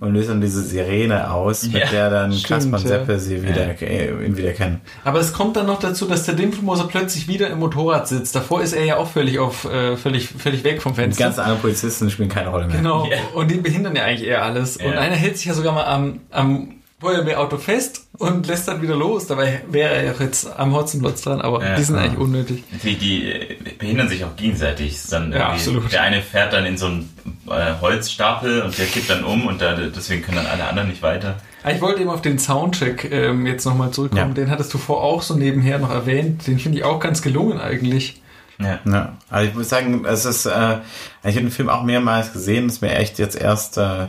[0.00, 2.98] und löst dann diese Sirene aus, mit Ja, der dann Kaspar und ja.
[2.98, 4.80] Seppe sie wieder, äh, ihn wieder kennen.
[5.04, 8.34] Aber es kommt dann noch dazu, dass der Dimpelmoser plötzlich wieder im Motorrad sitzt.
[8.36, 11.24] Davor ist er ja auch völlig auf, äh, völlig, völlig weg vom Die Fenster.
[11.24, 12.76] ganzen anderen Polizisten spielen keine Rolle mehr.
[12.76, 13.06] genau.
[13.10, 13.16] Ja.
[13.34, 14.76] Und die behindern ja eigentlich eher alles.
[14.76, 15.00] Und Ja.
[15.00, 19.26] einer hält sich ja sogar mal am, am Feuerwehrauto fest und lässt dann wieder los.
[19.26, 21.76] Dabei wäre er ja auch jetzt am Hotzenplotz dran, aber Ja.
[21.76, 22.64] die sind eigentlich unnötig.
[22.82, 24.98] Die, die äh, behindern sich auch gegenseitig.
[25.10, 25.92] Dann Ja, absolut.
[25.92, 27.10] Der eine fährt dann in so einen
[27.48, 31.02] äh, Holzstapel und der kippt dann um und da, deswegen können dann alle anderen nicht
[31.02, 31.36] weiter.
[31.62, 34.28] Ah, Ich wollte eben auf den Soundtrack ähm, jetzt nochmal zurückkommen.
[34.28, 34.44] Ja.
[34.44, 36.46] Den hattest du vor auch so nebenher noch erwähnt.
[36.46, 38.22] Den finde ich auch ganz gelungen eigentlich.
[38.58, 38.78] Ja.
[38.86, 40.78] Ja, also ich muss sagen, es ist, äh,
[41.24, 44.06] ich habe den Film auch mehrmals gesehen, ist mir echt jetzt erst äh,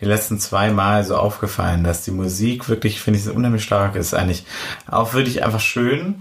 [0.00, 3.96] die letzten zwei Mal so aufgefallen, dass die Musik wirklich, finde ich, so unheimlich stark
[3.96, 4.12] ist.
[4.14, 4.44] Eigentlich
[4.86, 6.16] auch wirklich einfach schön,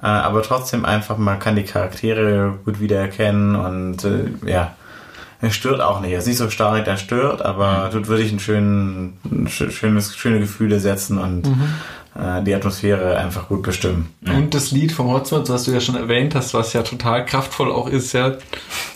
[0.00, 4.74] äh, aber trotzdem einfach, man kann die Charaktere gut wiedererkennen und äh, ja,
[5.40, 6.12] er stört auch nicht.
[6.12, 8.38] Er ist nicht so stark, der stört, aber tut wirklich ein
[9.48, 11.46] sch- schönes, schöne Gefühle setzen und
[12.18, 14.14] äh, die Atmosphäre einfach gut bestimmen.
[14.26, 17.70] Und das Lied vom Hotzenplotz, was du ja schon erwähnt hast, was ja total kraftvoll
[17.72, 18.32] auch ist, ja.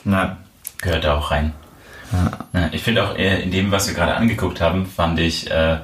[0.04, 0.36] Ja.
[0.80, 1.52] gehört da auch rein.
[2.52, 5.78] Ja, ich finde auch äh, in dem, was wir gerade angeguckt haben, fand ich, äh,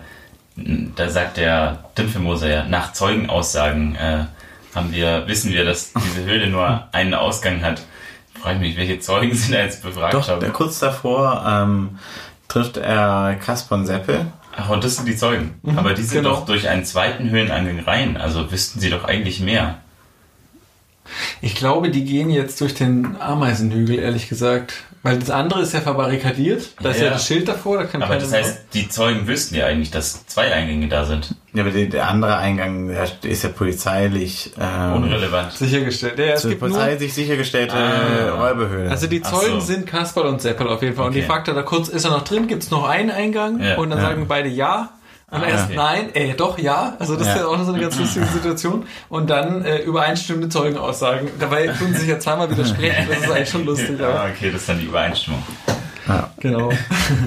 [0.57, 4.25] da sagt der Dümpfelmoser ja, nach Zeugenaussagen äh,
[4.75, 7.83] haben wir, wissen wir, dass diese Höhle nur einen Ausgang hat.
[8.41, 10.53] Frage mich, welche Zeugen sind da jetzt befragt Doch, haben.
[10.53, 11.99] kurz davor ähm,
[12.49, 14.27] trifft er Kaspar und Seppel.
[14.57, 15.61] Ach, und das sind die Zeugen.
[15.77, 16.37] Aber die sind genau.
[16.37, 19.79] doch durch einen zweiten Höheneingang rein, also wüssten sie doch eigentlich mehr.
[21.41, 24.85] Ich glaube, die gehen jetzt durch den Ameisenhügel, ehrlich gesagt.
[25.07, 26.69] Weil das andere ist ja verbarrikadiert.
[26.83, 27.11] Da ist ja, Ja.
[27.13, 30.53] das Schild davor, da kann Aber das heißt, die Zeugen wüssten ja eigentlich, dass zwei
[30.53, 31.35] Eingänge da sind.
[31.53, 35.53] Ja, aber der, der andere Eingang der ist ja polizeilich ähm, Unrelevant.
[35.53, 36.19] sichergestellt.
[36.19, 38.31] Ja, es gibt nur, polizeilich sichergestellte Ah.
[38.49, 38.91] Räuberhöhle.
[38.91, 39.67] also die Zeugen so.
[39.67, 41.07] sind Kasperl und Seppel auf jeden Fall.
[41.07, 41.27] Und die Okay.
[41.29, 42.47] fragt er da kurz, ist er noch drin?
[42.47, 43.61] Gibt es noch einen Eingang?
[43.63, 43.77] Ja.
[43.77, 44.05] Und dann Ja.
[44.07, 44.91] sagen beide ja.
[45.29, 45.75] Und Ah, erst okay.
[45.77, 46.95] nein, äh, doch ja.
[47.01, 47.33] Also das Ja.
[47.35, 48.87] ist ja auch so eine ganz lustige Situation.
[49.09, 51.29] Und dann äh, übereinstimmende Zeugenaussagen.
[51.41, 53.09] Dabei tun sie sich ja zweimal widersprechen.
[53.09, 53.99] Das ist eigentlich schon lustig.
[53.99, 55.43] Ja, Aber, okay, das ist dann die Übereinstimmung.
[56.39, 56.71] genau.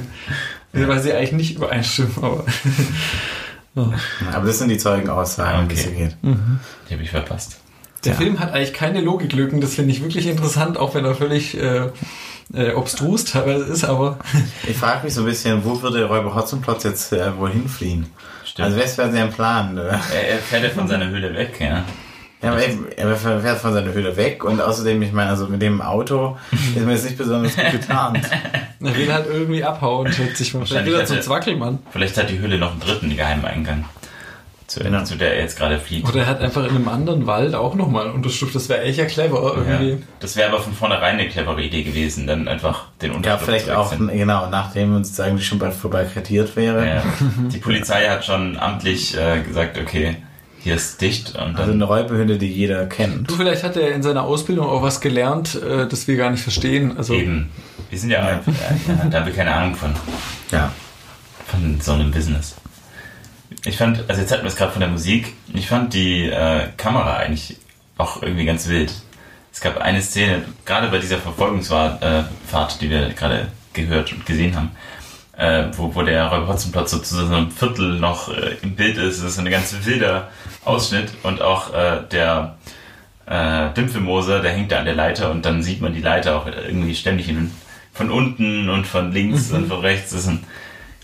[0.72, 2.14] Weil sie eigentlich nicht übereinstimmen.
[2.22, 2.46] Aber
[4.34, 5.96] aber das sind die Zeugenaussagen, um die es Okay.
[5.96, 6.18] hier geht.
[6.90, 7.60] Die habe ich verpasst.
[8.06, 8.18] Der Ja.
[8.18, 11.90] Film hat eigentlich keine Logiklücken, das finde ich wirklich interessant, auch wenn er völlig äh,
[12.54, 14.18] äh, obstrus teilweise ist, aber
[14.68, 18.08] Ich frage mich so ein bisschen, wo würde Räuber Hotzenplotz jetzt äh, wohl hinfliehen?
[18.46, 18.66] Stimmt.
[18.68, 19.76] Also was wäre sein Plan?
[19.76, 20.00] Ne?
[20.14, 21.84] Er, er fährt ja von seiner Höhle weg, ja.
[22.42, 22.74] Ja, aber er,
[23.10, 26.38] er fährt von seiner Höhle weg und außerdem, ich meine, also mit dem Auto
[26.76, 28.22] ist mir jetzt nicht besonders gut getarnt.
[28.82, 30.66] er will halt irgendwie abhauen, schätze ich mal.
[30.66, 31.80] Vielleicht will er Wahrscheinlich zum hat er- Zwackelmann.
[31.92, 33.84] Vielleicht hat die Höhle noch einen dritten geheimen Eingang,
[34.70, 35.04] zu, Genau.
[35.04, 36.08] zu der er jetzt gerade fliegt.
[36.08, 38.54] Oder er hat einfach in einem anderen Wald auch nochmal Unterschlupf.
[38.54, 39.56] Das wäre echt ja clever Ja.
[39.80, 40.04] irgendwie.
[40.20, 43.66] Das wäre aber von vornherein eine clevere Idee gewesen, dann einfach den Ja, Unterschlupf vielleicht
[43.66, 46.88] zu auch, genau, nachdem uns eigentlich schon bald vorbei kartiert wäre.
[46.88, 47.04] Ja.
[47.52, 50.18] Die Polizei hat schon amtlich äh, gesagt, okay,
[50.62, 53.30] hier ist dicht und Also dann eine Räuberhöhle, die jeder kennt.
[53.32, 56.44] Du, vielleicht hat er in seiner Ausbildung auch was gelernt, äh, das wir gar nicht
[56.44, 56.98] verstehen.
[56.98, 57.50] Also eben.
[57.90, 58.42] Wir sind ja, ja.
[58.46, 59.92] ja da haben wir keine Ahnung von,
[60.52, 60.72] Ja.
[61.48, 62.56] von so einem Business.
[63.66, 66.68] Ich fand, also jetzt hatten wir es gerade von der Musik, ich fand die äh,
[66.78, 67.58] Kamera eigentlich
[67.98, 68.94] auch irgendwie ganz wild.
[69.52, 74.26] Es gab eine Szene, gerade bei dieser Verfolgungsfahrt, äh, Fahrt, die wir gerade gehört und
[74.26, 74.72] gesehen haben,
[75.38, 78.98] äh, wo, wo der Räuber Hotzenplotz so zu so einem Viertel noch äh, im Bild
[78.98, 79.22] ist.
[79.22, 80.30] Das ist ein ganz wilder
[80.64, 82.56] Ausschnitt und auch äh, der
[83.26, 86.48] äh, Dümpfelmoser, der hängt da an der Leiter und dann sieht man die Leiter auch
[86.48, 87.52] irgendwie ständig in,
[87.94, 90.12] von unten und von links und von rechts.
[90.12, 90.44] Das sind,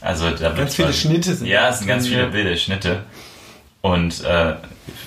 [0.05, 3.03] also da wird Ganz viele Schnitte sind Ja, es sind ganz viele wilde Schnitte
[3.81, 4.55] und äh,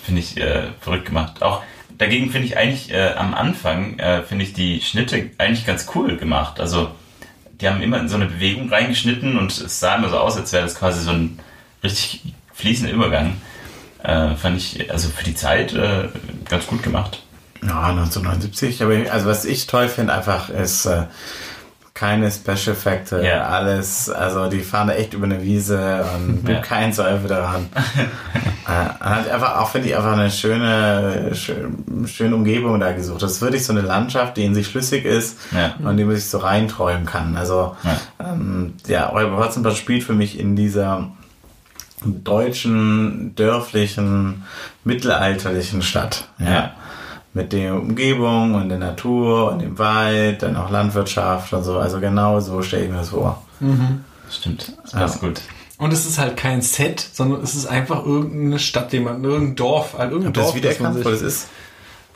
[0.05, 1.41] finde ich äh, verrückt gemacht.
[1.43, 1.63] Auch
[1.97, 6.17] dagegen finde ich eigentlich äh, am Anfang äh, finde ich die Schnitte eigentlich ganz cool
[6.17, 6.59] gemacht.
[6.59, 6.91] Also
[7.61, 10.53] die haben immer in so eine Bewegung reingeschnitten und es sah immer so aus, als
[10.53, 11.39] wäre das quasi so ein
[11.83, 12.23] richtig
[12.55, 13.37] fließender Übergang.
[14.03, 16.09] Äh, fand ich also für die Zeit äh,
[16.49, 17.23] ganz gut gemacht.
[17.63, 18.83] Ja, 1979.
[18.83, 21.05] Aber also was ich toll finde einfach ist äh,
[21.99, 23.49] keine Special Effekte, Ja.
[23.49, 26.55] alles, also die fahren da echt über eine Wiese und Ja.
[26.57, 26.61] ja.
[26.61, 27.67] kein Zweifel daran.
[28.67, 33.23] äh, hat einfach auch finde ich einfach eine schöne, schön, schöne Umgebung da gesucht.
[33.23, 35.75] Das ist wirklich so eine Landschaft, die in sich schlüssig ist Ja.
[35.83, 37.37] und die man sich so reinträumen kann.
[37.37, 38.31] Also Ja.
[38.33, 41.09] ähm, ja, Räuber Hotzenplotz spielt für mich in dieser
[42.05, 44.45] deutschen, dörflichen,
[44.85, 46.29] mittelalterlichen Stadt.
[46.39, 46.73] Ja.
[47.35, 51.79] Mit der Umgebung und der Natur und dem Wald, dann auch Landwirtschaft und so.
[51.79, 53.43] Also genau so stelle ich mir das vor.
[54.31, 55.41] Stimmt, das ist gut.
[55.77, 59.57] Und es ist halt kein Set, sondern es ist einfach irgendeine Stadt, die man, irgendein
[59.57, 61.49] Dorf, halt irgendein Habt Dorf, das das man wiedererkannt, sich- wo das ist?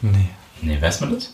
[0.01, 0.29] Nee.
[0.63, 1.33] Nee, weiß man das?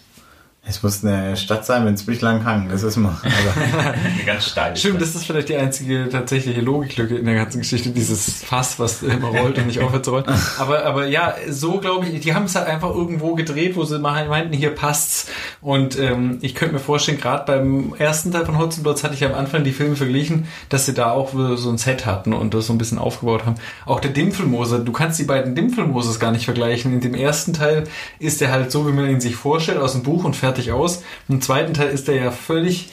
[0.68, 2.68] Es muss eine Stadt sein mit einem ziemlich langen Hang.
[2.68, 3.16] Das ist mal.
[3.38, 5.08] Also, Eine ganz steile Stimmt, Stadt.
[5.08, 9.28] das ist vielleicht die einzige tatsächliche Logiklücke in der ganzen Geschichte, dieses Fass, was immer
[9.28, 10.24] rollt und nicht aufhört zu rollen.
[10.58, 13.98] Aber, aber ja, so glaube ich, die haben es halt einfach irgendwo gedreht, wo sie
[13.98, 15.28] mal meinten, hier passt's.
[15.60, 19.34] Und ähm, ich könnte mir vorstellen, gerade beim ersten Teil von Hotzenplotz hatte ich am
[19.34, 22.72] Anfang die Filme verglichen, dass sie da auch so ein Set hatten und das so
[22.72, 23.54] ein bisschen aufgebaut haben.
[23.86, 26.92] Auch der Dimpfelmoser, du kannst die beiden Dimpfelmosers gar nicht vergleichen.
[26.92, 27.84] In dem ersten Teil
[28.18, 31.02] ist der halt so, wie man ihn sich vorstellt, aus dem Buch und fertig aus.
[31.28, 32.90] Im zweiten Teil ist der ja völlig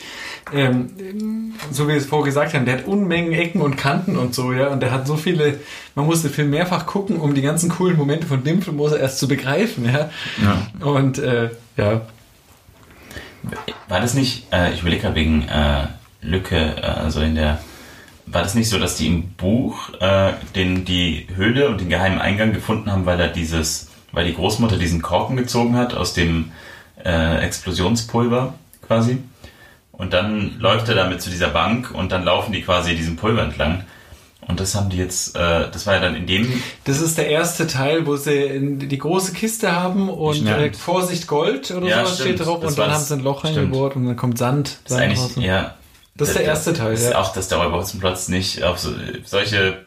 [0.54, 4.36] ähm, so wie wir es vorher gesagt haben, der hat Unmengen Ecken und Kanten und
[4.36, 5.60] so, ja, und der hat so viele,
[5.96, 9.28] man muss den Film mehrfach gucken, um die ganzen coolen Momente von Dimpfelmoser erst zu
[9.28, 10.12] begreifen, ja.
[10.44, 10.86] ja.
[10.86, 12.02] Und äh, ja,
[13.88, 15.88] War das nicht, äh, ich überlege gerade wegen äh,
[16.22, 17.60] Lücke, äh, also in der,
[18.28, 22.20] war das nicht so, dass die im Buch äh, den, die Höhle und den geheimen
[22.20, 26.52] Eingang gefunden haben, weil er dieses, weil die Großmutter diesen Korken gezogen hat aus dem
[27.06, 28.53] äh, Explosionspulver
[28.86, 29.19] quasi?
[29.91, 33.44] Und dann läuft er damit zu dieser Bank und dann laufen die quasi diesem Pulver
[33.44, 33.86] entlang.
[34.48, 37.30] Und das haben die jetzt, äh, das war ja dann in dem, das ist der
[37.30, 41.99] erste Teil, wo sie in die große Kiste haben und äh, Vorsicht Gold oder Ja,
[42.06, 42.36] sowas stimmt.
[42.36, 44.77] steht drauf Das und dann haben sie ein Loch reingebohrt und dann kommt Sand.
[44.84, 45.32] das ist eigentlich, raus.
[45.38, 45.73] ja,
[46.15, 47.18] Das ist der erste Teil, Ist ja.
[47.18, 48.91] auch, dass der Räuber Hotzenplotz nicht auf so,
[49.23, 49.77] solche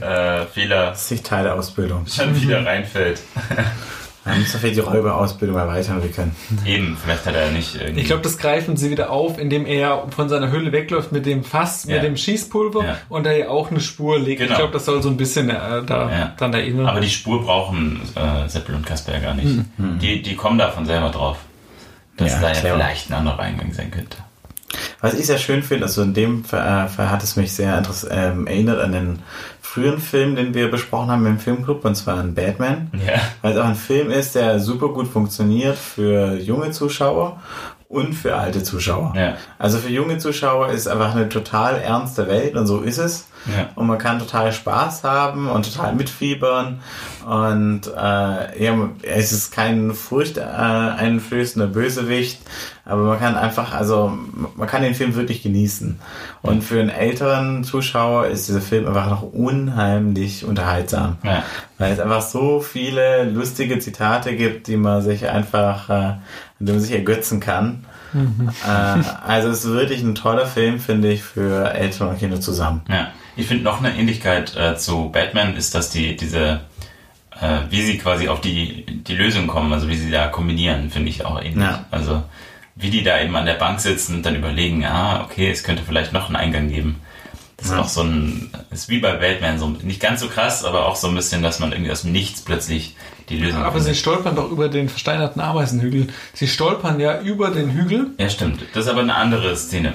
[0.00, 2.06] äh, Fehler Das ist nicht Teil der Ausbildung.
[2.14, 3.20] schon wieder reinfällt.
[4.26, 6.34] Muss doch vielleicht die Räuberausbildung erweitern, wir können.
[6.64, 8.00] Eben, vielleicht hat er nicht irgendwie.
[8.00, 11.44] Ich glaube, das greifen sie wieder auf, indem er von seiner Hülle wegläuft mit dem
[11.44, 11.94] Fass, Ja.
[11.96, 12.96] mit dem Schießpulver Ja.
[13.08, 14.40] und da ja auch eine Spur legt.
[14.40, 14.52] Genau.
[14.52, 16.32] Ich glaube, das soll so ein bisschen äh, da Ja.
[16.38, 16.86] dann erinnern.
[16.86, 19.46] Aber die Spur brauchen äh, Seppel und Kasper ja gar nicht.
[19.76, 19.98] Hm.
[20.00, 21.38] Die, die kommen da von selber drauf.
[22.16, 22.74] Dass Ja, da ja clever.
[22.76, 24.16] vielleicht ein anderer Eingang sein könnte.
[25.00, 27.80] Was ich sehr schön finde, also in dem Fall, äh, Fall hat es mich sehr
[28.10, 29.18] ähm, erinnert an den
[29.76, 32.90] früheren Film, den wir besprochen haben im Filmclub, und zwar an Batman.
[33.06, 33.20] Ja.
[33.42, 37.42] Weil es auch ein Film ist, der super gut funktioniert für junge Zuschauer
[37.86, 39.12] und für alte Zuschauer.
[39.14, 39.34] Ja.
[39.58, 43.28] Also für junge Zuschauer ist einfach eine total ernste Welt und so ist es.
[43.46, 43.70] Ja.
[43.74, 46.80] Und man kann total Spaß haben und total mitfiebern.
[47.24, 52.40] Und äh, ja, es ist kein furchteinflößender Bösewicht,
[52.84, 54.16] aber man kann einfach, also
[54.54, 55.98] man kann den Film wirklich genießen.
[56.42, 61.18] Und für einen älteren Zuschauer ist dieser Film einfach noch unheimlich unterhaltsam.
[61.24, 61.42] Ja.
[61.78, 66.14] Weil es einfach so viele lustige Zitate gibt, die man sich einfach, äh,
[66.60, 67.84] denen man sich ergötzen kann.
[68.14, 72.82] äh, also es ist wirklich ein toller Film, finde ich, für Eltern und Kinder zusammen.
[72.88, 76.60] Ja, ich finde noch eine Ähnlichkeit äh, zu Batman ist, dass die diese,
[77.40, 81.10] äh, wie sie quasi auf die die Lösung kommen, also wie sie da kombinieren, finde
[81.10, 81.56] ich auch ähnlich.
[81.64, 81.84] Ja.
[81.90, 82.22] Also
[82.74, 85.82] wie die da eben an der Bank sitzen und dann überlegen, ah, okay, es könnte
[85.86, 87.00] vielleicht noch einen Eingang geben.
[87.56, 87.80] Das ist Ja.
[87.80, 91.08] auch so ein, ist wie bei Batman, so nicht ganz so krass, aber auch so
[91.08, 92.94] ein bisschen, dass man irgendwie aus dem Nichts plötzlich
[93.28, 96.08] die Lösung Aber sie stolpern doch über den versteinerten Ameisenhügel.
[96.32, 98.62] Sie stolpern ja über den Hügel, Ja, stimmt.
[98.74, 99.94] Das ist aber eine andere Szene.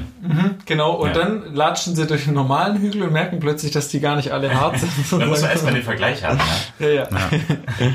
[0.66, 1.14] genau, und Ja.
[1.14, 4.54] dann latschen sie durch den normalen Hügel und merken plötzlich, dass die gar nicht alle
[4.54, 4.92] hart sind.
[5.12, 6.40] Da muss man erstmal den Vergleich haben.
[6.80, 6.88] Ja?
[6.88, 7.08] ja, ja.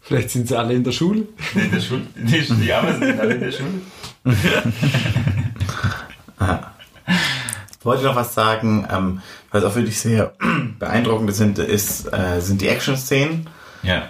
[0.00, 1.24] Vielleicht sind sie alle in der Schule.
[1.54, 3.68] In der Schule, die, die Ameisen sind alle in der Schule.
[7.82, 10.32] wollte noch was sagen, ähm, was auch wirklich sehr
[10.78, 13.48] beeindruckend sind, ist, äh, sind die Action-Szenen.
[13.82, 14.08] Ja.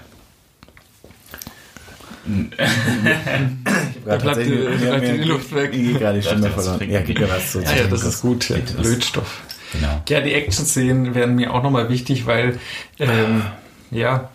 [4.05, 5.71] Da bleibt die- die Luft weg.
[5.73, 6.91] Ich gehe gerade die Stimme verloren.
[6.91, 7.91] Ja, gib mir was zu Ja, ja, trinken.
[7.91, 8.49] das ist gut.
[8.49, 8.57] Ja.
[8.83, 9.41] Lötstoff.
[9.73, 10.03] Genau.
[10.09, 12.59] Ja, die Action-Szenen werden mir auch nochmal wichtig, weil,
[12.99, 13.43] ähm,
[13.91, 14.31] ja,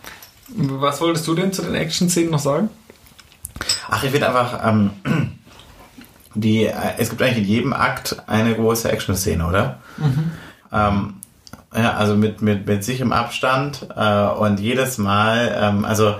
[0.48, 2.68] was wolltest du denn zu den Action-Szenen noch sagen?
[3.88, 4.90] Ach, ich finde einfach, ähm,
[6.34, 9.78] die, äh, es gibt eigentlich in jedem Akt eine große Action-Szene, oder?
[10.72, 11.14] Ähm,
[11.74, 16.14] ja, also mit, mit, mit sicherem Abstand äh, und jedes Mal, ähm, also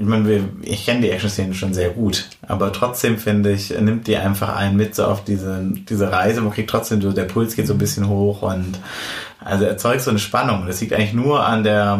[0.00, 4.06] ich meine, wir- ich kenne die Action-Szene schon sehr gut, aber trotzdem finde ich, nimmt
[4.06, 6.40] die einfach einen mit so auf diese, diese Reise.
[6.40, 8.78] Man kriegt trotzdem so, der Puls geht so ein bisschen hoch und
[9.44, 10.66] also erzeugt so eine Spannung.
[10.68, 11.98] Das liegt eigentlich nur an der,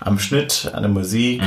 [0.00, 1.40] am Schnitt, an der Musik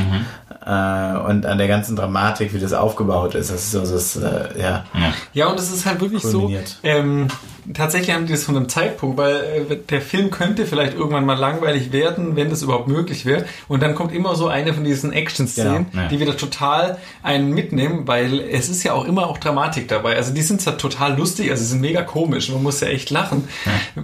[0.66, 3.50] äh, und an der ganzen Dramatik, wie das aufgebaut ist.
[3.50, 4.84] Das ist so, das, äh, ja.
[4.94, 5.12] Ja.
[5.34, 6.48] Ja, und es ist halt wirklich so,
[6.82, 7.28] ähm,
[7.74, 11.38] tatsächlich haben die das von einem Zeitpunkt, weil äh, der Film könnte vielleicht irgendwann mal
[11.38, 13.44] langweilig werden, wenn das überhaupt möglich wäre.
[13.68, 16.08] Und dann kommt immer so eine von diesen Action-Szenen, Genau, ja.
[16.08, 20.16] die wieder total einen mitnehmen, weil es ist ja auch immer auch Dramatik dabei.
[20.16, 23.10] Also die sind zwar total lustig, also sie sind mega komisch, man muss ja echt
[23.10, 23.48] lachen,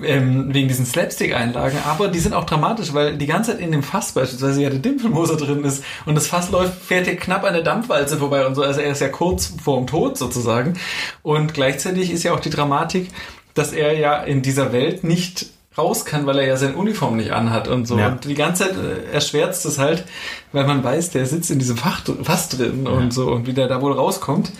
[0.04, 3.82] ähm, wegen diesen Slapstick-Einlagen, aber die sind auch dramatisch, weil die ganze Zeit in dem
[3.82, 7.54] Fass beispielsweise ja der Dimpelmoser drin ist und das Fass läuft, fährt ja knapp an
[7.54, 10.74] der Dampfwalze vorbei und so, also er ist ja kurz vorm Tod sozusagen.
[11.22, 13.08] Und gleichzeitig ist ja auch die Dramatik,
[13.56, 15.46] dass er ja in dieser Welt nicht
[15.76, 17.98] raus kann, weil er ja seine Uniform nicht anhat und so.
[17.98, 18.08] Ja.
[18.08, 20.04] Und die ganze Zeit äh, erschwärzt es halt,
[20.52, 23.68] weil man weiß, der sitzt in diesem Fach, Fass drin und so und wie der
[23.68, 24.52] da wohl rauskommt.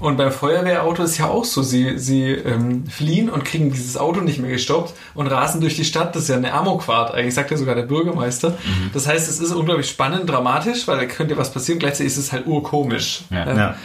[0.00, 4.20] Und beim Feuerwehrauto ist ja auch so, sie, sie ähm, fliehen und kriegen dieses Auto
[4.20, 6.16] nicht mehr gestoppt und rasen durch die Stadt.
[6.16, 8.58] Das ist ja eine Amokfahrt, eigentlich sagt ja sogar der Bürgermeister.
[8.92, 11.78] Das heißt, es ist unglaublich spannend, dramatisch, weil da könnte was passieren.
[11.78, 13.22] Gleichzeitig ist es halt urkomisch.
[13.30, 13.44] Ja.
[13.44, 13.76] Äh, ja.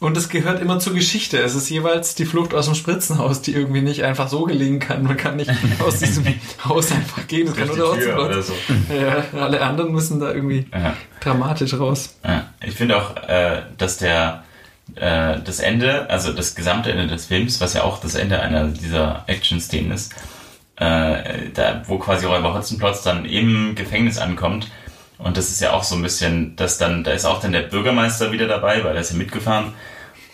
[0.00, 1.38] Und es gehört immer zur Geschichte.
[1.38, 5.02] Es ist jeweils die Flucht aus dem Spritzenhaus, die irgendwie nicht einfach so gelingen kann.
[5.04, 5.50] Man kann nicht
[5.80, 6.24] aus diesem
[6.64, 7.48] Haus einfach gehen.
[7.48, 8.52] Es kann nur der oder so.
[8.92, 10.94] Ja, alle anderen müssen da irgendwie Ja.
[11.20, 12.16] dramatisch raus.
[12.24, 12.46] Ja.
[12.64, 14.44] Ich finde auch, äh, dass der
[14.96, 18.66] äh, das Ende, also das gesamte Ende des Films, was ja auch das Ende einer
[18.68, 20.12] dieser Action-Szenen ist,
[20.76, 24.70] äh, da, wo quasi Räuber Hotzenplotz dann im Gefängnis ankommt.
[25.18, 27.62] Und das ist ja auch so ein bisschen, dass dann, da ist auch dann der
[27.62, 29.74] Bürgermeister wieder dabei, weil er ist ja mitgefahren.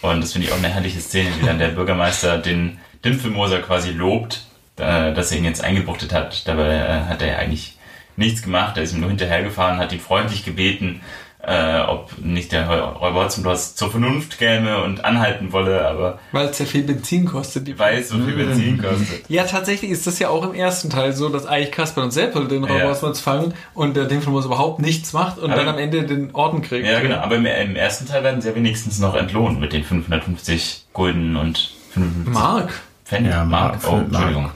[0.02, 3.90] Und das finde ich auch eine herrliche Szene, wie dann der Bürgermeister den Dimpfelmoser quasi
[3.90, 4.47] lobt,
[4.77, 6.47] äh, dass er ihn jetzt eingebuchtet hat.
[6.48, 7.77] Dabei äh, hat er ja eigentlich
[8.16, 11.01] nichts gemacht, er ist ihm nur hinterhergefahren, hat ihn freundlich gebeten,
[11.43, 16.59] äh, ob nicht der Räuber Hotzenplotz zur Vernunft käme und anhalten wolle, aber Weil es
[16.59, 17.67] ja viel Benzin kostet.
[17.67, 19.25] Die weiß, so viel Benzin kostet.
[19.29, 22.47] ja, tatsächlich ist das ja auch im ersten Teil so, dass eigentlich Kasper und Seppel
[22.47, 22.71] den Ja.
[22.75, 26.61] Robotsmanns fangen und der Dimpfelmoser überhaupt nichts macht und Aber- dann am Ende den Orden
[26.61, 26.87] kriegt.
[26.87, 27.17] Ja, genau.
[27.17, 31.37] Aber im, im ersten Teil werden sie ja wenigstens noch entlohnt mit den 550 Gulden
[31.37, 32.73] und 55, Mark.
[33.07, 33.83] Pfennig, Ja, Mark.
[33.83, 34.05] Mark, Oh, Mark.
[34.05, 34.51] Entschuldigung.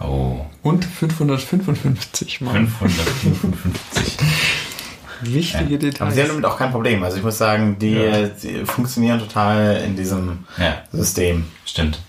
[0.00, 2.52] Oh, Und 555 Mal.
[2.66, 4.16] 555.
[5.22, 6.14] Wichtige Aber Details.
[6.14, 7.02] sie haben damit auch kein Problem.
[7.02, 8.26] Also ich muss sagen, die, Ja.
[8.28, 11.46] die funktionieren total in diesem Ja, System.
[11.64, 12.00] stimmt.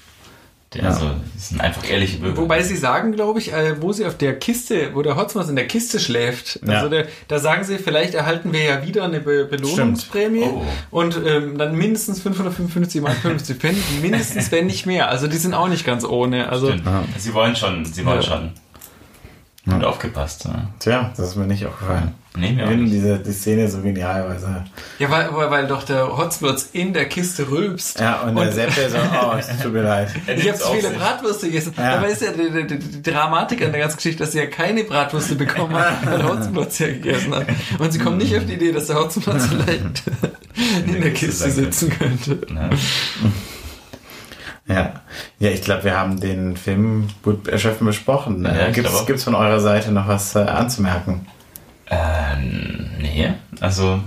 [0.73, 0.87] Die, Ja.
[0.89, 2.35] Also, das sind einfach ehrliche Bürger.
[2.35, 5.55] Wobei sie sagen, glaube ich, äh, wo sie auf der Kiste, wo der Hotzmas in
[5.55, 6.73] der Kiste schläft, Ja.
[6.73, 10.53] also der, da sagen sie, vielleicht erhalten wir ja wieder eine Be Belohnungsprämie Stimmt.
[10.91, 10.97] Oh.
[10.99, 15.07] und ähm, dann mindestens 555 mal 50 Pfennig, mindestens, wenn nicht mehr.
[15.07, 16.49] Also die sind auch nicht ganz ohne.
[16.49, 16.83] Also Stimmt.
[17.17, 18.27] Sie wollen schon, sie wollen Ja.
[18.27, 18.51] schon.
[19.69, 20.45] Gut aufgepasst.
[20.45, 20.69] Ja.
[20.79, 22.13] Tja, das ist mir nicht aufgefallen.
[22.37, 24.63] Nee, mir Ich auch finde diese die Szene so genial, weil sie
[24.99, 27.99] ja, weil, weil, weil doch der Hotzplotz in der Kiste rülpst.
[27.99, 30.09] Ja, und, der Sepp, der so, oh, es tut mir leid.
[30.27, 30.97] Ich habe zu viele sich.
[30.97, 31.73] Bratwürste gegessen.
[31.75, 31.95] Ja.
[31.95, 34.45] Dabei ist ja die, die, die, die Dramatik an der ganzen Geschichte, dass sie ja
[34.45, 37.47] keine Bratwürste bekommen hat, weil der Hotzenplotz ja gegessen hat.
[37.79, 40.03] Und sie kommen nicht auf die Idee, dass der Hotzenplotz vielleicht
[40.85, 42.39] in der Kiste sitzen könnte.
[42.53, 42.69] Ja.
[44.67, 44.93] Ja,
[45.39, 48.43] ja ich glaube, wir haben den Film gut erschöpfend besprochen.
[48.43, 49.05] Ja, gibt's, glaube auch.
[49.05, 51.27] gibt's von eurer Seite noch was äh, anzumerken?
[51.89, 54.01] Ähm, nee, also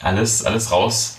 [0.00, 1.18] alles, alles raus.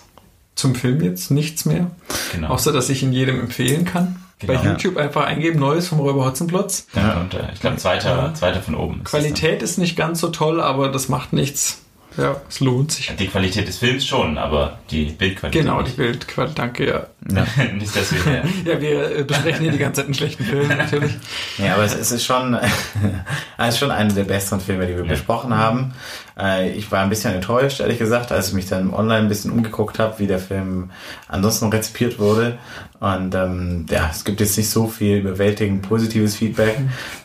[0.56, 1.92] Zum Film jetzt nichts mehr.
[2.32, 2.50] Genau.
[2.50, 4.24] Außer, dass ich ihn jedem empfehlen kann.
[4.40, 4.54] Genau.
[4.54, 6.88] Bei YouTube einfach eingeben, Neues vom Räuber Hotzenplotz.
[6.94, 9.02] Dann kommt, äh, ich glaube, zweiter, zweiter von oben.
[9.02, 11.85] ist Qualität ist nicht ganz so toll, aber das macht nichts.
[12.18, 13.14] Ja, es lohnt sich.
[13.18, 15.64] Die Qualität des Films schon, aber die Bildqualität.
[15.64, 15.98] Genau, die nicht.
[15.98, 17.08] Bildqualität, danke, ja.
[17.74, 18.44] nicht, dass wir hier.
[18.66, 21.14] Ja, wir äh, besprechen hier die ganze Zeit einen schlechten Film, natürlich.
[21.58, 22.54] Ja, aber es, es ist schon,
[23.58, 25.94] es ist schon einer der besseren Filme, die wir besprochen haben.
[26.38, 29.52] Äh, ich war ein bisschen enttäuscht, ehrlich gesagt, als ich mich dann online ein bisschen
[29.52, 30.90] umgeguckt habe, wie der Film
[31.28, 32.58] ansonsten rezipiert wurde.
[33.00, 36.78] Und ähm, ja, es gibt jetzt nicht so viel überwältigend positives Feedback.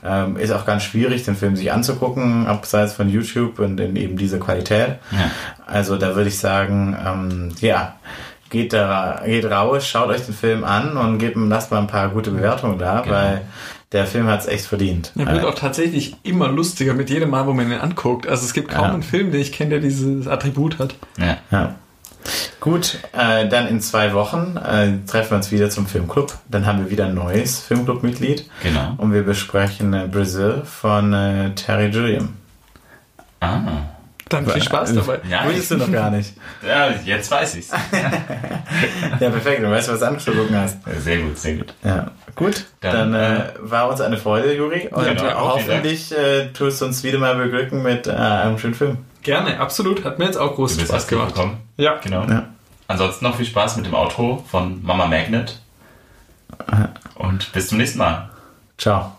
[0.05, 4.16] Ähm, ist auch ganz schwierig, den Film sich anzugucken, abseits von YouTube und in eben
[4.16, 4.99] dieser Qualität.
[5.11, 5.31] Ja.
[5.66, 7.97] Also da würde ich sagen, ähm, ja,
[8.51, 12.09] geht da, geht raus, schaut euch den Film an und gebt, lasst mal ein paar
[12.09, 13.15] gute Bewertungen da, Genau.
[13.15, 13.43] weil
[13.93, 15.12] der Film hat es echt verdient.
[15.17, 18.27] Er wird auch tatsächlich immer lustiger mit jedem Mal, wo man ihn anguckt.
[18.29, 18.93] Also es gibt kaum Ja.
[18.95, 20.95] einen Film, den ich kenne, der dieses Attribut hat.
[21.19, 21.39] Ja.
[21.51, 21.75] ja.
[22.61, 26.35] Gut, äh, dann in zwei Wochen äh, treffen wir uns wieder zum Filmclub.
[26.49, 28.49] Dann haben wir wieder ein neues Filmclub-Mitglied.
[28.62, 28.95] Genau.
[28.99, 32.35] Und wir besprechen äh, Brazil von äh, Terry Gilliam.
[33.41, 33.61] Ah.
[34.31, 35.19] Dann viel Spaß dabei.
[35.28, 36.32] Ja, Wusstest du noch gar nicht.
[36.66, 37.70] ja, jetzt weiß ich's.
[39.20, 39.62] Ja, perfekt.
[39.62, 40.78] Du weißt, was du anzugucken hast.
[41.01, 41.74] Sehr gut, sehr gut.
[41.85, 42.65] Ja, gut.
[42.81, 44.89] Dann, Dann, äh, war uns eine Freude, Juri.
[44.90, 48.74] Und Genau, äh, hoffentlich äh, tust du uns wieder mal beglücken mit äh, einem schönen
[48.74, 48.98] Film.
[49.23, 50.05] Gerne, absolut.
[50.05, 51.35] Hat mir jetzt auch großen Spaß gemacht.
[51.35, 51.59] gekommen.
[51.77, 51.97] Ja.
[52.02, 52.24] Genau.
[52.24, 52.47] Ja.
[52.89, 55.61] Ansonsten noch viel Spaß mit dem Outro von Mama Magnet.
[57.16, 58.31] Und bis zum nächsten Mal.
[58.78, 59.12] Ciao.